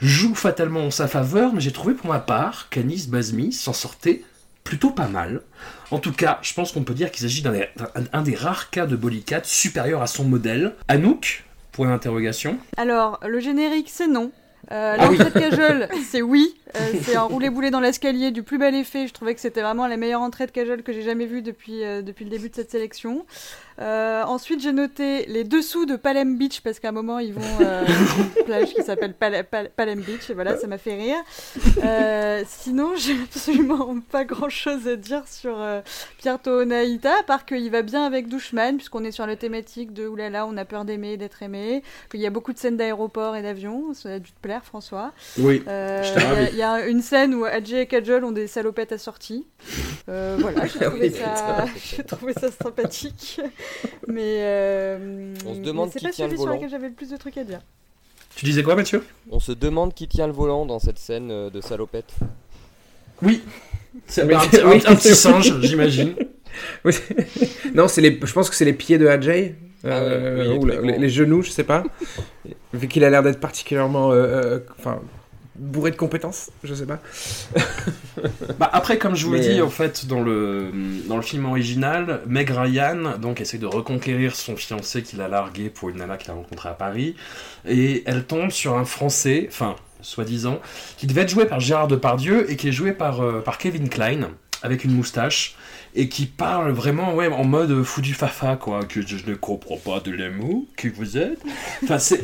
joue 0.00 0.34
fatalement 0.34 0.86
en 0.86 0.90
sa 0.90 1.08
faveur, 1.08 1.52
mais 1.52 1.60
j'ai 1.60 1.72
trouvé 1.72 1.94
pour 1.94 2.08
ma 2.08 2.18
part 2.18 2.68
qu'Anis 2.70 3.06
Bazmi 3.08 3.52
s'en 3.52 3.72
sortait 3.72 4.22
plutôt 4.64 4.90
pas 4.90 5.08
mal. 5.08 5.42
En 5.90 5.98
tout 5.98 6.12
cas, 6.12 6.38
je 6.42 6.52
pense 6.54 6.72
qu'on 6.72 6.82
peut 6.82 6.94
dire 6.94 7.10
qu'il 7.10 7.22
s'agit 7.22 7.42
d'un 7.42 8.22
des, 8.22 8.34
rares 8.34 8.70
cas 8.70 8.86
de 8.86 8.96
Bodycat 8.96 9.42
supérieur 9.44 10.02
à 10.02 10.06
son 10.06 10.24
modèle. 10.24 10.74
Anouk 10.88 11.44
Point 11.72 11.88
d'interrogation. 11.88 12.58
Alors, 12.76 13.20
le 13.26 13.38
générique, 13.38 13.90
c'est 13.90 14.08
non. 14.08 14.32
Euh, 14.72 14.96
Ah 14.98 15.08
oui. 15.10 15.18
L'entrée 15.18 15.40
de 15.40 15.50
Cajol, 15.50 15.88
c'est 16.10 16.22
oui. 16.22 16.56
Euh, 16.74 16.80
c'est 17.02 17.14
un 17.16 17.22
roulé-boulé 17.22 17.70
dans 17.70 17.80
l'escalier 17.80 18.30
du 18.32 18.42
plus 18.42 18.58
bel 18.58 18.74
effet. 18.74 19.06
Je 19.06 19.12
trouvais 19.12 19.34
que 19.34 19.40
c'était 19.40 19.62
vraiment 19.62 19.86
la 19.86 19.96
meilleure 19.96 20.20
entrée 20.22 20.46
de 20.46 20.50
Cajol 20.50 20.82
que 20.82 20.92
j'ai 20.92 21.02
jamais 21.02 21.26
vue 21.26 21.40
depuis, 21.42 21.84
euh, 21.84 22.02
depuis 22.02 22.24
le 22.24 22.30
début 22.30 22.48
de 22.50 22.54
cette 22.56 22.70
sélection. 22.70 23.24
Euh, 23.78 24.24
ensuite, 24.24 24.60
j'ai 24.62 24.72
noté 24.72 25.26
les 25.26 25.44
dessous 25.44 25.84
de 25.86 25.96
Palm 25.96 26.36
Beach 26.38 26.62
parce 26.62 26.80
qu'à 26.80 26.88
un 26.88 26.92
moment, 26.92 27.18
ils 27.18 27.34
vont 27.34 27.42
euh, 27.60 27.84
sur 27.86 28.18
une 28.38 28.44
plage 28.44 28.74
qui 28.74 28.82
s'appelle 28.82 29.12
Pal- 29.14 29.44
Pal- 29.44 29.70
Palm 29.76 30.00
Beach 30.00 30.28
et 30.30 30.34
voilà, 30.34 30.56
ça 30.56 30.66
m'a 30.66 30.78
fait 30.78 30.94
rire. 30.96 31.16
Euh, 31.84 32.42
sinon, 32.48 32.92
j'ai 32.96 33.14
absolument 33.22 33.96
pas 34.10 34.24
grand-chose 34.24 34.88
à 34.88 34.96
dire 34.96 35.22
sur 35.28 35.60
euh, 35.60 35.82
Pierre 36.18 36.40
Tohonaïta, 36.40 37.12
à 37.20 37.22
part 37.22 37.44
qu'il 37.44 37.70
va 37.70 37.82
bien 37.82 38.04
avec 38.04 38.28
Douchman 38.28 38.76
puisqu'on 38.76 39.04
est 39.04 39.12
sur 39.12 39.26
la 39.26 39.36
thématique 39.36 39.92
de 39.92 40.06
oulala, 40.08 40.46
on 40.46 40.56
a 40.56 40.64
peur 40.64 40.84
d'aimer, 40.84 41.16
d'être 41.16 41.42
aimé, 41.42 41.82
qu'il 42.10 42.20
y 42.20 42.26
a 42.26 42.30
beaucoup 42.30 42.52
de 42.54 42.58
scènes 42.58 42.76
d'aéroport 42.78 43.36
et 43.36 43.42
d'avion. 43.42 43.92
Ça 43.94 44.14
a 44.14 44.18
dû 44.18 44.32
te 44.32 44.40
plaire, 44.40 44.64
François. 44.64 45.12
Oui. 45.38 45.62
Euh, 45.68 46.02
Il 46.50 46.55
y 46.56 46.62
a- 46.62 46.70
ravi. 46.72 46.82
il 46.82 46.84
y, 46.84 46.86
a 46.86 46.88
une 46.88 47.02
scène 47.02 47.34
où 47.34 47.44
Adji 47.44 47.76
et 47.76 47.86
Kajol 47.86 48.24
ont 48.24 48.32
des 48.32 48.46
salopettes 48.46 48.92
assorties. 48.92 49.46
Euh, 50.08 50.36
voilà, 50.40 50.66
j'ai 50.66 50.78
Ah 50.80 50.84
trouvé, 50.90 51.10
ça... 51.10 51.64
j'ai 51.96 52.04
trouvé 52.04 52.32
ça 52.32 52.50
sympathique. 52.50 53.40
Mais 54.08 54.38
euh, 54.40 55.34
On 55.46 55.54
se 55.54 55.60
demande 55.60 55.90
c'est 55.92 55.98
qui 56.00 56.06
pas 56.06 56.12
tient 56.12 56.26
le 56.26 56.30
celui 56.30 56.38
sur 56.38 56.46
volant. 56.46 56.56
lequel 56.56 56.70
j'avais 56.70 56.88
le 56.88 56.94
plus 56.94 57.10
de 57.10 57.16
trucs 57.16 57.36
à 57.38 57.44
dire. 57.44 57.60
Tu 58.34 58.44
disais 58.44 58.62
quoi, 58.62 58.74
Mathieu? 58.76 59.02
On 59.30 59.40
se 59.40 59.52
demande 59.52 59.94
qui 59.94 60.08
tient 60.08 60.26
le 60.26 60.32
volant 60.32 60.66
dans 60.66 60.78
cette 60.78 60.98
scène 60.98 61.30
euh, 61.30 61.50
de 61.50 61.60
salopette. 61.60 62.12
Oui. 63.22 63.42
C'est 64.06 64.22
un, 64.22 64.26
petit- 64.26 64.60
un- 64.60 64.70
oui. 64.70 64.82
un 64.86 64.94
petit 64.96 65.14
singe, 65.14 65.58
j'imagine. 65.62 66.14
Oui. 66.84 66.92
non, 67.74 67.88
c'est 67.88 68.00
les, 68.02 68.18
je 68.22 68.32
pense 68.32 68.50
que 68.50 68.56
c'est 68.56 68.64
les 68.66 68.72
pieds 68.74 68.98
de 68.98 69.06
Ajay. 69.06 69.54
Ah 69.84 69.88
euh, 69.88 70.48
ouais, 70.48 70.58
oui, 70.64 70.80
ou 70.80 70.82
les, 70.86 70.98
les 70.98 71.08
genoux, 71.08 71.42
je 71.42 71.50
sais 71.50 71.64
pas. 71.64 71.84
Vu 72.74 72.88
qu'il 72.88 73.04
a 73.04 73.10
l'air 73.10 73.22
d'être 73.22 73.40
particulièrement. 73.40 74.10
euh, 74.12 74.16
euh, 74.16 74.58
Enfin. 74.78 75.00
Bourré 75.58 75.90
de 75.90 75.96
compétences, 75.96 76.50
je 76.64 76.74
sais 76.74 76.86
pas. 76.86 76.98
Bah, 78.58 78.70
après, 78.72 78.96
comme 78.98 79.14
je 79.14 79.26
vous 79.26 79.32
le 79.32 79.38
Mais- 79.40 79.48
dis, 79.54 79.60
en 79.62 79.68
fait, 79.68 80.06
dans 80.06 80.22
le, 80.22 80.70
dans 81.06 81.16
le 81.16 81.22
film 81.22 81.44
original, 81.44 82.20
Meg 82.26 82.50
Ryan 82.50 83.18
donc, 83.18 83.40
essaie 83.40 83.58
de 83.58 83.66
reconquérir 83.66 84.34
son 84.34 84.56
fiancé 84.56 85.02
qu'il 85.02 85.20
a 85.20 85.28
largué 85.28 85.68
pour 85.68 85.90
une 85.90 85.98
nana 85.98 86.16
qu'il 86.16 86.30
a 86.30 86.34
rencontrée 86.34 86.68
à 86.70 86.74
Paris. 86.74 87.14
Et 87.68 88.02
elle 88.06 88.24
tombe 88.24 88.50
sur 88.50 88.76
un 88.78 88.84
Français, 88.86 89.46
enfin, 89.50 89.76
soi-disant, 90.00 90.60
qui 90.96 91.06
devait 91.06 91.22
être 91.22 91.28
joué 91.30 91.44
par 91.44 91.60
Gérard 91.60 91.88
Depardieu 91.88 92.50
et 92.50 92.56
qui 92.56 92.68
est 92.68 92.72
joué 92.72 92.92
par, 92.92 93.20
euh, 93.22 93.40
par 93.42 93.58
Kevin 93.58 93.88
Klein, 93.90 94.30
avec 94.62 94.84
une 94.84 94.92
moustache. 94.92 95.54
Et 95.98 96.08
qui 96.08 96.26
parle 96.26 96.72
vraiment 96.72 97.14
ouais, 97.14 97.28
en 97.28 97.44
mode 97.44 97.82
fou 97.82 98.02
du 98.02 98.12
fafa, 98.12 98.56
quoi. 98.56 98.84
Que 98.84 99.00
je, 99.00 99.16
ne 99.26 99.34
comprends 99.34 99.78
pas 99.78 100.00
de 100.00 100.12
l'amour 100.12 100.64
que 100.76 100.88
vous 100.88 101.16
êtes. 101.16 101.40
Enfin, 101.82 101.98
c'est. 101.98 102.22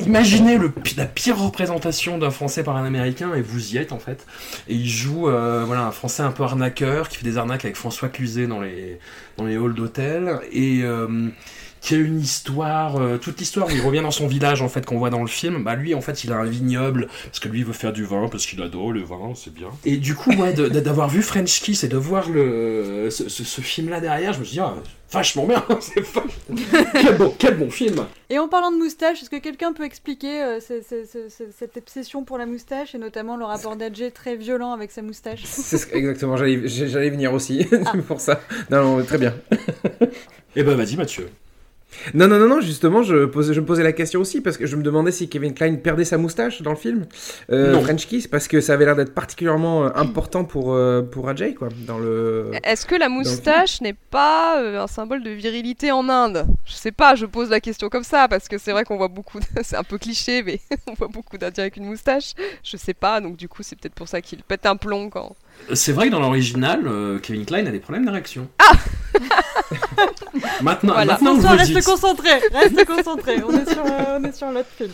imaginez 0.00 0.58
le, 0.58 0.70
la 0.96 1.06
pire 1.06 1.38
représentation 1.38 2.18
d'un 2.18 2.30
Français 2.30 2.62
par 2.62 2.76
un 2.76 2.84
Américain, 2.84 3.34
et 3.34 3.40
vous 3.40 3.74
y 3.74 3.78
êtes 3.78 3.92
en 3.92 3.98
fait. 3.98 4.26
Et 4.68 4.74
il 4.74 4.88
joue 4.88 5.28
euh, 5.28 5.64
voilà, 5.66 5.86
un 5.86 5.90
Français 5.90 6.22
un 6.22 6.32
peu 6.32 6.42
arnaqueur 6.42 7.08
qui 7.08 7.16
fait 7.16 7.24
des 7.24 7.38
arnaques 7.38 7.64
avec 7.64 7.76
François 7.76 8.10
Cluzet 8.10 8.46
dans 8.46 8.60
les, 8.60 8.98
dans 9.38 9.44
les 9.44 9.56
halls 9.56 9.74
d'hôtel. 9.74 10.40
Et 10.52 10.82
euh, 10.82 11.30
qui 11.86 11.94
a 11.94 11.98
une 11.98 12.18
histoire, 12.20 12.96
euh, 12.96 13.16
toute 13.16 13.38
l'histoire 13.38 13.68
où 13.68 13.70
il 13.70 13.80
revient 13.80 14.00
dans 14.02 14.10
son 14.10 14.26
village 14.26 14.60
en 14.60 14.68
fait 14.68 14.84
qu'on 14.84 14.98
voit 14.98 15.10
dans 15.10 15.20
le 15.20 15.28
film. 15.28 15.62
Bah 15.62 15.76
lui 15.76 15.94
en 15.94 16.00
fait 16.00 16.24
il 16.24 16.32
a 16.32 16.36
un 16.36 16.44
vignoble 16.44 17.06
parce 17.26 17.38
que 17.38 17.48
lui 17.48 17.60
il 17.60 17.64
veut 17.64 17.72
faire 17.72 17.92
du 17.92 18.04
vin 18.04 18.28
parce 18.28 18.44
qu'il 18.44 18.60
adore 18.60 18.90
le 18.92 19.02
vin, 19.02 19.32
c'est 19.36 19.54
bien. 19.54 19.68
Et 19.84 19.96
du 19.96 20.16
coup 20.16 20.30
ouais 20.32 20.52
d'avoir 20.52 21.08
vu 21.08 21.22
French 21.22 21.60
Kiss 21.60 21.84
et 21.84 21.88
de 21.88 21.96
voir 21.96 22.28
le 22.28 23.08
ce, 23.10 23.28
ce, 23.28 23.60
film 23.60 23.88
là 23.88 24.00
derrière, 24.00 24.32
je 24.32 24.40
me 24.40 24.44
suis 24.44 24.54
dit 24.54 24.60
ah, 24.60 24.74
vachement 25.12 25.46
bien, 25.46 25.64
c'est 25.80 26.02
quel 26.92 27.16
bon 27.16 27.34
quel 27.38 27.56
bon 27.56 27.70
film. 27.70 28.04
Et 28.30 28.40
en 28.40 28.48
parlant 28.48 28.72
de 28.72 28.78
moustache, 28.78 29.22
est-ce 29.22 29.30
que 29.30 29.36
quelqu'un 29.38 29.72
peut 29.72 29.84
expliquer 29.84 30.42
euh, 30.42 30.58
ce- 30.58 30.82
ce- 30.82 31.04
ce- 31.04 31.28
ce- 31.28 31.52
cette 31.56 31.76
obsession 31.76 32.24
pour 32.24 32.36
la 32.38 32.46
moustache 32.46 32.96
et 32.96 32.98
notamment 32.98 33.36
le 33.36 33.44
rapport 33.44 33.76
d'Adjé 33.76 34.10
très 34.10 34.34
violent 34.34 34.72
avec 34.72 34.90
sa 34.90 35.02
moustache? 35.02 35.44
C'est 35.44 35.78
ce- 35.78 35.94
exactement, 35.94 36.36
j'allais 36.36 36.66
j'allais 36.66 37.10
venir 37.10 37.32
aussi 37.32 37.64
pour 38.08 38.20
ça. 38.20 38.40
Non, 38.72 38.96
non, 38.98 39.04
très 39.04 39.18
bien. 39.18 39.34
Et 40.56 40.64
ben 40.64 40.74
vas-y 40.74 40.96
Mathieu. 40.96 41.28
Non, 42.14 42.28
non, 42.28 42.38
non, 42.38 42.48
non, 42.48 42.60
justement, 42.60 43.02
je, 43.02 43.24
posais, 43.26 43.54
je 43.54 43.60
me 43.60 43.66
posais 43.66 43.82
la 43.82 43.92
question 43.92 44.20
aussi 44.20 44.40
parce 44.40 44.56
que 44.56 44.66
je 44.66 44.76
me 44.76 44.82
demandais 44.82 45.12
si 45.12 45.28
Kevin 45.28 45.54
Klein 45.54 45.76
perdait 45.76 46.04
sa 46.04 46.18
moustache 46.18 46.62
dans 46.62 46.70
le 46.70 46.76
film. 46.76 47.06
Euh, 47.50 47.72
Non. 47.72 47.82
French 47.82 48.06
Kiss, 48.06 48.26
parce 48.26 48.48
que 48.48 48.60
ça 48.60 48.74
avait 48.74 48.84
l'air 48.84 48.96
d'être 48.96 49.14
particulièrement 49.14 49.86
euh, 49.86 49.90
important 49.94 50.44
pour, 50.44 50.74
euh, 50.74 51.02
pour 51.02 51.28
Ajay, 51.28 51.54
quoi, 51.54 51.68
dans 51.86 51.98
le... 51.98 52.50
Est-ce 52.64 52.86
que 52.86 52.94
la 52.94 53.08
moustache 53.08 53.80
n'est 53.80 53.92
pas 54.10 54.60
euh, 54.62 54.80
un 54.82 54.86
symbole 54.86 55.22
de 55.22 55.30
virilité 55.30 55.90
en 55.92 56.08
Inde? 56.08 56.46
Je 56.64 56.72
sais 56.74 56.92
pas, 56.92 57.14
je 57.14 57.26
pose 57.26 57.50
la 57.50 57.60
question 57.60 57.88
comme 57.88 58.04
ça 58.04 58.28
parce 58.28 58.48
que 58.48 58.58
c'est 58.58 58.72
vrai 58.72 58.84
qu'on 58.84 58.96
voit 58.96 59.08
beaucoup, 59.08 59.40
de- 59.40 59.44
c'est 59.62 59.76
un 59.76 59.84
peu 59.84 59.98
cliché, 59.98 60.42
mais 60.42 60.60
on 60.86 60.94
voit 60.94 61.08
beaucoup 61.08 61.38
d'Indiens 61.38 61.64
avec 61.64 61.76
une 61.76 61.86
moustache. 61.86 62.32
Je 62.62 62.76
sais 62.76 62.94
pas, 62.94 63.20
donc 63.20 63.36
du 63.36 63.48
coup 63.48 63.62
c'est 63.62 63.76
peut-être 63.78 63.94
pour 63.94 64.08
ça 64.08 64.20
qu'il 64.20 64.42
pète 64.42 64.66
un 64.66 64.76
plomb 64.76 65.10
quand. 65.10 65.34
C'est 65.74 65.92
vrai 65.92 66.06
que 66.06 66.12
dans 66.12 66.20
l'original, 66.20 66.82
euh, 66.86 67.18
Kevin 67.18 67.44
Klein 67.44 67.66
a 67.66 67.70
des 67.70 67.80
problèmes 67.80 68.04
d'érection. 68.04 68.48
maintenant, 70.62 70.94
Voilà. 70.94 71.12
maintenant 71.12 71.34
vous 71.34 71.42
le 71.42 71.48
reste 71.56 71.72
dites. 71.72 71.84
concentré, 71.84 72.30
reste 72.52 72.84
concentré. 72.86 73.36
On 73.46 73.50
est 73.52 73.70
sur, 73.72 73.84
euh, 73.84 74.18
on 74.20 74.24
est 74.24 74.36
sur 74.36 74.50
l'autre 74.50 74.68
film. 74.76 74.90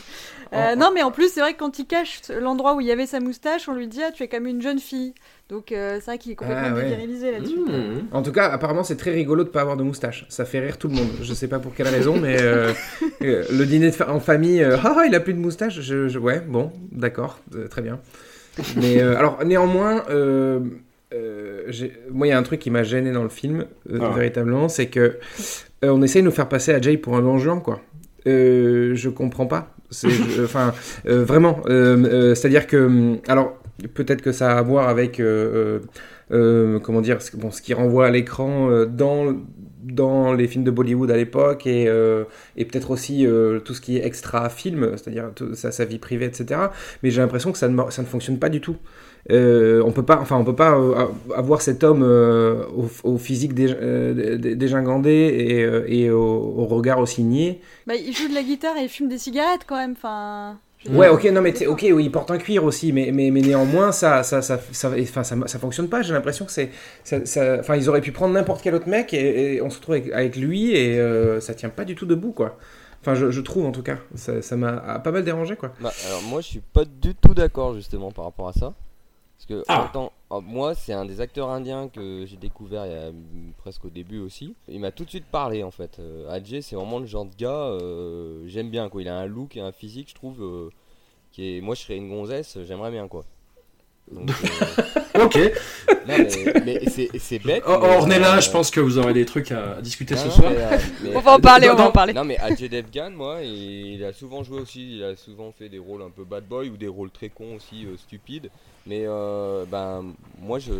Euh, 0.54 0.76
non, 0.76 0.90
mais 0.94 1.02
en 1.02 1.10
plus, 1.10 1.32
c'est 1.32 1.40
vrai 1.40 1.54
que 1.54 1.58
quand 1.58 1.78
il 1.78 1.86
cache 1.86 2.20
l'endroit 2.40 2.74
où 2.74 2.80
il 2.82 2.86
y 2.86 2.92
avait 2.92 3.06
sa 3.06 3.20
moustache, 3.20 3.68
on 3.70 3.74
lui 3.74 3.88
dit 3.88 4.00
Ah, 4.06 4.10
tu 4.12 4.22
es 4.22 4.28
comme 4.28 4.46
une 4.46 4.60
jeune 4.60 4.78
fille. 4.78 5.14
Donc, 5.48 5.72
euh, 5.72 5.96
c'est 6.00 6.06
vrai 6.06 6.18
qu'il 6.18 6.32
est 6.32 6.34
complètement 6.34 6.68
Ah, 6.70 6.74
ouais. 6.74 6.90
dévirilisé 6.90 7.32
là-dessus. 7.32 7.56
Mmh. 7.58 8.08
En 8.12 8.22
tout 8.22 8.32
cas, 8.32 8.50
apparemment, 8.50 8.84
c'est 8.84 8.96
très 8.96 9.12
rigolo 9.12 9.44
de 9.44 9.48
pas 9.48 9.62
avoir 9.62 9.78
de 9.78 9.82
moustache. 9.82 10.26
Ça 10.28 10.44
fait 10.44 10.60
rire 10.60 10.76
tout 10.76 10.88
le 10.88 10.94
monde. 10.94 11.08
Je 11.22 11.32
sais 11.32 11.48
pas 11.48 11.58
pour 11.58 11.74
quelle 11.74 11.88
raison, 11.88 12.16
mais 12.18 12.36
euh, 12.40 12.72
le 13.20 13.64
dîner 13.64 13.86
de 13.90 13.94
fa- 13.94 14.10
en 14.12 14.20
famille, 14.20 14.62
euh, 14.62 14.76
ah, 14.84 14.94
ah, 14.98 15.06
il 15.06 15.14
a 15.14 15.20
plus 15.20 15.32
de 15.34 15.38
moustache. 15.38 15.80
Je, 15.80 16.08
je- 16.08 16.18
ouais, 16.18 16.40
bon, 16.40 16.70
d'accord, 16.92 17.38
euh, 17.54 17.66
très 17.68 17.80
bien. 17.80 17.98
Mais 18.76 19.00
euh, 19.00 19.16
alors, 19.16 19.44
néanmoins, 19.44 20.05
euh, 20.11 20.61
euh, 21.14 21.70
moi, 22.11 22.26
il 22.26 22.30
y 22.30 22.32
a 22.32 22.38
un 22.38 22.42
truc 22.42 22.61
qui 22.61 22.70
m'a 22.70 22.82
gêné 22.82 23.12
dans 23.12 23.22
le 23.22 23.28
film, 23.28 23.64
Ah. 24.00 24.11
véritablement, 24.14 24.68
c'est 24.68 24.86
que 24.86 25.18
on 25.82 26.03
essaye 26.03 26.22
de 26.22 26.26
nous 26.26 26.32
faire 26.32 26.48
passer 26.48 26.72
à 26.72 26.80
Jay 26.80 26.96
pour 26.96 27.16
un 27.16 27.22
don 27.22 27.61
quoi. 27.61 27.80
Je 28.26 29.09
comprends 29.09 29.46
pas. 29.46 29.74
Enfin, 30.44 30.72
vraiment. 31.05 31.61
C'est-à-dire 31.66 32.66
que, 32.66 32.76
hum, 32.76 33.18
alors, 33.28 33.59
peut-être 33.88 34.22
que 34.22 34.32
ça 34.32 34.53
a 34.53 34.59
à 34.59 34.62
voir 34.62 34.88
avec, 34.88 35.20
euh, 35.20 35.80
euh, 36.32 36.76
euh, 36.76 36.78
comment 36.80 37.00
dire, 37.00 37.20
ce, 37.22 37.36
bon, 37.36 37.50
ce 37.50 37.62
qui 37.62 37.74
renvoie 37.74 38.07
à 38.07 38.11
l'écran 38.11 38.70
euh, 38.70 38.86
dans 38.86 39.34
dans 39.82 40.32
les 40.32 40.46
films 40.48 40.64
de 40.64 40.70
Bollywood 40.70 41.10
à 41.10 41.16
l'époque 41.16 41.66
et, 41.66 41.88
euh, 41.88 42.24
et 42.56 42.64
peut-être 42.64 42.90
aussi 42.90 43.26
euh, 43.26 43.58
tout 43.60 43.74
ce 43.74 43.80
qui 43.80 43.98
est 43.98 44.06
extra 44.06 44.48
film, 44.48 44.92
c'est-à-dire 44.96 45.30
sa, 45.54 45.84
vie 45.84 45.98
privée, 45.98 46.26
etc. 46.26 46.60
Mais 47.02 47.10
j'ai 47.10 47.20
l'impression 47.20 47.52
que 47.52 47.58
ça 47.58 47.68
ne, 47.68 47.90
ça 47.90 48.02
ne 48.02 48.06
fonctionne 48.06 48.38
pas 48.38 48.48
du 48.48 48.60
tout. 48.60 48.76
Euh, 49.30 49.82
on 49.84 49.92
peut 49.92 50.04
pas, 50.04 50.18
enfin, 50.18 50.36
on 50.36 50.44
peut 50.44 50.56
pas 50.56 50.76
avoir 51.34 51.62
cet 51.62 51.84
homme 51.84 52.02
au, 52.02 52.88
au 53.04 53.18
physique 53.18 53.54
dé, 53.54 53.66
dé- 54.38 54.56
dégingandé 54.56 55.10
et, 55.10 56.02
et 56.04 56.10
au, 56.10 56.20
au 56.20 56.64
regard 56.66 56.98
aussi 56.98 57.22
niais. 57.22 57.60
Bah, 57.86 57.94
il 57.94 58.12
joue 58.14 58.28
de 58.28 58.34
la 58.34 58.42
guitare 58.42 58.76
et 58.78 58.82
il 58.84 58.88
fume 58.88 59.08
des 59.08 59.18
cigarettes 59.18 59.62
quand 59.66 59.76
même. 59.76 59.92
Enfin. 59.92 60.58
Ouais, 60.90 61.08
ok, 61.08 61.24
non, 61.26 61.42
mais 61.42 61.66
ok, 61.66 61.86
oui, 61.92 62.04
il 62.06 62.10
porte 62.10 62.30
un 62.32 62.38
cuir 62.38 62.64
aussi, 62.64 62.92
mais, 62.92 63.10
mais, 63.12 63.30
mais 63.30 63.40
néanmoins, 63.40 63.92
ça, 63.92 64.24
ça, 64.24 64.42
ça, 64.42 64.58
ça, 64.72 64.90
enfin, 65.00 65.22
ça, 65.22 65.36
ça 65.46 65.58
fonctionne 65.60 65.88
pas. 65.88 66.02
J'ai 66.02 66.12
l'impression 66.12 66.44
que 66.44 66.50
c'est, 66.50 66.70
ça, 67.04 67.24
ça- 67.24 67.58
enfin, 67.60 67.76
ils 67.76 67.88
auraient 67.88 68.00
pu 68.00 68.10
prendre 68.10 68.34
n'importe 68.34 68.62
quel 68.62 68.74
autre 68.74 68.88
mec 68.88 69.14
et, 69.14 69.54
et 69.54 69.62
on 69.62 69.70
se 69.70 69.76
retrouve 69.76 69.94
avec, 69.94 70.12
avec 70.12 70.36
lui 70.36 70.72
et 70.74 70.98
euh, 70.98 71.40
ça 71.40 71.54
tient 71.54 71.68
pas 71.68 71.84
du 71.84 71.94
tout 71.94 72.06
debout, 72.06 72.32
quoi. 72.32 72.58
Enfin, 73.00 73.14
je, 73.14 73.30
je 73.30 73.40
trouve 73.40 73.64
en 73.66 73.72
tout 73.72 73.82
cas, 73.82 73.98
ça, 74.16 74.42
ça 74.42 74.56
m'a 74.56 74.98
pas 75.00 75.10
mal 75.12 75.24
dérangé, 75.24 75.56
quoi. 75.56 75.72
Bah, 75.80 75.92
alors 76.06 76.22
moi 76.22 76.40
je 76.40 76.46
suis 76.48 76.60
pas 76.60 76.84
du 76.84 77.14
tout 77.14 77.34
d'accord 77.34 77.74
justement 77.74 78.10
par 78.12 78.24
rapport 78.24 78.48
à 78.48 78.52
ça. 78.52 78.74
Parce 79.49 79.61
que 79.61 79.64
Ah. 79.68 79.86
autant- 79.90 80.12
ah, 80.30 80.38
moi 80.40 80.74
c'est 80.76 80.93
un 80.93 81.05
des 81.05 81.20
acteurs 81.20 81.49
indiens 81.51 81.88
que 81.88 82.24
j'ai 82.26 82.36
découvert 82.36 82.86
il 82.86 82.93
y 82.93 82.95
a 82.95 83.11
mm, 83.11 83.53
presque 83.59 83.84
au 83.84 83.90
début 83.90 84.20
aussi. 84.20 84.55
Il 84.68 84.78
m'a 84.80 84.93
tout 84.93 85.05
de 85.05 85.11
suite 85.11 85.24
parlé 85.26 85.64
en 85.64 85.70
fait. 85.72 85.99
Euh, 85.99 86.30
Ajay 86.30 86.62
c'est 86.62 86.76
vraiment 86.76 87.01
le 87.01 87.07
genre 87.07 87.24
de 87.24 87.34
gars, 87.34 87.51
euh, 87.51 88.45
j'aime 88.47 88.70
bien 88.70 88.88
quoi. 88.88 89.03
Il 89.03 89.09
a 89.09 89.16
un 89.18 89.26
look 89.26 89.57
et 89.57 89.61
un 89.61 89.72
physique 89.72 90.11
je 90.11 90.14
trouve 90.14 90.43
euh, 90.43 90.70
qui 91.32 91.57
est... 91.57 91.61
Moi 91.61 91.74
je 91.74 91.80
serais 91.82 91.97
une 91.97 92.09
gonzesse, 92.09 92.57
j'aimerais 92.62 92.90
bien 92.93 93.09
quoi. 93.09 93.24
Donc, 94.12 94.30
euh, 95.16 95.24
Ok. 95.24 95.36
non, 96.08 96.14
mais, 96.16 96.28
mais 96.64 96.80
c'est 97.18 97.38
bête. 97.38 97.62
Oh, 97.66 97.78
mais, 97.80 97.88
Ornella, 97.96 98.36
euh, 98.36 98.40
je 98.40 98.50
pense 98.50 98.70
que 98.70 98.80
vous 98.80 98.98
aurez 98.98 99.12
des 99.12 99.24
trucs 99.26 99.52
à 99.52 99.80
discuter 99.80 100.16
ce 100.16 100.28
soir. 100.30 100.50
mais, 100.50 100.58
euh, 100.62 100.78
mais- 101.04 101.10
On 101.16 101.20
va 101.20 101.32
en 101.34 101.38
parler, 101.40 101.70
on 101.70 101.74
va 101.76 101.86
en 101.88 101.92
parler. 101.92 102.12
Non 102.12 102.24
mais 102.24 102.38
Ajay 102.38 102.68
Devgan, 102.68 103.10
moi, 103.10 103.38
il, 103.42 103.94
il 103.94 104.04
a 104.04 104.12
souvent 104.12 104.42
joué 104.42 104.60
aussi, 104.60 104.96
il 104.96 105.04
a 105.04 105.16
souvent 105.16 105.52
fait 105.56 105.68
des 105.68 105.78
rôles 105.78 106.02
un 106.02 106.10
peu 106.10 106.24
bad 106.24 106.44
boy 106.48 106.68
ou 106.70 106.76
des 106.76 106.88
rôles 106.88 107.10
très 107.10 107.28
cons 107.28 107.56
aussi, 107.56 107.86
euh, 107.86 107.96
stupides. 107.96 108.50
Mais 108.86 109.04
euh, 109.06 109.64
ben 109.70 110.04
moi, 110.40 110.58
je, 110.58 110.72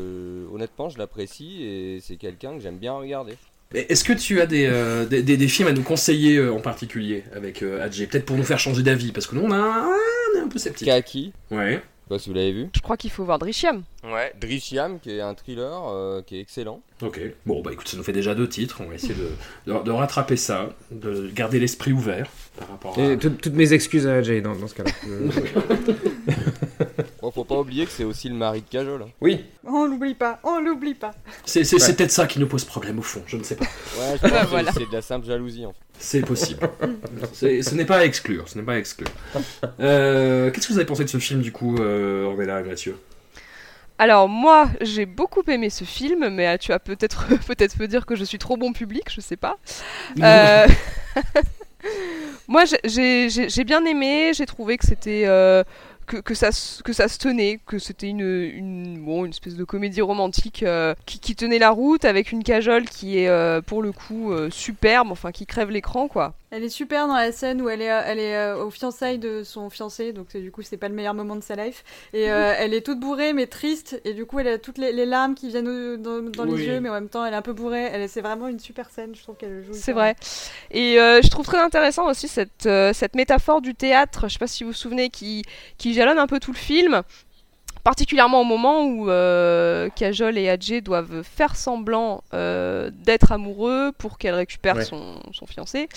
honnêtement, 0.53 0.89
je 0.89 0.99
l'apprécie 0.99 1.63
et 1.63 1.99
c'est 2.03 2.17
quelqu'un 2.17 2.55
que 2.57 2.61
j'aime 2.61 2.79
bien 2.79 2.95
regarder. 2.95 3.35
Est-ce 3.75 4.05
que 4.05 4.13
tu 4.13 4.41
as 4.41 4.47
des, 4.47 4.67
euh, 4.67 5.07
des, 5.07 5.23
des- 5.23 5.37
des 5.39 5.49
films 5.49 5.69
à 5.69 5.73
nous 5.73 5.83
conseiller 5.83 6.37
euh, 6.37 6.53
en 6.53 6.61
particulier 6.61 7.25
avec 7.35 7.63
euh, 7.63 7.83
Adjé 7.83 8.07
Peut-être 8.07 8.27
pour 8.27 8.37
nous 8.37 8.43
faire 8.43 8.59
changer 8.59 8.83
d'avis, 8.83 9.13
parce 9.13 9.27
que 9.27 9.35
nous 9.35 9.43
on, 9.43 9.51
a 9.51 9.57
un- 9.57 9.87
on 10.35 10.39
est 10.39 10.43
un 10.43 10.49
peu 10.49 10.59
sceptique. 10.59 10.89
Kaki, 10.89 11.33
Ouais. 11.51 11.81
Je 12.75 12.81
crois 12.81 12.97
qu'il 12.97 13.11
faut 13.11 13.25
voir 13.25 13.39
Drishiam. 13.39 13.83
Ouais. 14.05 14.33
Drishiam, 14.41 14.99
qui 14.99 15.11
est 15.17 15.21
un 15.21 15.35
thriller 15.35 15.83
euh, 15.89 16.23
qui 16.23 16.37
est 16.37 16.41
excellent. 16.41 16.81
Ok, 17.03 17.21
bon 17.47 17.63
bah 17.63 17.73
écoute, 17.73 17.87
ça 17.89 17.97
nous 17.97 18.03
fait 18.03 18.13
déjà 18.13 18.35
deux 18.35 18.49
titres, 18.49 18.81
on 18.81 18.89
va 18.89 18.95
essayer 18.97 19.15
de, 19.15 19.73
de- 19.73 19.83
de 19.85 19.91
rattraper 19.93 20.37
ça, 20.37 20.71
de 20.91 21.29
garder 21.33 21.61
l'esprit 21.61 21.93
ouvert 21.93 22.29
par 22.59 22.69
rapport 22.69 22.99
à... 22.99 23.03
Et 23.03 23.17
tout- 23.19 23.31
toutes 23.31 23.55
mes 23.55 23.73
excuses 23.73 24.07
à 24.09 24.21
Jay 24.23 24.41
dans, 24.41 24.55
dans 24.57 24.67
ce 24.69 24.75
cas-là. 24.75 24.91
Bon, 27.21 27.31
faut 27.31 27.45
pas 27.45 27.59
oublier 27.59 27.87
que 27.87 27.93
c'est 27.93 28.03
aussi 28.03 28.29
le 28.29 28.35
mari 28.35 28.63
de 28.63 28.67
Cajol. 28.69 29.03
hein. 29.03 29.09
oui. 29.21 29.45
On 29.65 29.87
l'oublie 29.87 30.15
pas, 30.15 30.41
on 30.43 30.59
l'oublie 30.61 30.95
pas. 30.95 31.13
C'est 31.45 31.61
Ouais. 31.73 31.95
peut-être 31.95 32.11
ça 32.11 32.27
qui 32.27 32.41
nous 32.41 32.49
pose 32.49 32.65
problème 32.65 32.99
au 32.99 33.03
fond, 33.03 33.23
je 33.27 33.37
ne 33.37 33.45
sais 33.45 33.55
pas. 33.55 33.65
Ouais, 33.65 34.15
je 34.17 34.21
pense 34.21 34.31
Bah, 34.33 34.41
que 34.43 34.47
voilà. 34.51 34.73
c'est 34.73 34.89
de 34.89 34.93
la 34.93 35.03
simple 35.03 35.27
jalousie 35.27 35.65
en 35.65 35.73
fait. 35.73 35.79
C'est 36.01 36.23
possible. 36.23 36.69
C'est- 37.33 37.63
ce 37.63 37.75
n'est 37.77 37.85
pas 37.85 37.99
à 37.99 38.05
exclure, 38.05 38.49
ce 38.49 38.59
n'est 38.59 38.65
pas 38.65 38.73
à 38.75 38.79
exclure. 38.79 39.07
Euh, 39.79 40.51
Qu'est-ce 40.51 40.67
que 40.67 40.73
vous 40.73 40.79
avez 40.81 40.87
pensé 40.87 41.05
de 41.05 41.09
ce 41.11 41.19
film 41.19 41.43
du 41.43 41.53
coup, 41.53 41.77
euh, 41.79 42.25
Ornella 42.25 42.61
et 42.61 42.65
Mathieu? 42.65 42.97
Alors 44.03 44.29
moi, 44.29 44.69
j'ai 44.81 45.07
beaucoup 45.07 45.43
aimé 45.47 45.71
ce 45.71 45.85
film, 45.85 46.29
mais 46.29 46.49
euh, 46.49 46.57
tu 46.59 46.73
vas 46.73 46.81
peut-être 46.81 47.29
peut-être 47.47 47.79
me 47.79 47.87
dire 47.87 48.05
que 48.05 48.17
je 48.17 48.25
suis 48.25 48.39
trop 48.39 48.57
bon 48.57 48.73
public, 48.73 49.05
je 49.09 49.21
sais 49.21 49.37
pas. 49.37 49.59
Euh, 50.21 50.67
moi, 52.49 52.65
j'ai- 52.65 53.65
bien 53.65 53.85
aimé, 53.85 54.33
j'ai 54.35 54.45
trouvé 54.47 54.77
que 54.77 54.85
c'était 54.87 55.23
euh, 55.27 55.63
que, 56.07 56.17
que 56.17 56.35
ça 56.35 56.51
se- 56.51 56.83
que 56.83 56.93
ça 56.93 57.07
se 57.07 57.17
tenait, 57.19 57.61
que 57.65 57.79
c'était 57.79 58.09
une, 58.09 58.23
une 58.23 59.05
bon 59.05 59.25
une 59.25 59.31
espèce 59.31 59.55
de 59.55 59.63
comédie 59.63 60.01
romantique 60.03 60.65
euh, 60.65 60.97
qui, 61.07 61.21
qui 61.21 61.37
tenait 61.37 61.61
la 61.61 61.71
route 61.71 62.05
avec 62.05 62.33
une 62.33 62.43
cajole 62.43 62.87
qui 62.87 63.19
est 63.21 63.63
pour 63.67 63.83
le 63.83 63.93
coup 63.93 64.33
superbe, 64.51 65.13
enfin 65.13 65.31
qui 65.31 65.47
crève 65.47 65.71
l'écran 65.71 66.09
quoi. 66.09 66.35
Elle 66.55 66.65
est 66.65 66.69
super 66.69 67.09
dans 67.09 67.17
la 67.17 67.33
scène 67.33 67.63
où 67.63 67.71
elle 67.71 67.81
est, 67.81 67.91
euh, 67.91 68.03
elle 68.05 68.19
est 68.19 68.37
euh, 68.37 68.63
au 68.65 68.71
fiançailles 68.71 69.19
de 69.19 69.43
son 69.43 69.71
fiancé, 69.71 70.13
donc 70.13 70.27
c'est- 70.31 70.41
du 70.43 70.53
coup 70.53 70.61
c'est 70.61 70.77
pas 70.77 70.89
le 70.89 70.95
meilleur 70.95 71.15
moment 71.15 71.35
de 71.35 71.43
sa 71.43 71.57
life. 71.57 71.83
Et 72.13 72.31
euh, 72.31 72.53
elle 72.59 72.75
est 72.75 72.83
toute 72.85 73.01
bourrée 73.01 73.33
mais 73.33 73.47
triste, 73.47 73.99
et 74.05 74.13
du 74.13 74.27
coup 74.27 74.39
elle 74.39 74.49
a 74.49 74.59
toutes 74.59 74.77
les, 74.77 74.93
les 74.93 75.07
larmes 75.07 75.35
qui 75.35 75.49
viennent 75.49 75.67
au- 75.67 75.97
dans, 75.97 76.21
dans 76.21 76.45
Oui. 76.47 76.61
les 76.61 76.67
yeux, 76.67 76.81
mais 76.81 76.91
en 76.91 76.93
même 76.95 77.09
temps 77.09 77.25
elle 77.25 77.33
est 77.33 77.37
un 77.37 77.43
peu 77.43 77.55
bourrée. 77.55 77.85
Elle, 77.91 78.07
c'est 78.09 78.21
vraiment 78.21 78.49
une 78.49 78.59
super 78.61 78.91
scène, 78.91 79.15
je 79.15 79.23
trouve 79.23 79.37
qu'elle 79.37 79.65
joue. 79.65 79.73
C'est 79.73 79.93
vrai. 79.95 80.15
Et 80.71 81.01
euh, 81.01 81.23
je 81.23 81.31
trouve 81.31 81.47
très 81.47 81.59
intéressant 81.59 82.07
aussi 82.11 82.29
cette, 82.29 82.67
euh, 82.67 82.93
cette 82.93 83.17
métaphore 83.17 83.63
du 83.63 83.75
théâtre, 83.75 84.29
je 84.29 84.35
sais 84.35 84.39
pas 84.39 84.47
si 84.47 84.63
vous 84.63 84.71
vous 84.73 84.77
souvenez, 84.77 85.09
qui, 85.09 85.45
qui 85.79 85.95
jalonne 85.95 86.19
un 86.19 86.27
peu 86.27 86.39
tout 86.39 86.53
le 86.53 86.59
film. 86.59 87.03
Particulièrement 87.85 88.41
au 88.43 88.45
moment 88.45 88.85
où 88.85 89.11
euh, 89.11 89.89
Kajol 89.97 90.39
et 90.39 90.49
Adjé 90.49 90.81
doivent 90.81 91.23
faire 91.25 91.57
semblant 91.57 92.23
euh, 92.33 92.91
d'être 92.93 93.33
amoureux 93.33 93.91
pour 93.99 94.19
qu'elle 94.19 94.35
récupère 94.35 94.77
Ouais. 94.77 94.85
son, 94.85 95.17
son 95.33 95.47
fiancé. 95.47 95.89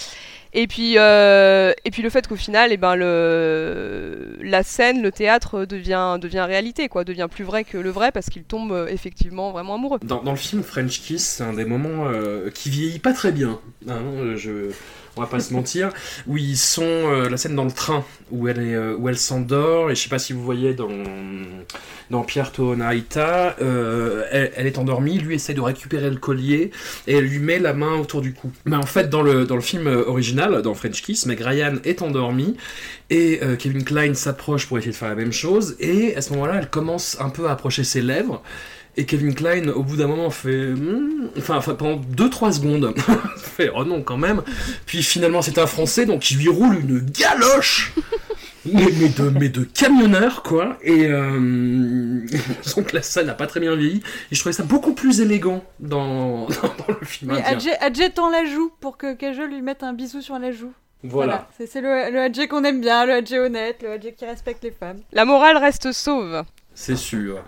Et 0.53 0.65
puis, 0.67 0.97
euh, 0.97 1.73
et 1.85 1.91
puis 1.91 2.01
le 2.01 2.09
fait 2.09 2.27
qu'au 2.27 2.35
final, 2.35 2.71
eh 2.71 2.77
ben, 2.77 2.95
le, 2.95 4.37
la 4.41 4.63
scène, 4.63 5.01
le 5.01 5.11
théâtre 5.11 5.65
devient, 5.65 6.17
devient 6.19 6.41
réalité, 6.47 6.87
quoi, 6.89 7.03
devient 7.03 7.27
plus 7.29 7.43
vrai 7.43 7.63
que 7.63 7.77
le 7.77 7.89
vrai 7.89 8.11
parce 8.11 8.29
qu'il 8.29 8.43
tombe 8.43 8.71
euh, 8.71 8.87
effectivement 8.87 9.51
vraiment 9.51 9.75
amoureux. 9.75 9.99
dans, 10.03 10.23
dans 10.23 10.31
le 10.31 10.37
film 10.37 10.63
French 10.63 11.01
Kiss, 11.01 11.23
c'est 11.25 11.43
un 11.43 11.53
des 11.53 11.65
moments 11.65 12.07
euh, 12.07 12.49
qui 12.49 12.69
vieillit 12.69 12.99
pas 12.99 13.13
très 13.13 13.31
bien. 13.31 13.59
hein, 13.87 14.01
je... 14.35 14.71
On 15.17 15.21
va 15.21 15.27
pas 15.27 15.39
se 15.39 15.53
mentir. 15.53 15.91
Où 16.27 16.37
ils 16.37 16.57
sont. 16.57 16.83
euh, 16.83 17.29
la 17.29 17.37
scène 17.37 17.55
dans 17.55 17.65
le 17.65 17.71
train, 17.71 18.03
où 18.31 18.47
elle, 18.47 18.59
euh, 18.59 18.95
où 18.97 19.09
elle 19.09 19.17
s'endort, 19.17 19.91
et 19.91 19.95
je 19.95 20.01
sais 20.01 20.09
pas 20.09 20.19
si 20.19 20.33
vous 20.33 20.43
voyez 20.43 20.73
dans, 20.73 20.89
dans 22.09 22.21
Pierre 22.23 22.51
Tohonaïta, 22.51 23.55
euh, 23.61 24.23
elle, 24.31 24.67
est 24.67 24.77
endormie, 24.77 25.17
lui 25.17 25.35
essaie 25.35 25.53
de 25.53 25.61
récupérer 25.61 26.09
le 26.09 26.17
collier, 26.17 26.71
et 27.07 27.15
elle 27.15 27.25
lui 27.25 27.39
met 27.39 27.59
la 27.59 27.73
main 27.73 27.95
autour 27.95 28.21
du 28.21 28.33
cou. 28.33 28.51
Mais 28.65 28.75
en 28.75 28.85
fait, 28.85 29.09
dans 29.09 29.21
le, 29.21 29.45
film 29.61 29.87
original, 29.87 30.61
dans 30.61 30.73
French 30.73 31.01
Kiss, 31.01 31.25
Meg 31.25 31.39
Ryan 31.41 31.75
est 31.83 32.01
endormie, 32.01 32.55
et 33.09 33.39
Kevin 33.59 33.83
Klein 33.83 34.13
s'approche 34.13 34.67
pour 34.67 34.77
essayer 34.77 34.91
de 34.91 34.97
faire 34.97 35.09
la 35.09 35.15
même 35.15 35.33
chose, 35.33 35.75
et 35.79 36.15
à 36.15 36.21
ce 36.21 36.31
moment-là, 36.33 36.55
elle 36.59 36.69
commence 36.69 37.17
un 37.19 37.29
peu 37.29 37.47
à 37.47 37.51
approcher 37.51 37.83
ses 37.83 38.01
lèvres. 38.01 38.41
Et 38.97 39.05
Kevin 39.05 39.35
Klein, 39.35 39.67
au 39.69 39.83
bout 39.83 39.97
d'un 39.97 40.07
moment, 40.07 40.29
fait. 40.29 40.67
Hmm 40.73 41.29
Enfin, 41.37 41.59
pendant 41.59 41.99
2-3 41.99 42.53
secondes, 42.53 42.93
fait 43.37 43.69
Oh 43.75 43.83
non, 43.83 44.01
quand 44.01 44.17
même. 44.17 44.41
Puis 44.85 45.03
finalement, 45.03 45.41
c'est 45.41 45.57
un 45.57 45.67
Français, 45.67 46.05
donc 46.05 46.31
il 46.31 46.37
lui 46.37 46.49
roule 46.49 46.79
une 46.79 46.99
galoche 46.99 47.93
mais, 48.65 48.87
mais 48.99 49.09
de, 49.09 49.29
mais 49.29 49.49
de 49.49 49.63
camionneur, 49.63 50.43
quoi. 50.43 50.77
Et. 50.81 51.07
Euh... 51.07 52.21
donc 52.75 52.93
la 52.93 53.01
scène 53.01 53.27
n'a 53.27 53.33
pas 53.33 53.47
très 53.47 53.59
bien 53.59 53.75
vieilli. 53.75 54.01
Et 54.31 54.35
je 54.35 54.39
trouvais 54.39 54.53
ça 54.53 54.63
beaucoup 54.63 54.93
plus 54.93 55.21
élégant 55.21 55.63
dans, 55.79 56.47
dans 56.47 56.99
le 56.99 57.05
film. 57.05 57.31
Adjé, 57.31 57.71
Adjé 57.79 58.09
tend 58.09 58.29
la 58.29 58.45
joue 58.45 58.71
pour 58.79 58.97
que 58.97 59.13
Kajol 59.13 59.49
lui 59.49 59.61
mette 59.61 59.83
un 59.83 59.93
bisou 59.93 60.21
sur 60.21 60.39
la 60.39 60.51
joue. 60.51 60.73
Voilà. 61.03 61.47
C'est, 61.57 61.67
c'est 61.67 61.81
le, 61.81 62.09
le 62.11 62.47
qu'on 62.47 62.63
aime 62.63 62.81
bien, 62.81 63.05
le 63.05 63.13
Adjé 63.13 63.39
honnête, 63.39 63.83
le 63.83 63.91
Adjé 63.91 64.13
qui 64.13 64.25
respecte 64.25 64.63
les 64.63 64.71
femmes. 64.71 65.01
La 65.11 65.25
morale 65.25 65.57
reste 65.57 65.91
sauve. 65.91 66.43
C'est 66.75 66.97
sûr. 66.97 67.43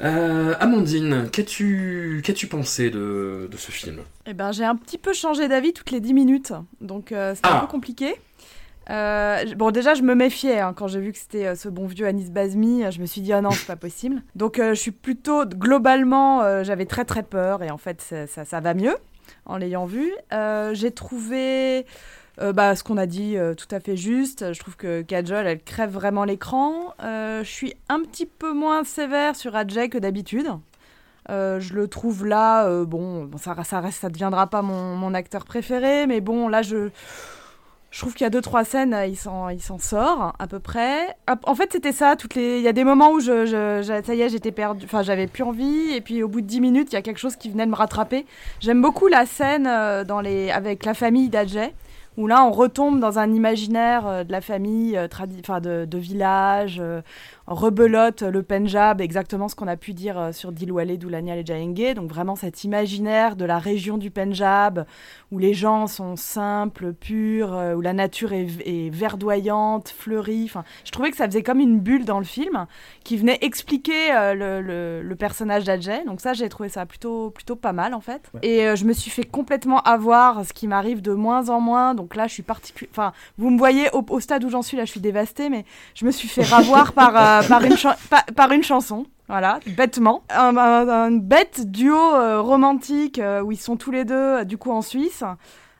Euh, 0.00 0.54
Amandine, 0.60 1.28
qu'as-tu 1.30 2.20
qu'as-tu 2.24 2.46
pensé 2.46 2.90
de, 2.90 3.48
de 3.50 3.56
ce 3.56 3.70
film? 3.72 4.00
Eh 4.26 4.34
ben, 4.34 4.52
j'ai 4.52 4.64
un 4.64 4.76
petit 4.76 4.98
peu 4.98 5.12
changé 5.14 5.48
d'avis 5.48 5.72
toutes 5.72 5.90
les 5.90 6.00
10 6.00 6.12
minutes, 6.14 6.52
donc 6.80 7.10
euh, 7.10 7.34
c'était 7.34 7.48
Ah. 7.50 7.56
un 7.56 7.60
peu 7.60 7.66
compliqué. 7.66 8.14
Euh, 8.88 9.44
bon, 9.56 9.72
déjà, 9.72 9.94
je 9.94 10.02
me 10.02 10.14
méfiais 10.14 10.60
hein, 10.60 10.72
quand 10.76 10.86
j'ai 10.86 11.00
vu 11.00 11.10
que 11.10 11.18
c'était 11.18 11.46
euh, 11.46 11.54
ce 11.56 11.68
bon 11.68 11.86
vieux 11.86 12.06
Anis 12.06 12.30
Bazmi. 12.30 12.84
Je 12.92 13.00
me 13.00 13.06
suis 13.06 13.20
dit, 13.20 13.32
ah 13.32 13.40
non, 13.40 13.50
c'est 13.50 13.66
pas 13.66 13.74
possible. 13.76 14.22
Donc, 14.36 14.58
euh, 14.60 14.74
je 14.74 14.80
suis 14.80 14.92
plutôt, 14.92 15.44
globalement, 15.44 16.62
j'avais 16.62 16.86
très 16.86 17.04
très 17.04 17.22
peur 17.24 17.62
et 17.64 17.70
en 17.70 17.78
fait, 17.78 18.00
ça, 18.00 18.26
ça, 18.28 18.44
ça 18.44 18.60
va 18.60 18.74
mieux 18.74 18.94
en 19.46 19.56
l'ayant 19.56 19.86
vu. 19.86 20.12
J'ai 20.74 20.90
trouvé 20.92 21.84
euh, 22.40 22.52
bah, 22.52 22.76
ce 22.76 22.84
qu'on 22.84 22.96
a 22.96 23.06
dit 23.06 23.36
euh, 23.36 23.54
tout 23.54 23.68
à 23.70 23.80
fait 23.80 23.96
juste. 23.96 24.52
Je 24.52 24.58
trouve 24.60 24.76
que 24.76 25.02
Kajol, 25.02 25.46
elle 25.46 25.62
crève 25.62 25.90
vraiment 25.90 26.24
l'écran. 26.24 26.94
Euh, 27.02 27.42
je 27.44 27.50
suis 27.50 27.74
un 27.88 28.00
petit 28.00 28.26
peu 28.26 28.52
moins 28.52 28.84
sévère 28.84 29.36
sur 29.36 29.56
Ajay 29.56 29.88
que 29.88 29.98
d'habitude. 29.98 30.48
Je 31.28 31.74
le 31.74 31.88
trouve 31.88 32.24
là, 32.24 32.84
bon, 32.84 33.28
ça, 33.36 33.56
ça 33.64 33.80
reste, 33.80 34.00
ça 34.00 34.10
deviendra 34.10 34.46
pas 34.46 34.62
mon, 34.62 34.94
mon 34.94 35.12
acteur 35.12 35.44
préféré, 35.44 36.06
mais 36.06 36.20
bon, 36.20 36.46
là, 36.46 36.62
je, 36.62 36.90
je 37.90 37.98
trouve 38.00 38.14
qu'il 38.14 38.24
y 38.24 38.26
a 38.28 38.30
deux 38.30 38.40
trois 38.40 38.62
scènes, 38.62 38.96
il 39.08 39.16
s'en, 39.16 39.48
il 39.48 39.60
s'en 39.60 39.78
sort 39.78 40.34
à 40.38 40.46
peu 40.46 40.60
près. 40.60 41.16
En 41.44 41.56
fait, 41.56 41.72
c'était 41.72 41.90
ça. 41.90 42.14
Toutes 42.14 42.36
les, 42.36 42.58
il 42.58 42.62
y 42.62 42.68
a 42.68 42.72
des 42.72 42.84
moments 42.84 43.10
où 43.10 43.18
je, 43.18 43.82
ça 43.82 44.14
y 44.14 44.20
est, 44.20 44.28
j'étais 44.28 44.52
perdue, 44.52 44.84
enfin, 44.84 45.02
j'avais 45.02 45.26
plus 45.26 45.42
envie, 45.42 45.94
et 45.94 46.00
puis 46.00 46.22
au 46.22 46.28
bout 46.28 46.42
de 46.42 46.46
dix 46.46 46.60
minutes, 46.60 46.92
il 46.92 46.94
y 46.94 46.98
a 46.98 47.02
quelque 47.02 47.18
chose 47.18 47.34
qui 47.34 47.50
venait 47.50 47.66
de 47.66 47.72
me 47.72 47.76
rattraper. 47.76 48.24
J'aime 48.60 48.80
beaucoup 48.80 49.08
la 49.08 49.26
scène 49.26 49.64
dans 50.04 50.20
les, 50.20 50.52
avec 50.52 50.84
la 50.84 50.94
famille 50.94 51.28
d'Ajay. 51.28 51.74
Où 52.16 52.26
là, 52.26 52.44
on 52.44 52.50
retombe 52.50 52.98
dans 53.00 53.18
un 53.18 53.32
imaginaire 53.32 54.06
euh, 54.06 54.24
de 54.24 54.32
la 54.32 54.40
famille, 54.40 54.96
euh, 54.96 55.08
de, 55.60 55.84
de 55.84 55.98
village, 55.98 56.78
euh, 56.80 57.02
rebelote 57.46 58.22
le 58.22 58.42
Pendjab, 58.42 59.00
exactement 59.00 59.48
ce 59.48 59.54
qu'on 59.54 59.68
a 59.68 59.76
pu 59.76 59.92
dire 59.92 60.18
euh, 60.18 60.32
sur 60.32 60.50
Dilwale, 60.52 60.98
Doulanial 60.98 61.38
et 61.38 61.46
Jahenge. 61.46 61.94
Donc 61.94 62.10
vraiment 62.10 62.34
cet 62.36 62.64
imaginaire 62.64 63.36
de 63.36 63.44
la 63.44 63.58
région 63.58 63.98
du 63.98 64.10
Pendjab, 64.10 64.84
où 65.30 65.38
les 65.38 65.54
gens 65.54 65.86
sont 65.86 66.16
simples, 66.16 66.92
purs, 66.92 67.54
euh, 67.54 67.74
où 67.74 67.80
la 67.80 67.92
nature 67.92 68.32
est, 68.32 68.48
est 68.64 68.90
verdoyante, 68.90 69.94
fleurie. 69.96 70.44
Enfin, 70.44 70.64
je 70.84 70.90
trouvais 70.90 71.10
que 71.10 71.16
ça 71.16 71.26
faisait 71.26 71.42
comme 71.42 71.60
une 71.60 71.78
bulle 71.78 72.04
dans 72.04 72.18
le 72.18 72.24
film 72.24 72.66
qui 73.04 73.16
venait 73.16 73.38
expliquer 73.42 74.12
euh, 74.12 74.34
le, 74.34 74.60
le- 74.60 75.02
le 75.02 75.16
personnage 75.16 75.64
d'Adjay. 75.64 76.04
Donc 76.04 76.20
ça, 76.20 76.32
j'ai 76.32 76.48
trouvé 76.48 76.68
ça 76.68 76.84
plutôt, 76.86 77.30
plutôt 77.30 77.56
pas 77.56 77.72
mal 77.72 77.94
en 77.94 78.00
fait. 78.00 78.30
Et 78.42 78.66
euh, 78.66 78.76
je 78.76 78.84
me 78.84 78.92
suis 78.92 79.10
fait 79.10 79.24
complètement 79.24 79.80
avoir, 79.82 80.44
ce 80.44 80.52
qui 80.52 80.66
m'arrive 80.66 81.00
de 81.00 81.12
moins 81.12 81.48
en 81.48 81.60
moins. 81.60 81.94
Donc 81.94 82.16
là, 82.16 82.26
je 82.26 82.32
suis 82.32 82.42
particulièrement... 82.42 82.92
Enfin, 82.92 83.12
vous 83.38 83.50
me 83.50 83.58
voyez 83.58 83.88
au, 83.92 84.04
au 84.08 84.20
stade 84.20 84.42
où 84.44 84.50
j'en 84.50 84.62
suis, 84.62 84.76
là, 84.76 84.84
je 84.84 84.90
suis 84.90 85.00
dévastée, 85.00 85.48
mais 85.48 85.64
je 85.94 86.04
me 86.04 86.10
suis 86.10 86.28
fait 86.28 86.42
ravoir 86.42 86.92
par, 86.92 87.16
euh, 87.16 87.35
par, 87.42 87.64
une 87.64 87.76
une 88.56 88.62
chanson. 88.62 89.06
Voilà, 89.28 89.58
bêtement. 89.76 90.22
Un, 90.30 91.10
bête 91.10 91.70
duo 91.70 91.96
euh, 91.96 92.40
romantique 92.40 93.18
euh, 93.18 93.42
où 93.42 93.50
ils 93.50 93.58
sont 93.58 93.76
tous 93.76 93.90
les 93.90 94.04
deux, 94.04 94.14
euh, 94.14 94.44
du 94.44 94.56
coup, 94.56 94.70
en 94.70 94.82
Suisse. 94.82 95.24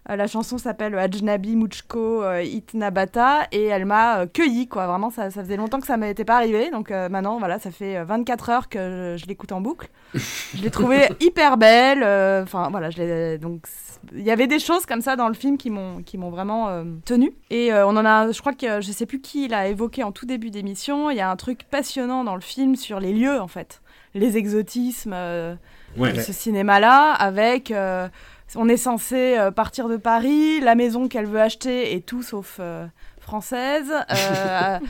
Euh, 0.08 0.16
la 0.16 0.26
chanson 0.26 0.56
s'appelle 0.58 0.96
Ajnabi 0.98 1.56
Muchko 1.56 2.22
euh, 2.22 2.42
Itnabata 2.42 3.46
et 3.52 3.64
elle 3.64 3.86
m'a 3.86 4.20
euh, 4.20 4.26
cueilli 4.26 4.68
quoi. 4.68 4.86
Vraiment, 4.86 5.10
ça, 5.10 5.30
ça 5.30 5.42
faisait 5.42 5.56
longtemps 5.56 5.80
que 5.80 5.86
ça 5.86 5.96
m'était 5.96 6.24
pas 6.24 6.36
arrivé. 6.36 6.70
Donc 6.70 6.90
maintenant, 6.90 7.38
voilà, 7.38 7.58
ça 7.58 7.70
fait 7.70 7.96
euh, 7.98 8.04
24 8.04 8.50
heures 8.50 8.68
que 8.68 9.14
je, 9.16 9.22
je 9.22 9.26
l'écoute 9.26 9.52
en 9.52 9.60
boucle. 9.60 9.88
je 10.14 10.62
l'ai 10.62 10.70
trouvée 10.70 11.08
hyper 11.20 11.56
belle. 11.56 12.02
Enfin 12.42 12.68
voilà, 12.70 12.90
je 12.90 13.36
donc 13.36 13.66
il 14.14 14.22
y 14.22 14.30
avait 14.30 14.46
des 14.46 14.60
choses 14.60 14.86
comme 14.86 15.00
ça 15.00 15.16
dans 15.16 15.26
le 15.28 15.34
film 15.34 15.56
qui 15.58 15.70
m'ont 15.70 16.02
qui 16.02 16.18
m'ont 16.18 16.30
vraiment 16.30 16.68
euh, 16.68 16.84
tenu. 17.04 17.32
Et 17.50 17.72
euh, 17.72 17.86
on 17.86 17.96
en 17.96 18.04
a, 18.04 18.30
je 18.30 18.40
crois 18.40 18.52
que 18.52 18.80
je 18.80 18.92
sais 18.92 19.06
plus 19.06 19.20
qui 19.20 19.48
l'a 19.48 19.66
évoqué 19.68 20.04
en 20.04 20.12
tout 20.12 20.26
début 20.26 20.50
d'émission. 20.50 21.10
Il 21.10 21.16
y 21.16 21.20
a 21.20 21.28
un 21.30 21.36
truc 21.36 21.64
passionnant 21.70 22.22
dans 22.22 22.34
le 22.36 22.40
film 22.40 22.76
sur 22.76 23.00
les 23.00 23.12
lieux 23.12 23.40
en 23.40 23.48
fait, 23.48 23.80
les 24.14 24.36
exotismes. 24.36 25.12
euh, 25.14 25.54
Ouais. 25.96 26.12
de 26.12 26.20
ce 26.20 26.30
cinéma-là, 26.34 27.12
avec 27.12 27.70
euh, 27.70 28.06
on 28.54 28.68
est 28.68 28.76
censé 28.76 29.36
euh, 29.38 29.50
partir 29.50 29.88
de 29.88 29.96
Paris, 29.96 30.60
la 30.60 30.74
maison 30.74 31.08
qu'elle 31.08 31.26
veut 31.26 31.40
acheter 31.40 31.94
est 31.94 32.06
tout 32.06 32.22
sauf 32.22 32.58
euh, 32.60 32.86
française. 33.20 33.92
euh, 34.10 34.78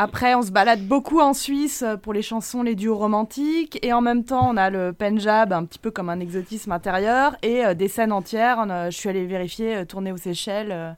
Après, 0.00 0.36
on 0.36 0.42
se 0.42 0.52
balade 0.52 0.86
beaucoup 0.86 1.18
en 1.18 1.34
Suisse 1.34 1.84
pour 2.02 2.12
les 2.12 2.22
chansons, 2.22 2.62
les 2.62 2.76
duos 2.76 2.94
romantiques. 2.96 3.80
Et 3.84 3.92
en 3.92 4.00
même 4.00 4.22
temps, 4.22 4.48
on 4.48 4.56
a 4.56 4.70
le 4.70 4.92
Punjab, 4.92 5.52
un 5.52 5.64
petit 5.64 5.80
peu 5.80 5.90
comme 5.90 6.08
un 6.08 6.20
exotisme 6.20 6.70
intérieur. 6.70 7.34
Et 7.42 7.64
euh, 7.66 7.74
des 7.74 7.88
scènes 7.88 8.12
entières. 8.12 8.60
A- 8.60 8.90
je 8.90 8.96
suis 8.96 9.08
allée 9.08 9.26
vérifier, 9.26 9.74
euh, 9.78 9.84
tourner 9.84 10.12
aux 10.12 10.16
Seychelles. 10.16 10.70
euh. 10.70 10.92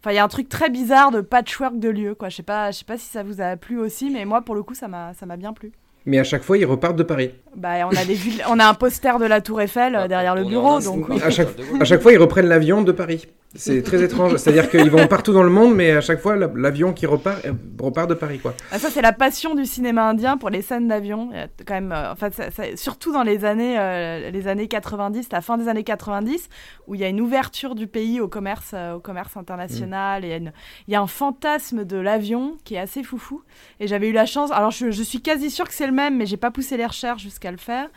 Enfin, 0.00 0.12
il 0.12 0.14
y 0.14 0.18
a 0.18 0.24
un 0.24 0.28
truc 0.28 0.48
très 0.48 0.70
bizarre 0.70 1.10
de 1.10 1.20
patchwork 1.20 1.78
de 1.78 1.90
lieux, 1.90 2.14
quoi. 2.14 2.30
Je 2.30 2.36
sais 2.36 2.42
pas, 2.42 2.70
je 2.70 2.78
sais 2.78 2.84
pas 2.86 2.96
si 2.96 3.04
ça 3.06 3.22
vous 3.22 3.42
a 3.42 3.56
plu 3.56 3.78
aussi, 3.78 4.08
mais 4.08 4.24
moi, 4.24 4.40
pour 4.40 4.54
le 4.54 4.62
coup, 4.62 4.74
ça 4.74 4.88
m'a 4.88 5.12
bien 5.36 5.52
plu. 5.52 5.72
Mais 6.06 6.18
à 6.20 6.24
chaque 6.24 6.42
fois, 6.44 6.56
ils 6.56 6.64
repartent 6.64 6.96
de 6.96 7.02
Paris. 7.02 7.32
Bah, 7.56 7.70
on 7.90 7.96
a, 7.96 8.04
des 8.04 8.14
vues- 8.14 8.40
on 8.48 8.58
a 8.60 8.66
un 8.66 8.74
poster 8.74 9.18
de 9.18 9.24
la 9.26 9.40
Tour 9.40 9.60
Eiffel 9.60 9.96
euh, 9.96 10.06
derrière 10.08 10.34
le 10.36 10.44
bureau, 10.44 10.78
donc 10.80 10.98
Inde. 11.10 11.16
oui. 11.16 11.20
À 11.24 11.30
chaque, 11.30 11.48
à 11.80 11.84
chaque 11.84 12.00
fois, 12.00 12.12
ils 12.12 12.18
reprennent 12.18 12.46
l'avion 12.46 12.82
de 12.82 12.92
Paris. 12.92 13.26
C'est 13.58 13.82
très 13.82 14.02
étrange. 14.02 14.36
C'est-à-dire 14.36 14.70
qu'ils 14.70 14.90
vont 14.90 15.06
partout 15.06 15.32
dans 15.32 15.42
le 15.42 15.50
monde, 15.50 15.74
mais 15.74 15.90
à 15.92 16.00
chaque 16.00 16.20
fois, 16.20 16.36
la- 16.36 16.50
l'avion 16.54 16.92
qui 16.92 17.06
repart 17.06 17.44
euh, 17.44 17.52
repart 17.80 18.08
de 18.08 18.14
Paris, 18.14 18.38
quoi. 18.38 18.54
Ah, 18.72 18.78
ça, 18.78 18.90
c'est 18.90 19.02
la 19.02 19.12
passion 19.12 19.54
du 19.54 19.64
cinéma 19.66 20.08
indien 20.08 20.36
pour 20.36 20.50
les 20.50 20.62
scènes 20.62 20.88
d'avion. 20.88 21.30
Euh, 21.34 22.12
en 22.12 22.16
fait, 22.16 22.34
ça- 22.34 22.50
ça- 22.50 22.76
surtout 22.76 23.12
dans 23.12 23.22
les 23.22 23.44
années, 23.44 23.78
euh, 23.78 24.30
les 24.30 24.48
années 24.48 24.68
90, 24.68 25.28
la 25.32 25.40
fin 25.40 25.58
des 25.58 25.68
années 25.68 25.84
90, 25.84 26.48
où 26.86 26.94
il 26.94 27.00
y 27.00 27.04
a 27.04 27.08
une 27.08 27.20
ouverture 27.20 27.74
du 27.74 27.86
pays 27.86 28.20
au 28.20 28.28
commerce, 28.28 28.74
au 28.94 29.00
commerce 29.00 29.36
international. 29.36 30.24
Et 30.24 30.28
il 30.28 30.30
y 30.30 30.34
a 30.34 30.36
une- 30.36 30.52
il 30.88 30.92
y, 30.92 30.96
a 30.96 31.00
un 31.00 31.06
fantasme 31.06 31.84
de 31.84 31.96
l'avion 31.96 32.56
qui 32.64 32.74
est 32.74 32.78
assez 32.78 33.02
foufou. 33.02 33.42
Et 33.80 33.86
j'avais 33.86 34.08
eu 34.08 34.12
la 34.12 34.26
chance. 34.26 34.50
Alors, 34.52 34.70
je, 34.70 34.90
je 34.90 35.02
suis 35.02 35.20
quasi 35.20 35.50
sûre 35.50 35.66
que 35.66 35.74
c'est 35.74 35.86
le 35.86 35.92
même, 35.92 36.16
mais 36.16 36.26
j'ai 36.26 36.36
pas 36.36 36.50
poussé 36.50 36.76
les 36.76 36.86
recherches 36.86 37.22
jusqu'à 37.22 37.50
le 37.50 37.56
faire. 37.56 37.88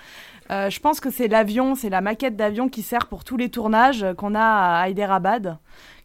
Euh, 0.52 0.70
je 0.70 0.80
pense 0.80 1.00
que 1.00 1.12
c'est 1.12 1.28
l'avion, 1.28 1.76
c'est 1.76 1.90
la 1.90 2.02
maquette 2.02 2.36
d'avion 2.36 2.70
qui 2.70 2.82
sert 2.82 3.08
pour 3.08 3.24
tous 3.24 3.38
les 3.38 3.50
tournages 3.50 4.06
qu'on 4.18 4.34
a 4.34 4.82
à 4.82 4.90
Hyderabad, 4.90 5.60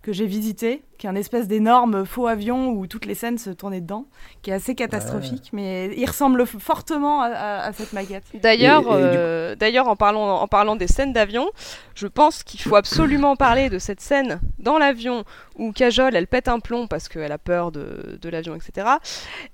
que 0.04 0.12
j'ai 0.12 0.26
visité, 0.26 0.82
qui 0.98 1.06
est 1.06 1.10
un 1.10 1.14
espèce 1.16 1.48
d'énorme 1.48 2.04
faux 2.04 2.26
avion 2.26 2.68
où 2.68 2.86
toutes 2.86 3.06
les 3.06 3.14
scènes 3.14 3.38
se 3.38 3.48
tournaient 3.50 3.80
dedans, 3.80 4.04
qui 4.42 4.50
est 4.50 4.52
assez 4.52 4.74
catastrophique, 4.74 5.48
mais 5.54 5.90
il 5.96 6.04
ressemble 6.06 6.46
fortement 6.46 7.22
à, 7.22 7.26
à- 7.28 7.66
à 7.66 7.72
cette 7.72 7.92
maquette. 7.94 8.22
D'ailleurs, 8.34 8.84
euh, 8.92 9.54
d'ailleurs, 9.56 9.88
en 9.88 9.96
parlant, 9.96 10.36
en 10.40 10.46
parlant 10.46 10.76
des 10.76 10.86
scènes 10.88 11.12
d'avion, 11.14 11.48
je 11.94 12.06
pense 12.06 12.42
qu'il 12.42 12.60
faut 12.60 12.76
absolument 12.76 13.34
parler 13.34 13.70
de 13.70 13.78
cette 13.78 14.00
scène 14.02 14.40
dans 14.58 14.76
l'avion 14.78 15.24
où 15.56 15.72
Kajol, 15.72 16.14
elle 16.14 16.26
pète 16.26 16.48
un 16.48 16.58
plomb 16.60 16.86
parce 16.86 17.08
qu'elle 17.08 17.32
a 17.32 17.38
peur 17.38 17.72
de, 17.72 18.18
de 18.20 18.28
l'avion, 18.28 18.54
etc. 18.54 18.86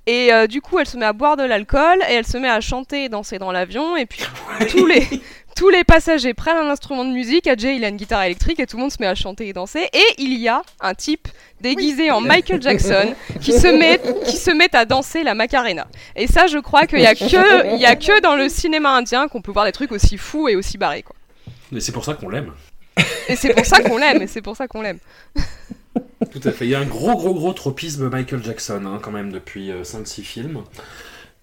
Et 0.06 0.32
euh, 0.32 0.46
du 0.48 0.60
coup, 0.60 0.78
elle 0.80 0.86
se 0.86 0.96
met 0.96 1.06
à 1.06 1.12
boire 1.12 1.36
de 1.36 1.44
l'alcool 1.44 1.98
et 2.10 2.14
elle 2.14 2.26
se 2.26 2.38
met 2.38 2.48
à 2.48 2.60
chanter 2.60 3.04
et 3.04 3.08
danser 3.08 3.38
dans 3.38 3.52
l'avion. 3.52 3.96
Et 3.96 4.06
puis 4.06 4.22
tous 4.70 4.86
les 4.86 5.06
tous 5.56 5.68
les 5.68 5.84
passagers 5.84 6.34
prennent 6.34 6.56
un 6.56 6.70
instrument 6.70 7.04
de 7.04 7.10
musique. 7.10 7.46
Ajay, 7.46 7.76
il 7.76 7.84
a 7.84 7.88
une 7.88 7.96
guitare 7.96 8.22
électrique 8.22 8.60
et 8.60 8.66
tout 8.66 8.76
le 8.76 8.82
monde 8.82 8.92
se 8.92 8.98
met 9.00 9.06
à 9.06 9.14
chanter 9.14 9.48
et 9.48 9.52
danser. 9.52 9.88
Et 9.92 10.06
il 10.18 10.38
y 10.38 10.48
a 10.48 10.62
un 10.80 10.94
type 10.94 11.28
déguisé 11.60 12.10
en 12.10 12.20
Michael 12.20 12.62
Jackson 12.62 13.14
qui 13.40 13.52
se 13.52 13.66
met 13.66 14.00
qui 14.24 14.36
se 14.36 14.50
met 14.50 14.74
à 14.74 14.84
danser 14.84 15.22
la 15.22 15.34
Macarena. 15.34 15.86
Et 16.16 16.26
ça, 16.26 16.46
je 16.46 16.58
crois 16.58 16.86
qu'il 16.86 17.00
y 17.00 17.06
a 17.06 17.14
que 17.14 17.74
il 17.74 17.80
y 17.80 17.86
a 17.86 17.96
que 17.96 18.20
dans 18.20 18.36
le 18.36 18.48
cinéma 18.48 18.96
indien 18.96 19.28
qu'on 19.28 19.42
peut 19.42 19.52
voir 19.52 19.64
des 19.64 19.72
trucs 19.72 19.92
aussi 19.92 20.16
fous 20.16 20.48
et 20.48 20.56
aussi 20.56 20.78
barrés. 20.78 21.02
Quoi. 21.02 21.16
Mais 21.72 21.80
c'est 21.80 21.92
pour 21.92 22.04
ça 22.04 22.14
qu'on 22.14 22.28
l'aime. 22.28 22.52
Et 23.28 23.36
c'est 23.36 23.54
pour 23.54 23.64
ça 23.64 23.80
qu'on 23.82 23.98
l'aime. 23.98 24.22
Et 24.22 24.26
c'est 24.26 24.42
pour 24.42 24.56
ça 24.56 24.66
qu'on 24.66 24.82
l'aime. 24.82 24.98
Tout 26.30 26.40
à 26.44 26.52
fait. 26.52 26.66
Il 26.66 26.70
y 26.70 26.74
a 26.74 26.80
un 26.80 26.86
gros, 26.86 27.16
gros, 27.16 27.34
gros 27.34 27.52
tropisme 27.52 28.08
Michael 28.08 28.42
Jackson, 28.42 28.84
hein, 28.86 28.98
quand 29.00 29.10
même, 29.10 29.32
depuis 29.32 29.70
5-6 29.70 30.22
films. 30.22 30.64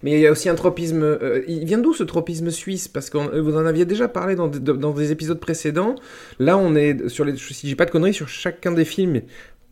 Mais 0.02 0.12
il 0.12 0.20
y 0.20 0.26
a 0.26 0.30
aussi 0.32 0.48
un 0.48 0.54
tropisme. 0.54 1.02
euh, 1.02 1.42
il 1.48 1.64
vient 1.64 1.78
d'où 1.78 1.92
ce 1.92 2.04
tropisme 2.04 2.50
suisse? 2.50 2.88
Parce 2.88 3.10
que 3.10 3.40
vous 3.40 3.56
en 3.56 3.66
aviez 3.66 3.84
déjà 3.84 4.08
parlé 4.08 4.36
dans, 4.36 4.48
dans 4.48 4.92
des 4.92 5.10
épisodes 5.12 5.40
précédents. 5.40 5.96
Là, 6.38 6.56
on 6.56 6.74
est 6.76 7.08
sur 7.08 7.24
les. 7.24 7.36
Si 7.36 7.68
j'ai 7.68 7.76
pas 7.76 7.84
de 7.86 7.90
conneries, 7.90 8.14
sur 8.14 8.28
chacun 8.28 8.72
des 8.72 8.84
films. 8.84 9.22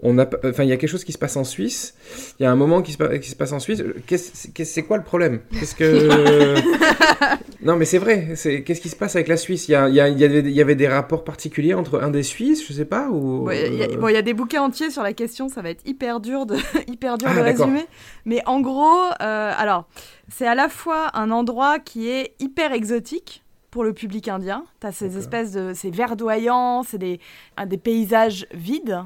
On 0.01 0.19
a, 0.19 0.27
enfin, 0.45 0.63
il 0.65 0.69
y 0.69 0.73
a 0.73 0.77
quelque 0.77 0.91
chose 0.91 1.05
qui 1.05 1.13
se 1.13 1.19
passe 1.19 1.37
en 1.39 1.45
Suisse. 1.45 1.95
Il 2.39 2.43
y 2.43 2.47
a 2.47 2.51
un 2.53 2.55
moment 2.57 2.83
qui 2.83 2.93
se, 2.93 2.99
pa- 2.99 3.19
qui 3.19 3.31
se 3.31 3.35
passe 3.37 3.53
en 3.53 3.59
Suisse. 3.61 3.83
Qu'est-ce, 4.07 4.49
c'est 4.65 4.83
quoi 4.83 4.99
le 4.99 5.03
problème? 5.03 5.41
Qu'est-ce 5.59 5.75
que 5.75 6.55
Non, 7.63 7.77
mais 7.77 7.87
c'est 7.87 7.97
vrai. 7.99 8.29
C'est 8.37 8.63
qu'est-ce 8.63 8.81
qui 8.83 8.91
se 8.91 8.97
passe 8.97 9.17
avec 9.17 9.27
la 9.29 9.39
Suisse? 9.39 9.69
Il 9.69 9.73
y, 9.73 9.75
a, 9.75 9.89
il 9.89 9.95
y, 9.95 10.01
a- 10.01 10.09
il 10.09 10.19
y 10.19 10.25
avait, 10.25 10.41
il 10.41 10.51
y 10.51 10.61
avait 10.61 10.75
des 10.75 10.87
rapports 10.87 11.25
particuliers 11.25 11.73
entre 11.75 12.01
un 12.03 12.11
des 12.11 12.23
Suisses, 12.23 12.67
je 12.67 12.73
sais 12.75 12.85
pas, 12.85 13.09
ou. 13.09 13.45
Ouais, 13.47 13.69
il 13.69 13.75
y 13.79 13.83
a- 13.83 13.89
bon, 13.97 14.09
il 14.09 14.15
y 14.15 14.19
a 14.19 14.23
des 14.23 14.35
bouquins 14.35 14.63
entiers 14.63 14.91
sur 14.91 15.03
la 15.03 15.15
question, 15.15 15.49
ça 15.49 15.63
va 15.63 15.71
être 15.71 15.83
hyper 15.87 16.21
dur 16.21 16.45
de, 16.47 16.57
hyper 16.89 17.17
dur 17.17 17.29
Ah, 17.31 17.37
de 17.37 17.41
résumer. 17.41 17.87
Mais 18.27 18.43
en 18.47 18.61
gros, 18.61 19.01
euh, 19.23 19.53
alors, 19.57 19.89
c'est 20.29 20.47
à 20.47 20.55
la 20.55 20.69
fois 20.69 21.11
un 21.15 21.31
endroit 21.31 21.79
qui 21.79 22.09
est 22.11 22.35
hyper 22.39 22.73
exotique 22.75 23.43
pour 23.71 23.83
le 23.83 23.93
public 23.95 24.29
indien. 24.29 24.65
Tu 24.81 24.87
as 24.87 24.93
ces 24.93 25.17
espèces 25.19 25.53
de. 25.53 25.73
C'est 25.75 25.91
verdoyant, 25.91 26.83
c'est 26.83 26.99
des, 26.99 27.19
un- 27.57 27.67
des 27.67 27.79
paysages 27.79 28.47
vides. 28.53 28.99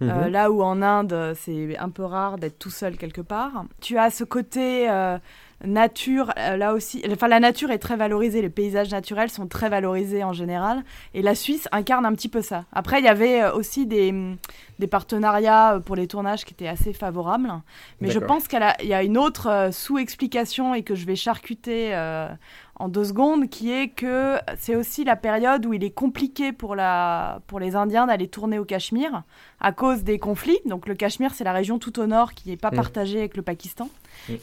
Mhm. 0.00 0.10
Euh, 0.10 0.28
là 0.28 0.50
où 0.50 0.62
en 0.62 0.82
Inde, 0.82 1.34
c'est 1.36 1.76
un 1.78 1.90
peu 1.90 2.04
rare 2.04 2.38
d'être 2.38 2.58
tout 2.58 2.70
seul 2.70 2.96
quelque 2.96 3.20
part. 3.20 3.64
Tu 3.80 3.98
as 3.98 4.10
ce 4.10 4.24
côté 4.24 4.88
euh, 4.90 5.18
nature, 5.64 6.32
euh, 6.38 6.56
là 6.56 6.72
aussi. 6.72 7.02
Enfin, 7.10 7.28
la 7.28 7.40
nature 7.40 7.70
est 7.70 7.78
très 7.78 7.96
valorisée, 7.96 8.42
les 8.42 8.48
paysages 8.50 8.90
naturels 8.90 9.30
sont 9.30 9.46
très 9.48 9.68
valorisés 9.68 10.22
en 10.22 10.32
général. 10.32 10.84
Et 11.14 11.22
la 11.22 11.34
Suisse 11.34 11.68
incarne 11.72 12.06
un 12.06 12.12
petit 12.14 12.28
peu 12.28 12.42
ça. 12.42 12.64
Après, 12.72 13.00
il 13.00 13.04
y 13.04 13.08
avait 13.08 13.42
euh, 13.42 13.52
aussi 13.52 13.86
des, 13.86 14.14
des 14.78 14.86
partenariats 14.86 15.74
euh, 15.74 15.80
pour 15.80 15.96
les 15.96 16.06
tournages 16.06 16.44
qui 16.44 16.54
étaient 16.54 16.68
assez 16.68 16.92
favorables. 16.92 17.52
Mais 18.00 18.10
je 18.10 18.18
pense 18.18 18.46
qu'il 18.48 18.60
y 18.82 18.94
a 18.94 19.02
une 19.02 19.18
autre 19.18 19.70
sous-explication 19.72 20.74
et 20.74 20.82
que 20.82 20.94
je 20.94 21.06
vais 21.06 21.16
charcuter 21.16 21.94
euh, 21.94 22.28
en 22.76 22.88
deux 22.88 23.04
secondes, 23.04 23.48
qui 23.48 23.72
est 23.72 23.88
que 23.88 24.36
c'est 24.56 24.76
aussi 24.76 25.02
la 25.02 25.16
période 25.16 25.66
où 25.66 25.74
il 25.74 25.82
est 25.82 25.90
compliqué 25.90 26.52
pour, 26.52 26.76
la, 26.76 27.40
pour 27.48 27.58
les 27.58 27.74
Indiens 27.74 28.06
d'aller 28.06 28.28
tourner 28.28 28.60
au 28.60 28.64
Cachemire 28.64 29.24
à 29.60 29.72
cause 29.72 30.04
des 30.04 30.20
conflits. 30.20 30.60
Donc 30.66 30.86
le 30.86 30.94
Cachemire, 30.94 31.34
c'est 31.34 31.42
la 31.42 31.52
région 31.52 31.80
tout 31.80 31.98
au 31.98 32.06
nord 32.06 32.34
qui 32.34 32.48
n'est 32.48 32.56
pas 32.56 32.70
Mm. 32.70 32.76
partagée 32.76 33.18
avec 33.18 33.36
le 33.36 33.42
Pakistan, 33.42 33.88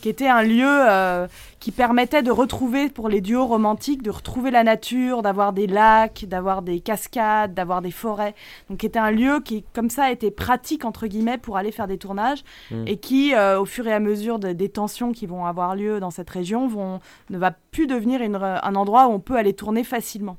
Qui 0.02 0.10
était 0.10 0.28
un 0.28 0.42
lieu 0.42 0.66
euh, 0.68 1.28
qui 1.60 1.72
permettait 1.72 2.24
de 2.24 2.32
retrouver, 2.32 2.90
pour 2.90 3.08
les 3.10 3.22
duos 3.22 3.46
romantiques, 3.46 4.02
de 4.02 4.10
retrouver 4.10 4.50
la 4.52 4.64
nature, 4.64 5.22
d'avoir 5.22 5.54
des 5.54 5.68
lacs, 5.68 6.26
d'avoir 6.28 6.62
des 6.62 6.80
cascades, 6.80 7.54
d'avoir 7.54 7.82
des 7.82 7.92
forêts. 7.92 8.34
Donc 8.70 8.80
qui 8.80 8.86
était 8.86 9.00
un 9.00 9.12
lieu 9.12 9.40
qui, 9.44 9.64
comme 9.74 9.90
ça, 9.90 10.12
était 10.12 10.32
pratique, 10.32 10.86
entre 10.86 11.08
guillemets, 11.08 11.38
pour 11.38 11.58
aller 11.58 11.72
faire 11.72 11.88
des 11.88 11.98
tournages 11.98 12.44
Mm. 12.72 12.84
et 12.88 12.98
qui, 12.98 13.34
euh, 13.36 13.60
au 13.60 13.66
fur 13.66 13.88
et 13.88 13.94
à 13.94 14.00
mesure 14.00 14.40
de- 14.40 14.54
des 14.54 14.70
tensions 14.70 15.12
qui 15.12 15.26
vont 15.26 15.46
avoir 15.46 15.76
lieu 15.76 16.00
dans 16.00 16.12
cette 16.12 16.30
région, 16.30 16.68
vont, 16.68 17.00
ne 17.30 17.38
va 17.38 17.52
plus 17.72 17.88
devenir 17.88 18.22
une- 18.22 18.36
un 18.36 18.76
endroit 18.76 19.08
où 19.08 19.12
on 19.12 19.20
peut 19.20 19.36
aller 19.36 19.54
tourner 19.54 19.84
facilement. 19.84 20.38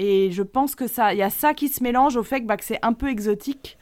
Et 0.00 0.30
je 0.30 0.42
pense 0.42 0.74
que 0.74 0.86
ça, 0.86 1.12
il 1.14 1.18
y 1.18 1.22
a 1.22 1.30
ça 1.30 1.54
qui 1.54 1.68
se 1.68 1.82
mélange 1.82 2.16
au 2.16 2.22
fait 2.22 2.40
que, 2.42 2.46
bah, 2.46 2.56
que 2.56 2.64
c'est 2.64 2.78
un 2.82 2.92
peu 2.92 3.08
exotique 3.08 3.77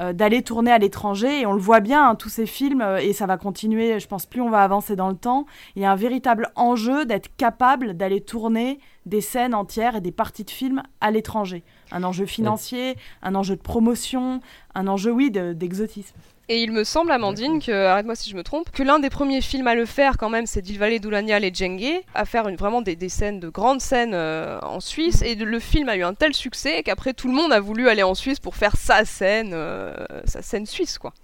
euh, 0.00 0.12
d'aller 0.12 0.42
tourner 0.42 0.70
à 0.72 0.78
l'étranger. 0.78 1.40
Et 1.40 1.46
on 1.46 1.52
le 1.52 1.60
voit 1.60 1.80
bien, 1.80 2.08
hein, 2.10 2.14
tous 2.14 2.28
ces 2.28 2.46
films, 2.46 2.80
euh, 2.82 2.98
et 2.98 3.12
ça 3.12 3.26
va 3.26 3.36
continuer, 3.36 3.98
je 4.00 4.06
pense, 4.06 4.26
plus 4.26 4.40
on 4.40 4.50
va 4.50 4.62
avancer 4.62 4.96
dans 4.96 5.08
le 5.08 5.16
temps. 5.16 5.46
Il 5.76 5.82
y 5.82 5.84
a 5.84 5.92
un 5.92 5.96
véritable 5.96 6.50
enjeu 6.56 7.04
d'être 7.06 7.34
capable 7.36 7.94
d'aller 7.96 8.20
tourner 8.20 8.78
des 9.06 9.20
scènes 9.20 9.54
entières 9.54 9.96
et 9.96 10.00
des 10.00 10.12
parties 10.12 10.44
de 10.44 10.50
films 10.50 10.82
à 11.00 11.10
l'étranger. 11.10 11.62
Un 11.92 12.02
enjeu 12.04 12.26
financier, 12.26 12.96
un 13.22 13.34
enjeu 13.34 13.56
de 13.56 13.62
promotion, 13.62 14.40
un 14.74 14.86
enjeu, 14.88 15.10
oui, 15.12 15.30
de- 15.30 15.52
d'exotisme. 15.52 16.16
Et 16.50 16.62
il 16.62 16.72
me 16.72 16.84
semble, 16.84 17.10
Amandine, 17.10 17.58
que, 17.58 17.72
arrête-moi 17.86 18.14
si 18.14 18.28
je 18.28 18.36
me 18.36 18.42
trompe, 18.42 18.70
que 18.70 18.82
l'un 18.82 18.98
des 18.98 19.08
premiers 19.08 19.40
films 19.40 19.66
à 19.66 19.74
le 19.74 19.86
faire, 19.86 20.18
quand 20.18 20.28
même, 20.28 20.44
c'est 20.44 20.60
Dilwale 20.60 21.00
Doulanial 21.00 21.42
et 21.42 21.50
Djengue, 21.54 22.02
à 22.14 22.26
faire 22.26 22.48
une, 22.48 22.56
vraiment 22.56 22.82
des, 22.82 22.96
des 22.96 23.08
scènes, 23.08 23.40
de 23.40 23.48
grandes 23.48 23.80
scènes 23.80 24.12
euh, 24.12 24.58
en 24.60 24.80
Suisse. 24.80 25.22
Et 25.22 25.36
de- 25.36 25.44
le 25.46 25.58
film 25.58 25.88
a 25.88 25.96
eu 25.96 26.02
un 26.02 26.12
tel 26.12 26.34
succès 26.34 26.82
qu'après, 26.82 27.14
tout 27.14 27.28
le 27.28 27.34
monde 27.34 27.50
a 27.52 27.60
voulu 27.60 27.88
aller 27.88 28.02
en 28.02 28.14
Suisse 28.14 28.40
pour 28.40 28.56
faire 28.56 28.76
sa 28.76 29.06
scène, 29.06 29.52
euh, 29.54 29.94
sa 30.26 30.42
scène 30.42 30.66
suisse, 30.66 30.98
quoi. 30.98 31.14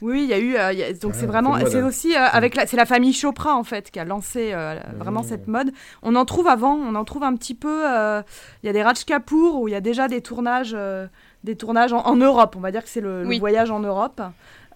Oui, 0.00 0.24
il 0.24 0.28
y 0.30 0.34
a 0.34 0.38
eu. 0.40 0.56
euh, 0.56 0.72
il 0.72 0.80
y 0.80 0.82
a- 0.82 0.92
donc 0.92 1.12
Ah, 1.14 1.18
c'est 1.20 1.26
vraiment, 1.26 1.56
c'est 1.64 1.76
hein. 1.78 1.86
aussi 1.86 2.16
euh, 2.16 2.26
avec 2.32 2.56
la, 2.56 2.66
c'est 2.66 2.76
la 2.76 2.86
famille 2.86 3.12
Chopra 3.12 3.54
en 3.54 3.62
fait 3.62 3.92
qui 3.92 4.00
a 4.00 4.04
lancé 4.04 4.50
euh, 4.52 4.74
vraiment 4.96 5.20
Mmh. 5.20 5.28
cette 5.28 5.46
mode. 5.46 5.70
On 6.02 6.16
en 6.16 6.24
trouve 6.24 6.48
avant, 6.48 6.74
on 6.74 6.96
en 6.96 7.04
trouve 7.04 7.22
un 7.22 7.36
petit 7.36 7.54
peu. 7.54 7.88
euh, 7.88 8.20
Il 8.64 8.66
y 8.66 8.68
a 8.68 8.72
des 8.72 8.82
Raj 8.82 9.04
Kapoor 9.04 9.60
où 9.60 9.68
il 9.68 9.70
y 9.70 9.76
a 9.76 9.80
déjà 9.80 10.08
des 10.08 10.20
tournages, 10.20 10.72
euh, 10.76 11.06
des 11.44 11.56
tournages 11.56 11.92
en, 11.92 12.04
en 12.06 12.16
Europe. 12.16 12.54
On 12.56 12.60
va 12.60 12.70
dire 12.70 12.82
que 12.82 12.88
c'est 12.88 13.00
le, 13.00 13.22
voyage 13.38 13.70
en 13.70 13.80
Europe. 13.80 14.20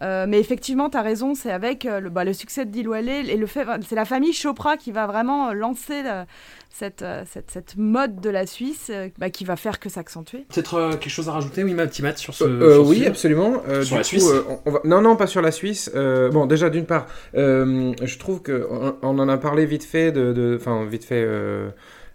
Euh, 0.03 0.27
mais 0.29 0.39
effectivement, 0.39 0.91
tu 0.91 0.99
as 0.99 1.03
raison, 1.03 1.35
c'est 1.35 1.51
avec 1.51 1.87
euh, 1.87 2.01
le, 2.01 2.11
bah, 2.11 2.23
le 2.25 2.35
succès 2.35 2.67
de 2.67 2.71
Dilwale 2.71 3.09
et 3.09 3.35
le 3.39 3.47
fait, 3.47 3.67
c'est 3.89 3.95
la 3.95 4.05
famille 4.05 4.35
Chopra 4.35 4.77
qui 4.77 4.93
va 4.93 5.07
vraiment 5.07 5.49
euh, 5.49 5.53
lancer 5.55 6.03
euh, 6.05 6.25
cette, 6.69 7.01
euh, 7.01 7.23
cette, 7.27 7.51
cette 7.51 7.79
mode 7.79 8.21
de 8.21 8.29
la 8.29 8.45
Suisse 8.47 8.89
euh, 8.91 9.09
bah, 9.17 9.31
qui 9.31 9.47
va 9.47 9.57
faire 9.57 9.81
que 9.81 9.89
s'accentuer. 9.89 10.45
Peut-être 10.53 10.75
euh, 10.75 10.91
quelque 10.91 11.09
chose 11.09 11.31
à 11.31 11.33
rajouter, 11.33 11.65
oui, 11.65 11.73
ma 11.73 11.87
petite 11.87 12.03
Matt, 12.03 12.19
sur 12.19 12.35
ce. 12.35 12.45
Euh, 12.45 12.75
sur 12.75 12.87
oui, 12.89 13.07
absolument. 13.07 13.55
Euh, 13.71 13.81
Sur 13.85 13.95
du 13.95 13.95
la 13.95 13.99
coup, 14.01 14.05
Suisse 14.09 14.29
euh, 14.31 14.43
on- 14.51 14.61
on 14.67 14.71
va... 14.73 14.81
Non, 14.85 15.01
non, 15.01 15.17
pas 15.17 15.27
sur 15.27 15.41
la 15.41 15.51
Suisse. 15.51 15.91
Euh, 15.95 16.29
bon, 16.29 16.45
déjà, 16.45 16.69
d'une 16.69 16.85
part, 16.85 17.07
euh, 17.35 17.95
je 18.03 18.19
trouve 18.19 18.43
que 18.43 18.69
on, 18.71 18.97
on 19.01 19.19
en 19.19 19.31
a 19.31 19.39
parlé 19.39 19.65
vite 19.65 19.85
fait 19.85 20.13
de, 20.13 20.35
de- 20.35 20.59
enfin, 20.61 20.85
vite 20.85 21.07
fait. 21.07 21.25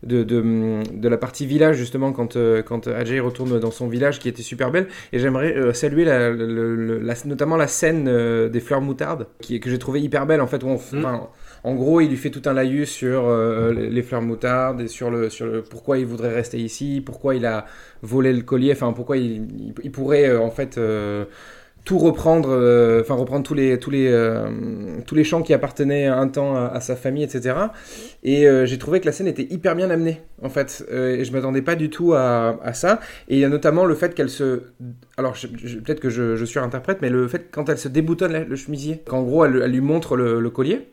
De, 0.03 0.23
de, 0.23 0.81
de 0.95 1.07
la 1.09 1.17
partie 1.17 1.45
village 1.45 1.75
justement 1.75 2.11
quand, 2.11 2.35
euh, 2.35 2.63
quand 2.63 2.87
Ajay 2.87 3.19
retourne 3.19 3.59
dans 3.59 3.69
son 3.69 3.87
village 3.87 4.17
qui 4.17 4.29
était 4.29 4.41
super 4.41 4.71
belle 4.71 4.87
et 5.13 5.19
j'aimerais 5.19 5.55
euh, 5.55 5.73
saluer 5.73 6.05
la, 6.05 6.31
notamment 7.25 7.55
la 7.55 7.67
scène 7.67 8.07
euh, 8.07 8.49
des 8.49 8.61
fleurs 8.61 8.81
moutardes 8.81 9.27
qui, 9.41 9.59
que 9.59 9.69
j'ai 9.69 9.77
trouvé 9.77 10.01
hyper 10.01 10.25
belle 10.25 10.41
en 10.41 10.47
fait 10.47 10.63
où 10.63 10.67
on, 10.69 10.77
Mm. 10.91 10.97
enfin, 11.05 11.27
en 11.63 11.75
gros 11.75 12.01
il 12.01 12.09
lui 12.09 12.17
fait 12.17 12.31
tout 12.31 12.41
un 12.45 12.53
laïus 12.53 12.89
sur 12.89 13.27
euh, 13.27 13.71
les, 13.73 13.89
les 13.91 14.01
fleurs 14.01 14.23
moutardes 14.23 14.81
et 14.81 14.87
sur 14.87 15.11
le, 15.11 15.29
sur 15.29 15.45
le 15.45 15.61
pourquoi 15.61 15.99
il 15.99 16.07
voudrait 16.07 16.33
rester 16.33 16.57
ici 16.57 17.03
pourquoi 17.05 17.35
il 17.35 17.45
a 17.45 17.65
volé 18.01 18.33
le 18.33 18.41
collier 18.41 18.71
enfin 18.71 18.93
pourquoi 18.93 19.17
il, 19.17 19.31
il- 19.59 19.73
il 19.83 19.91
pourrait 19.91 20.27
euh, 20.29 20.39
en 20.39 20.49
fait 20.49 20.79
euh, 20.79 21.25
tout 21.83 21.97
reprendre, 21.97 22.49
euh, 22.51 23.01
enfin 23.01 23.15
reprendre 23.15 23.43
tous 23.43 23.53
les 23.55 23.79
tous 23.79 23.89
les 23.89 24.07
euh, 24.07 24.47
tous 25.07 25.15
les 25.15 25.23
chants 25.23 25.41
qui 25.41 25.53
appartenaient 25.53 26.05
un 26.05 26.27
temps 26.27 26.55
à, 26.55 26.79
sa 26.79 26.95
famille, 26.95 27.23
etc. 27.23 27.55
Et 28.23 28.47
euh, 28.47 28.65
j'ai 28.65 28.77
trouvé 28.77 28.99
que 28.99 29.05
la 29.07 29.11
scène 29.11 29.27
était 29.27 29.47
hyper 29.49 29.75
bien 29.75 29.89
amenée, 29.89 30.21
en 30.43 30.49
fait. 30.49 30.85
Et 30.91 31.23
je 31.25 31.31
m'attendais 31.31 31.61
pas 31.63 31.75
du 31.75 31.89
tout 31.89 32.13
à, 32.13 32.59
à 32.63 32.73
ça. 32.73 32.99
Et 33.29 33.35
il 33.35 33.39
y 33.39 33.45
a 33.45 33.49
notamment 33.49 33.85
le 33.85 33.95
fait 33.95 34.13
qu'elle 34.13 34.29
se, 34.29 34.61
alors 35.17 35.33
peut-être 35.33 35.99
que 35.99 36.09
je, 36.09 36.35
je 36.35 36.45
surinterprète, 36.45 36.99
mais 37.01 37.09
le 37.09 37.27
fait 37.27 37.47
quand 37.51 37.67
elle 37.69 37.77
se 37.79 37.87
déboutonne 37.87 38.45
le 38.47 38.55
chemisier, 38.55 39.01
qu'en 39.05 39.23
gros 39.23 39.45
elle, 39.45 39.53
lui 39.71 39.81
montre 39.81 40.15
le, 40.15 40.39
le 40.39 40.49
collier. 40.49 40.87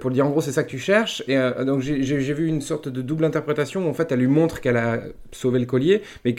pour 0.00 0.10
lui 0.10 0.14
dire 0.14 0.26
en 0.26 0.30
gros 0.30 0.40
c'est 0.40 0.52
ça 0.52 0.64
que 0.64 0.70
tu 0.70 0.78
cherches 0.78 1.22
et 1.28 1.36
donc 1.66 1.80
j'ai- 1.82 2.32
vu 2.32 2.46
une 2.46 2.62
sorte 2.62 2.88
de 2.88 3.02
double 3.02 3.24
interprétation 3.26 3.86
où 3.86 3.88
en 3.90 3.92
fait 3.94 4.10
elle 4.10 4.20
lui 4.20 4.26
montre 4.26 4.60
qu'elle 4.62 4.78
a 4.78 5.00
sauvé 5.30 5.58
le 5.58 5.66
collier 5.66 6.00
mais 6.24 6.34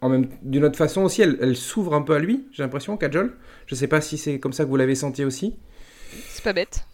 en 0.00 0.08
même 0.08 0.28
d'une 0.42 0.64
autre 0.64 0.76
façon 0.76 1.02
aussi, 1.02 1.22
elle, 1.22 1.38
elle 1.40 1.56
s'ouvre 1.56 1.94
un 1.94 2.02
peu 2.02 2.14
à 2.14 2.18
lui, 2.18 2.46
j'ai 2.52 2.62
l'impression, 2.62 2.96
Kajol. 2.96 3.36
Je 3.66 3.74
sais 3.74 3.88
pas 3.88 4.00
si 4.00 4.16
c'est 4.18 4.38
comme 4.38 4.52
ça 4.52 4.64
que 4.64 4.68
vous 4.68 4.76
l'avez 4.76 4.94
senti 4.94 5.24
aussi. 5.24 5.56
C'est 6.28 6.44
pas 6.44 6.52
bête. 6.52 6.84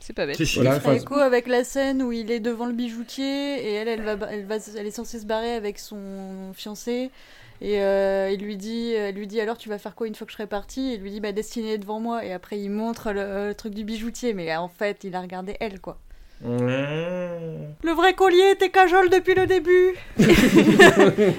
C'est 0.00 0.12
pas 0.12 0.26
bête. 0.26 0.40
Voilà, 0.54 0.72
Ça 0.72 0.76
enfin, 0.78 0.92
écho 0.94 1.14
avec 1.14 1.46
la 1.46 1.64
scène 1.64 2.02
où 2.02 2.12
il 2.12 2.30
est 2.30 2.40
devant 2.40 2.66
le 2.66 2.72
bijoutier 2.72 3.24
et 3.24 3.72
elle, 3.74 3.88
elle, 3.88 4.02
va, 4.02 4.16
elle, 4.30 4.46
va, 4.46 4.56
elle 4.76 4.86
est 4.86 4.90
censée 4.90 5.18
se 5.18 5.26
barrer 5.26 5.54
avec 5.54 5.78
son 5.78 6.52
fiancé. 6.54 7.10
Et 7.60 7.80
euh, 7.82 8.30
il 8.30 8.40
lui 8.40 8.56
dit, 8.56 8.92
elle 8.92 9.16
lui 9.16 9.26
dit 9.26 9.40
alors 9.40 9.58
tu 9.58 9.68
vas 9.68 9.78
faire 9.78 9.96
quoi 9.96 10.06
une 10.06 10.14
fois 10.14 10.26
que 10.26 10.30
je 10.32 10.36
serai 10.36 10.46
parti 10.46 10.94
Il 10.94 11.00
lui 11.00 11.10
dit 11.10 11.20
bah 11.20 11.32
destinée 11.32 11.72
est 11.72 11.78
devant 11.78 11.98
moi 11.98 12.24
et 12.24 12.32
après 12.32 12.60
il 12.60 12.70
montre 12.70 13.12
le, 13.12 13.48
le 13.48 13.54
truc 13.54 13.74
du 13.74 13.82
bijoutier 13.84 14.32
mais 14.32 14.54
en 14.56 14.68
fait 14.68 15.02
il 15.02 15.14
a 15.16 15.20
regardé 15.20 15.56
elle 15.58 15.80
quoi. 15.80 15.98
Le 16.44 17.92
vrai 17.96 18.14
collier 18.14 18.50
était 18.52 18.68
cajole 18.70 19.08
depuis 19.10 19.34
le 19.34 19.46
début. 19.46 19.94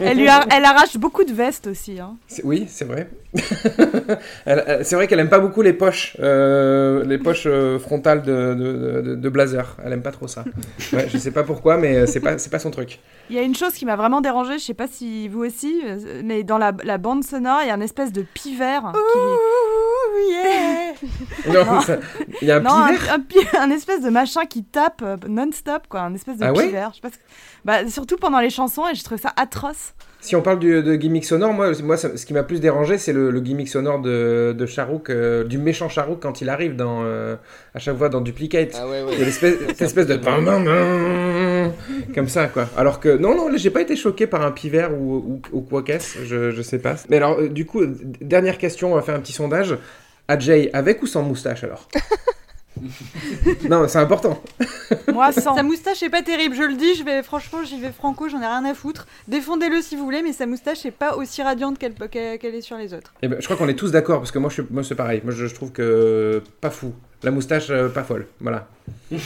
Elle, 0.02 0.18
lui 0.18 0.28
a- 0.28 0.46
elle 0.52 0.66
arrache 0.66 0.98
beaucoup 0.98 1.24
de 1.24 1.32
vestes 1.34 1.68
aussi. 1.68 2.00
Hein. 2.00 2.16
Oui, 2.44 2.66
c'est 2.68 2.86
vrai. 2.86 3.10
C'est 4.84 4.96
vrai 4.96 5.08
qu'elle 5.08 5.20
aime 5.20 5.30
pas 5.30 5.38
beaucoup 5.40 5.62
les 5.62 5.74
poches, 5.74 6.18
euh, 6.20 7.04
les 7.06 7.20
poches 7.20 7.44
euh, 7.46 7.78
frontales 7.78 8.24
de, 8.24 8.56
de, 8.56 9.02
de- 9.02 9.16
de 9.16 9.30
blazer. 9.30 9.76
Elle 9.86 9.94
aime 9.94 10.02
pas 10.02 10.12
trop 10.12 10.28
ça. 10.28 10.44
Ouais, 10.94 11.08
je 11.10 11.18
sais 11.20 11.30
pas 11.32 11.44
pourquoi, 11.44 11.78
mais 11.78 11.96
euh, 11.96 12.06
c'est 12.08 12.20
pas, 12.22 12.38
c'est 12.40 12.50
pas 12.50 12.58
son 12.60 12.72
truc. 12.72 13.00
Il 13.30 13.36
y 13.36 13.40
a 13.40 13.44
une 13.44 13.56
chose 13.56 13.74
qui 13.74 13.86
m'a 13.86 13.96
vraiment 13.96 14.22
dérangée, 14.22 14.58
je 14.58 14.64
sais 14.64 14.74
pas 14.74 14.88
si 14.88 15.28
vous 15.28 15.46
aussi, 15.46 15.82
mais 16.24 16.42
dans 16.44 16.58
la, 16.58 16.72
la 16.84 16.98
bande 16.98 17.24
sonore, 17.24 17.60
il 17.62 17.68
y 17.68 17.72
a 17.72 17.76
une 17.76 17.84
espèce 17.84 18.12
de 18.12 18.24
pivert. 18.34 18.92
qui- 18.94 19.20
Ouh, 19.20 20.32
yeah. 20.32 21.64
Non, 21.64 21.82
ça- 21.82 21.98
il 22.42 22.48
y 22.48 22.52
a 22.52 22.58
un 22.58 22.60
non, 22.62 22.72
un, 22.72 23.20
pivert? 23.20 23.62
un 23.62 23.70
un 23.70 23.72
espèce 23.72 24.02
de 24.02 24.10
machin 24.10 24.46
qui 24.48 24.64
tape 24.64 24.89
euh, 25.02 25.18
non-stop, 25.28 25.84
quoi, 25.90 26.02
un 26.02 26.14
espèce 26.16 26.38
de 26.38 26.46
Ah 26.46 26.54
ouais 26.54 26.68
pivert. 26.68 26.90
Je 26.92 26.96
sais 26.96 27.02
pas 27.02 27.10
ce 27.10 27.16
que- 27.16 27.24
bah, 27.66 27.88
surtout 27.90 28.18
pendant 28.18 28.40
les 28.40 28.50
chansons, 28.50 28.84
et 28.92 28.96
j'ai 28.96 29.04
trouvé 29.04 29.20
ça 29.22 29.34
atroce. 29.36 29.94
Si 30.22 30.36
on 30.36 30.42
parle 30.42 30.60
du- 30.60 30.84
de 30.84 30.96
gimmick 30.96 31.24
sonore, 31.24 31.54
moi, 31.54 31.72
moi 31.82 31.96
ça- 31.96 32.18
ce 32.18 32.26
qui 32.26 32.34
m'a 32.34 32.44
plus 32.44 32.60
dérangé, 32.60 32.98
c'est 32.98 33.14
le, 33.14 33.32
le 33.32 33.40
gimmick 33.40 33.70
sonore 33.70 34.00
de, 34.02 34.54
de 34.58 34.66
Charouk, 34.66 35.10
euh, 35.10 35.46
du 35.46 35.58
méchant 35.58 35.88
Charouk 35.88 36.20
quand 36.22 36.42
il 36.42 36.50
arrive 36.50 36.76
dans, 36.76 37.04
euh, 37.04 37.36
à 37.74 37.80
chaque 37.80 37.98
fois 37.98 38.10
dans 38.10 38.20
Duplicate. 38.20 38.72
Ah 38.78 38.88
ouais, 38.88 39.02
Il 39.08 39.12
y 39.14 39.16
a 39.16 39.20
ouais. 39.20 39.26
l'espèce- 39.26 39.58
cette 39.68 39.82
espèce 39.82 40.08
de 40.08 40.18
bam, 40.18 40.44
bam, 40.44 40.66
bam, 40.66 41.72
comme 42.14 42.28
ça 42.28 42.48
quoi. 42.48 42.68
Alors 42.76 43.00
que 43.00 43.16
non 43.18 43.34
non, 43.36 43.50
j'ai 43.56 43.70
pas 43.70 43.82
été 43.82 43.96
choqué 43.96 44.28
par 44.28 44.42
un 44.46 44.52
pivert 44.52 44.92
ou 44.94 45.16
ou, 45.16 45.42
ou 45.54 45.62
quoi 45.62 45.84
qu'est-ce, 45.84 46.26
je, 46.26 46.52
je 46.52 46.62
sais 46.62 46.80
pas. 46.80 46.96
Mais 47.10 47.16
alors 47.18 47.40
euh, 47.40 47.48
du 47.48 47.66
coup, 47.66 47.82
dernière 48.22 48.58
question, 48.58 48.92
on 48.92 48.96
va 48.96 49.02
faire 49.02 49.16
un 49.16 49.20
petit 49.22 49.34
sondage. 49.34 49.78
Ajay 50.28 50.70
avec 50.74 51.02
ou 51.02 51.08
sans 51.08 51.24
moustache 51.24 51.64
alors? 51.64 51.88
Non, 53.70 53.88
c'est 53.88 54.00
important. 54.00 54.42
Moi, 55.14 55.32
sans. 55.32 55.56
Sa 55.56 55.64
moustache 55.64 56.02
est 56.04 56.10
pas 56.10 56.22
terrible, 56.22 56.56
je 56.56 56.64
le 56.64 56.76
dis, 56.76 56.96
je 56.96 57.04
vais 57.04 57.24
franchement 57.24 57.60
j'y 57.64 57.80
vais 57.80 57.92
franco, 57.92 58.28
j'en 58.30 58.42
ai 58.42 58.46
rien 58.48 58.66
à 58.66 58.74
foutre. 58.74 59.08
Défendez-le 59.28 59.82
si 59.82 59.96
vous 59.96 60.04
voulez, 60.04 60.22
mais 60.22 60.34
sa 60.34 60.46
moustache 60.46 60.86
est 60.86 60.92
pas 60.92 61.16
aussi 61.16 61.42
radiante 61.42 61.78
qu'elle 61.80 61.94
est 62.56 62.62
sur 62.62 62.78
les 62.78 62.94
autres. 62.94 63.14
Et 63.22 63.28
ben, 63.28 63.38
je 63.40 63.46
crois 63.46 63.58
qu'on 63.58 63.68
est 63.68 63.74
tous 63.76 63.92
d'accord 63.92 64.20
parce 64.20 64.32
que 64.32 64.40
moi 64.40 64.50
je 64.50 64.56
suis- 64.62 64.72
moi 64.72 64.84
c'est 64.84 64.96
pareil. 64.96 65.22
Moi 65.24 65.34
je, 65.34 65.46
je 65.48 65.54
trouve 65.56 65.72
que 65.72 66.42
pas 66.62 66.70
fou. 66.70 66.94
La 67.24 67.32
moustache 67.32 67.70
euh, 67.70 67.90
pas 67.90 68.04
folle. 68.04 68.28
Voilà. 68.40 68.68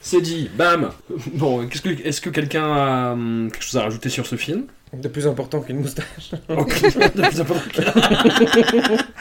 C'est 0.00 0.20
dit, 0.20 0.50
bam 0.56 0.90
Bon, 1.34 1.66
qu'est-ce 1.66 1.82
que- 1.82 2.06
est-ce 2.06 2.20
que 2.20 2.30
quelqu'un 2.30 2.72
a 2.72 3.12
hum, 3.12 3.48
quelque 3.52 3.62
chose 3.64 3.76
à 3.76 3.82
rajouter 3.82 4.08
sur 4.08 4.26
ce 4.26 4.36
film? 4.36 4.64
De 4.92 5.06
plus 5.08 5.26
important 5.28 5.60
qu'une 5.60 5.80
moustache. 5.80 6.32
Ok, 6.48 6.82
de 6.82 7.22
plus 7.22 7.40
important 7.40 7.70
que- 7.70 9.20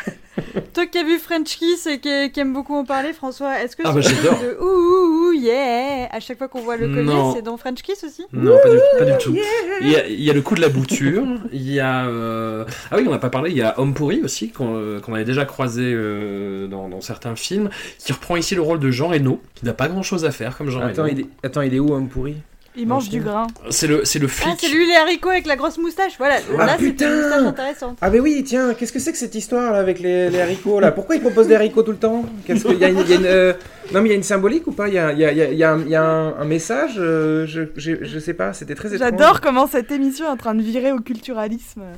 Toi 0.74 0.86
qui 0.88 0.98
as 0.98 1.04
vu 1.04 1.20
French 1.20 1.58
Kiss 1.58 1.86
et 1.86 2.00
qui, 2.00 2.32
qui 2.32 2.40
aime 2.40 2.54
beaucoup 2.54 2.74
en 2.76 2.86
parler, 2.86 3.12
François, 3.14 3.62
est-ce 3.62 3.76
que 3.76 3.84
Ah 3.86 3.90
ce 3.92 3.96
bah, 3.98 4.02
truc 4.02 4.16
j'adore. 4.24 4.40
de 4.40 4.58
ouh, 4.62 4.66
ouh, 4.66 5.30
ouh, 5.30 5.34
yeah 5.34 6.08
à 6.12 6.20
chaque 6.22 6.38
fois 6.40 6.48
qu'on 6.48 6.62
voit 6.62 6.78
le 6.78 6.88
collier, 6.88 7.04
Non. 7.04 7.36
c'est 7.36 7.42
dans 7.42 7.58
French 7.58 7.82
Kiss 7.84 8.04
aussi? 8.06 8.26
Non, 8.34 8.58
pas 8.64 8.70
du, 8.70 8.78
pas 8.98 9.06
du 9.06 9.18
tout. 9.24 9.36
Il 9.82 9.90
y, 9.90 9.96
a, 9.96 10.08
il 10.08 10.22
y 10.24 10.30
a 10.30 10.34
le 10.34 10.42
coup 10.42 10.56
de 10.56 10.62
la 10.62 10.70
bouture, 10.70 11.24
il 11.52 11.70
y 11.70 11.80
a... 11.80 12.06
euh, 12.08 12.64
Ah 12.90 12.96
oui, 12.98 13.04
on 13.08 13.12
n'a 13.12 13.20
pas 13.20 13.30
parlé, 13.30 13.52
il 13.52 13.58
y 13.58 13.62
a 13.62 13.78
Homme 13.80 13.94
pourri 13.94 14.22
aussi, 14.24 14.50
qu'on 14.52 14.76
euh, 14.78 15.00
qu'on 15.02 15.14
avait 15.14 15.26
déjà 15.26 15.46
croisé 15.46 15.84
euh, 15.94 16.68
dans, 16.68 16.88
dans 16.90 17.02
certains 17.02 17.36
films, 17.36 17.70
qui 18.00 18.14
reprend 18.20 18.36
ici 18.36 18.56
le 18.56 18.62
rôle 18.62 18.80
de 18.80 18.92
Jean 18.92 19.08
Reno, 19.10 19.42
qui 19.56 19.66
n'a 19.66 19.74
pas 19.74 19.88
grand-chose 19.88 20.26
à 20.26 20.32
faire 20.32 20.58
comme 20.58 20.70
Jean 20.70 20.82
Attends, 20.82 21.04
Reno. 21.04 21.14
il 21.16 21.20
est, 21.22 21.26
attends, 21.44 21.62
il 21.62 21.74
est 21.74 21.80
où 21.80 21.94
homme 21.94 22.08
pourri 22.10 22.36
Il 22.76 22.88
mange 22.88 23.10
du 23.10 23.20
grain. 23.20 23.48
C'est 23.72 23.88
le, 23.88 24.06
c'est 24.06 24.20
le 24.20 24.28
Ah, 24.28 24.30
flic. 24.30 24.56
c'est 24.60 24.70
lui 24.70 24.86
les 24.88 24.96
haricots 24.96 25.30
avec 25.30 25.46
la 25.48 25.56
grosse 25.56 25.78
moustache, 25.78 26.14
voilà. 26.18 26.36
Ah, 26.58 26.66
Là, 26.66 26.76
putain 26.78 27.08
une 27.10 27.22
moustache 27.22 27.44
intéressante. 27.48 27.98
Ah 28.02 28.10
mais 28.10 28.20
oui, 28.20 28.44
tiens, 28.46 28.74
qu'est-ce 28.74 28.94
que 28.94 29.00
c'est 29.00 29.12
que 29.12 29.18
cette 29.18 29.36
histoire 29.36 29.74
là 29.74 29.80
avec 29.80 30.00
les, 30.00 30.30
les 30.30 30.40
haricots 30.40 30.80
là? 30.80 30.92
Pourquoi 30.92 31.16
ils 31.16 31.22
proposent 31.22 31.48
des 31.48 31.56
haricots 31.56 31.84
tout 31.84 31.92
le 31.92 31.98
temps? 31.98 32.24
Qu'est-ce 32.46 32.64
qu'il 32.66 32.78
y 32.78 32.86
a 32.86 32.90
une, 32.90 33.00
il 33.00 33.10
y 33.10 33.14
a 33.14 33.16
une, 33.18 33.26
euh, 33.26 33.54
Non 33.92 34.02
mais 34.02 34.10
il 34.10 34.12
y 34.12 34.14
a 34.14 34.18
une 34.18 34.24
symbolique 34.24 34.68
ou 34.68 34.72
pas? 34.72 34.88
Il 34.88 34.94
y 34.94 34.98
a, 35.00 35.12
il 35.12 35.20
y 35.20 35.26
a- 35.26 35.32
il 35.32 35.38
y 35.38 35.42
a- 35.42 35.52
il 35.52 35.58
y 35.58 35.64
a 35.64 35.72
un, 35.74 35.80
il 35.82 35.90
y 35.90 35.96
a 35.96 36.04
un- 36.04 36.38
un 36.40 36.46
message 36.46 36.96
euh, 37.00 37.46
je, 37.48 37.64
je, 37.76 37.92
je 38.04 38.20
sais 38.20 38.34
pas, 38.36 38.54
c'était 38.54 38.76
très 38.76 38.94
étrange. 38.94 39.10
J'adore 39.12 39.42
comment 39.42 39.68
cette 39.68 39.92
émission 39.92 40.26
est 40.28 40.30
en 40.30 40.38
train 40.38 40.54
de 40.56 40.62
virer 40.62 40.92
au 40.92 41.00
culturalisme. 41.00 41.82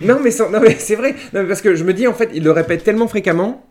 Non 0.00 0.18
mais, 0.22 0.30
sans- 0.30 0.50
non, 0.50 0.60
mais 0.60 0.76
c'est 0.78 0.96
vrai, 0.96 1.14
Non, 1.32 1.42
mais 1.42 1.48
parce 1.48 1.60
que 1.62 1.74
je 1.74 1.84
me 1.84 1.92
dis 1.92 2.06
en 2.06 2.14
fait, 2.14 2.30
il 2.34 2.42
le 2.42 2.50
répète 2.50 2.84
tellement 2.84 3.06
fréquemment 3.08 3.64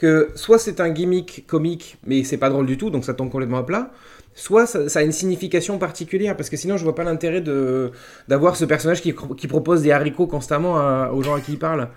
que 0.00 0.30
soit 0.34 0.58
c'est 0.58 0.80
un 0.80 0.88
gimmick 0.90 1.44
comique 1.46 1.98
mais 2.06 2.24
c'est 2.24 2.38
pas 2.38 2.50
drôle 2.50 2.66
du 2.66 2.76
tout 2.76 2.90
donc 2.90 3.04
ça 3.04 3.14
tombe 3.14 3.30
complètement 3.30 3.58
à 3.58 3.62
plat, 3.64 3.90
soit 4.34 4.66
ça, 4.66 4.88
ça 4.88 5.00
a 5.00 5.02
une 5.02 5.12
signification 5.12 5.78
particulière 5.78 6.36
parce 6.36 6.50
que 6.50 6.56
sinon 6.56 6.76
je 6.76 6.84
vois 6.84 6.94
pas 6.94 7.04
l'intérêt 7.04 7.40
de 7.40 7.90
d'avoir 8.28 8.56
ce 8.56 8.64
personnage 8.64 9.02
qui, 9.02 9.14
qui 9.36 9.46
propose 9.46 9.82
des 9.82 9.92
haricots 9.92 10.26
constamment 10.26 10.78
à- 10.78 11.10
aux 11.12 11.22
gens 11.22 11.34
à 11.34 11.40
qui 11.40 11.52
il 11.52 11.58
parle 11.58 11.88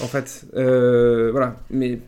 en 0.00 0.06
fait. 0.06 0.44
Euh, 0.56 1.30
voilà, 1.32 1.56
mais 1.70 1.98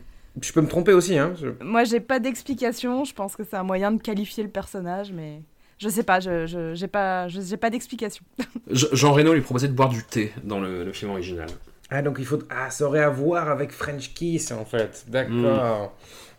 je 0.41 0.53
peux 0.53 0.61
me 0.61 0.67
tromper 0.67 0.93
aussi 0.93 1.17
hein. 1.17 1.33
je- 1.41 1.49
Moi, 1.63 1.83
j'ai 1.83 1.99
pas 1.99 2.19
d'explication. 2.19 3.03
Je 3.03 3.13
pense 3.13 3.35
que 3.35 3.43
c'est 3.43 3.57
un 3.57 3.63
moyen 3.63 3.91
de 3.91 4.01
qualifier 4.01 4.43
le 4.43 4.49
personnage, 4.49 5.11
mais 5.11 5.41
je 5.77 5.89
sais 5.89 6.03
pas. 6.03 6.21
Je 6.21 6.45
je- 6.47 6.73
j'ai 6.73 6.87
pas 6.87 7.27
je- 7.27 7.41
j'ai 7.41 7.57
pas 7.57 7.69
d'explication. 7.69 8.23
Je- 8.69 8.87
Jean 8.93 9.11
Reno 9.11 9.33
lui 9.33 9.41
proposait 9.41 9.67
de 9.67 9.73
boire 9.73 9.89
du 9.89 10.03
thé 10.05 10.31
dans 10.45 10.61
le, 10.61 10.85
le 10.85 10.93
film 10.93 11.11
original. 11.11 11.49
Ah 11.91 12.01
donc 12.01 12.15
il 12.19 12.25
faut 12.25 12.39
ah 12.49 12.69
ça 12.71 12.85
aurait 12.85 13.03
à 13.03 13.09
voir 13.09 13.49
avec 13.49 13.71
French 13.71 14.13
Kiss 14.13 14.51
en 14.51 14.65
fait. 14.65 15.03
D'accord. 15.07 15.93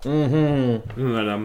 Mhm. 0.04 0.80
Voilà. 0.96 1.38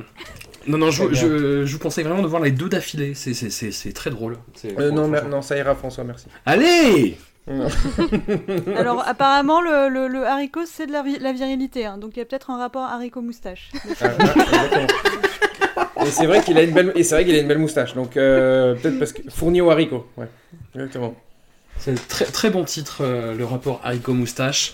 Non, 0.68 0.78
non, 0.78 0.89
je, 0.91 1.14
je, 1.14 1.66
je 1.66 1.74
vous 1.74 1.80
conseille 1.80 2.03
vraiment 2.03 2.22
de 2.24 2.28
voir 2.28 2.41
les 2.41 2.51
deux 2.51 2.68
d'affilée, 2.70 3.14
c'est- 3.14 3.34
c'est 3.34 3.49
c'est- 3.49 3.72
c'est 3.72 3.91
très 3.93 4.10
drôle. 4.10 4.38
C'est- 4.55 4.78
Euh, 4.80 4.91
non, 4.91 5.08
non, 5.30 5.41
ça 5.41 5.55
ira 5.58 5.76
François, 5.76 6.03
merci. 6.03 6.26
Allez 6.45 7.18
Alors, 8.76 9.08
apparemment, 9.08 9.62
le, 9.62 9.88
le, 9.89 10.08
le 10.10 10.26
haricot, 10.26 10.66
c'est 10.66 10.86
de 10.88 10.91
la, 10.91 11.01
vi- 11.03 11.20
la 11.20 11.32
virilité, 11.32 11.86
hein, 11.86 11.97
donc 11.97 12.12
il 12.16 12.20
y 12.20 12.22
a 12.22 12.26
peut-être 12.26 12.49
un 12.49 12.58
rapport 12.58 12.84
haricot-moustache. 12.84 13.72
Ah, 14.01 14.08
ah. 15.78 16.05
Et 16.05 16.10
c'est 16.12 16.26
vrai 16.26 16.41
qu'il 16.41 16.58
a 16.58 16.64
une 16.64 16.74
belle 16.74 16.91
et 16.95 17.03
c'est 17.03 17.16
vrai 17.16 17.26
qu'il 17.26 17.36
a 17.36 17.39
une 17.39 17.47
belle 17.47 17.58
moustache. 17.60 17.93
Donc 17.95 18.18
euh, 18.18 18.76
peut-être 18.76 18.99
parce 18.99 19.14
que 19.14 19.22
fourni 19.30 19.62
au 19.62 19.70
haricot. 19.70 20.05
Ouais. 20.18 20.28
Exactement. 20.76 21.16
C'est 21.80 21.91
un 21.91 21.95
très, 21.95 22.25
très 22.25 22.49
bon 22.49 22.63
titre, 22.63 22.97
euh, 23.01 23.36
le 23.36 23.45
rapport 23.45 23.80
haricot-moustache. 23.84 24.73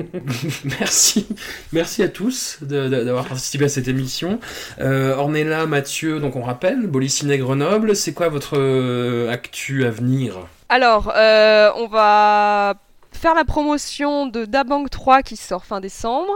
Merci. 0.64 1.26
Merci 1.72 2.02
à 2.02 2.08
tous 2.08 2.58
d'avoir 2.62 3.26
participé 3.26 3.64
à 3.64 3.68
cette 3.68 3.88
émission. 3.88 4.40
Euh, 4.80 5.16
Ornella, 5.16 5.66
Mathieu, 5.66 6.20
donc 6.20 6.36
on 6.36 6.42
rappelle, 6.42 6.86
Boliciné 6.86 7.38
Grenoble, 7.38 7.96
c'est 7.96 8.12
quoi 8.12 8.28
votre 8.28 8.58
euh, 8.58 9.30
actu 9.30 9.84
à 9.84 9.90
venir? 9.90 10.38
Alors, 10.68 11.12
euh, 11.16 11.70
on 11.76 11.88
va 11.88 12.74
faire 13.12 13.34
la 13.34 13.44
promotion 13.44 14.26
de 14.26 14.44
Dabank 14.44 14.88
3 14.88 15.22
qui 15.22 15.36
sort 15.36 15.64
fin 15.64 15.80
décembre. 15.80 16.32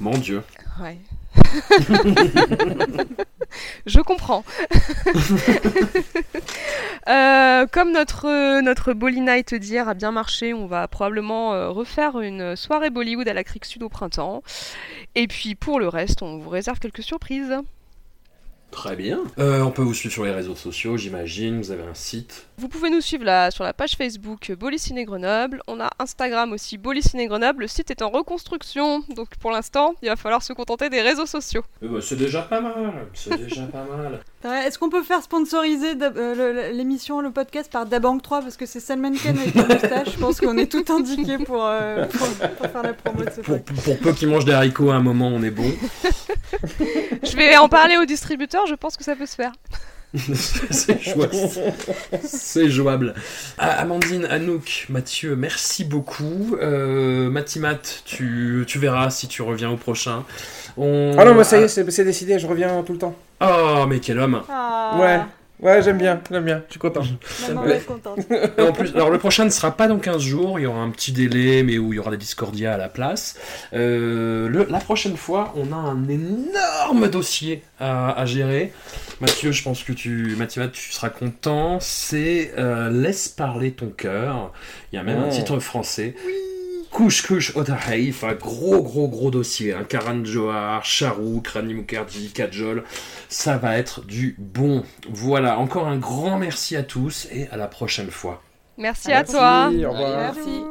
Mon 0.00 0.18
dieu. 0.18 0.42
Ouais. 0.80 0.98
Je 3.86 4.00
comprends. 4.00 4.44
Euh, 7.08 7.66
comme 7.66 7.90
notre, 7.90 8.60
notre 8.60 8.92
Bolly 8.92 9.22
Night 9.22 9.54
d'hier 9.56 9.88
a 9.88 9.94
bien 9.94 10.12
marché, 10.12 10.54
on 10.54 10.66
va 10.66 10.86
probablement 10.86 11.52
euh, 11.52 11.68
refaire 11.68 12.20
une 12.20 12.54
soirée 12.54 12.90
Bollywood 12.90 13.26
à 13.26 13.32
la 13.32 13.42
Crique 13.42 13.64
Sud 13.64 13.82
au 13.82 13.88
printemps. 13.88 14.44
Et 15.16 15.26
puis 15.26 15.56
pour 15.56 15.80
le 15.80 15.88
reste, 15.88 16.22
on 16.22 16.38
vous 16.38 16.48
réserve 16.48 16.78
quelques 16.78 17.02
surprises. 17.02 17.56
Très 18.72 18.96
bien. 18.96 19.20
Euh, 19.38 19.62
on 19.62 19.70
peut 19.70 19.82
vous 19.82 19.94
suivre 19.94 20.12
sur 20.12 20.24
les 20.24 20.32
réseaux 20.32 20.56
sociaux, 20.56 20.96
j'imagine. 20.96 21.58
Vous 21.58 21.70
avez 21.72 21.82
un 21.82 21.94
site. 21.94 22.46
Vous 22.62 22.68
pouvez 22.68 22.90
nous 22.90 23.00
suivre 23.00 23.24
là 23.24 23.50
sur 23.50 23.64
la 23.64 23.72
page 23.72 23.96
Facebook 23.96 24.52
Bolly 24.52 24.78
Ciné 24.78 25.04
Grenoble. 25.04 25.60
On 25.66 25.80
a 25.80 25.90
Instagram 25.98 26.52
aussi 26.52 26.78
Bolly 26.78 27.02
Ciné 27.02 27.26
Grenoble. 27.26 27.62
Le 27.62 27.66
site 27.66 27.90
est 27.90 28.02
en 28.02 28.08
reconstruction, 28.08 29.02
donc 29.16 29.30
pour 29.40 29.50
l'instant, 29.50 29.94
il 30.00 30.08
va 30.08 30.14
falloir 30.14 30.44
se 30.44 30.52
contenter 30.52 30.88
des 30.88 31.02
réseaux 31.02 31.26
sociaux. 31.26 31.64
Eh 31.82 31.88
ben, 31.88 32.00
c'est 32.00 32.14
déjà 32.14 32.42
pas 32.42 32.60
mal. 32.60 33.08
C'est 33.14 33.36
déjà 33.36 33.62
pas 33.64 33.82
mal. 33.84 34.20
Ouais, 34.44 34.66
Est-ce 34.66 34.76
qu'on 34.76 34.90
peut 34.90 35.04
faire 35.04 35.22
sponsoriser 35.22 35.92
euh, 36.02 36.70
le- 36.70 36.76
l'émission, 36.76 37.20
le 37.20 37.30
podcast 37.30 37.70
par 37.70 37.86
Dabank 37.86 38.22
3 38.22 38.42
parce 38.42 38.56
que 38.56 38.66
c'est 38.66 38.80
Salman 38.80 39.12
Khan 39.12 39.28
avec 39.40 39.54
la 39.54 39.62
moustache. 39.66 40.10
Je 40.14 40.18
pense 40.18 40.40
qu'on 40.40 40.58
est 40.58 40.66
tout 40.66 40.84
indiqué 40.92 41.38
pour, 41.38 41.64
euh, 41.64 42.06
pour, 42.06 42.26
pour 42.28 42.66
faire 42.66 42.82
la 42.82 42.92
promo 42.92 43.22
de 43.24 43.30
ce 43.30 43.40
Pour, 43.40 43.62
truc. 43.64 43.82
pour 43.84 43.98
peu 44.00 44.12
qu'ils 44.12 44.26
mangent 44.26 44.44
des 44.44 44.50
haricots 44.52 44.90
à 44.90 44.96
un 44.96 45.00
moment, 45.00 45.28
on 45.28 45.44
est 45.44 45.52
bon. 45.52 45.70
Je 47.22 47.36
vais 47.36 47.56
en 47.56 47.68
parler 47.68 47.96
au 47.98 48.04
distributeur, 48.04 48.66
je 48.66 48.74
pense 48.74 48.96
que 48.96 49.04
ça 49.04 49.14
peut 49.14 49.26
se 49.26 49.36
faire. 49.36 49.52
c'est 50.70 51.00
jouable. 51.02 51.30
C'est 52.22 52.68
jouable. 52.68 53.14
Ah, 53.58 53.80
Amandine, 53.80 54.26
Anouk, 54.26 54.86
Mathieu, 54.90 55.36
merci 55.36 55.84
beaucoup. 55.84 56.56
Euh, 56.60 57.30
Matimat, 57.30 57.78
tu, 58.04 58.64
tu 58.66 58.78
verras 58.78 59.10
si 59.10 59.26
tu 59.28 59.42
reviens 59.42 59.70
au 59.70 59.76
prochain. 59.76 60.24
On... 60.76 61.16
Ah 61.18 61.24
non, 61.24 61.34
moi 61.34 61.44
ça 61.44 61.58
y 61.60 61.62
est, 61.64 61.68
c'est 61.68 62.04
décidé, 62.04 62.38
je 62.38 62.46
reviens 62.46 62.82
tout 62.82 62.92
le 62.92 62.98
temps. 62.98 63.14
Oh, 63.40 63.84
mais 63.88 64.00
quel 64.00 64.18
homme 64.18 64.42
Ah, 64.50 64.96
Ouais, 65.00 65.20
ouais, 65.70 65.82
j'aime 65.82 65.98
bien, 65.98 66.20
j'aime 66.30 66.44
bien, 66.44 66.62
je 66.66 66.72
suis 66.72 66.80
content. 66.80 67.02
Maman 67.48 67.62
Ouais. 67.62 67.76
est 67.76 67.86
contente. 67.86 68.18
En 68.58 68.72
plus, 68.72 68.90
alors 68.94 69.10
le 69.10 69.18
prochain 69.18 69.44
ne 69.44 69.50
sera 69.50 69.70
pas 69.72 69.88
dans 69.88 69.98
15 69.98 70.20
jours, 70.20 70.58
il 70.58 70.62
y 70.62 70.66
aura 70.66 70.80
un 70.80 70.90
petit 70.90 71.12
délai, 71.12 71.62
mais 71.62 71.78
où 71.78 71.92
il 71.92 71.96
y 71.96 71.98
aura 71.98 72.10
des 72.10 72.16
discordias 72.16 72.74
à 72.74 72.76
la 72.78 72.88
place. 72.88 73.36
Euh, 73.74 74.48
le- 74.48 74.66
la 74.70 74.78
prochaine 74.78 75.16
fois, 75.16 75.52
on 75.56 75.72
a 75.72 75.76
un 75.76 76.06
énorme 76.08 77.08
dossier 77.08 77.62
à, 77.80 78.12
à 78.18 78.24
gérer. 78.26 78.72
Mathieu, 79.22 79.52
je 79.52 79.62
pense 79.62 79.84
que 79.84 79.92
tu, 79.92 80.34
Mathieu, 80.36 80.68
tu 80.72 80.90
seras 80.90 81.08
content. 81.08 81.78
C'est 81.80 82.52
euh, 82.58 82.90
Laisse 82.90 83.28
parler 83.28 83.70
ton 83.70 83.88
cœur. 83.88 84.52
Il 84.92 84.96
y 84.96 84.98
a 84.98 85.04
même 85.04 85.20
un 85.20 85.28
Oh. 85.28 85.30
titre 85.32 85.60
français. 85.60 86.16
Couche, 86.90 87.22
couche, 87.24 87.54
Otahay, 87.56 88.12
un 88.24 88.34
gros, 88.34 88.82
gros, 88.82 89.06
gros 89.06 89.30
dossier. 89.30 89.74
Un 89.74 89.84
Karan 89.84 90.24
Johar, 90.24 90.84
Charouk, 90.84 91.46
Rani 91.46 91.72
Mukherjee, 91.74 92.32
Kajol. 92.32 92.82
Ça 93.28 93.58
va 93.58 93.78
être 93.78 94.04
du 94.04 94.34
bon. 94.38 94.82
Voilà, 95.08 95.56
encore 95.60 95.86
un 95.86 95.98
grand 95.98 96.36
merci 96.36 96.74
à 96.74 96.82
tous 96.82 97.28
et 97.30 97.46
à 97.52 97.56
la 97.56 97.68
prochaine 97.68 98.10
fois. 98.10 98.42
Merci 98.76 99.12
à 99.12 99.22
toi. 99.22 99.70
Merci, 99.70 99.86
au 99.86 99.92
revoir. 99.92 100.34
Merci. 100.34 100.64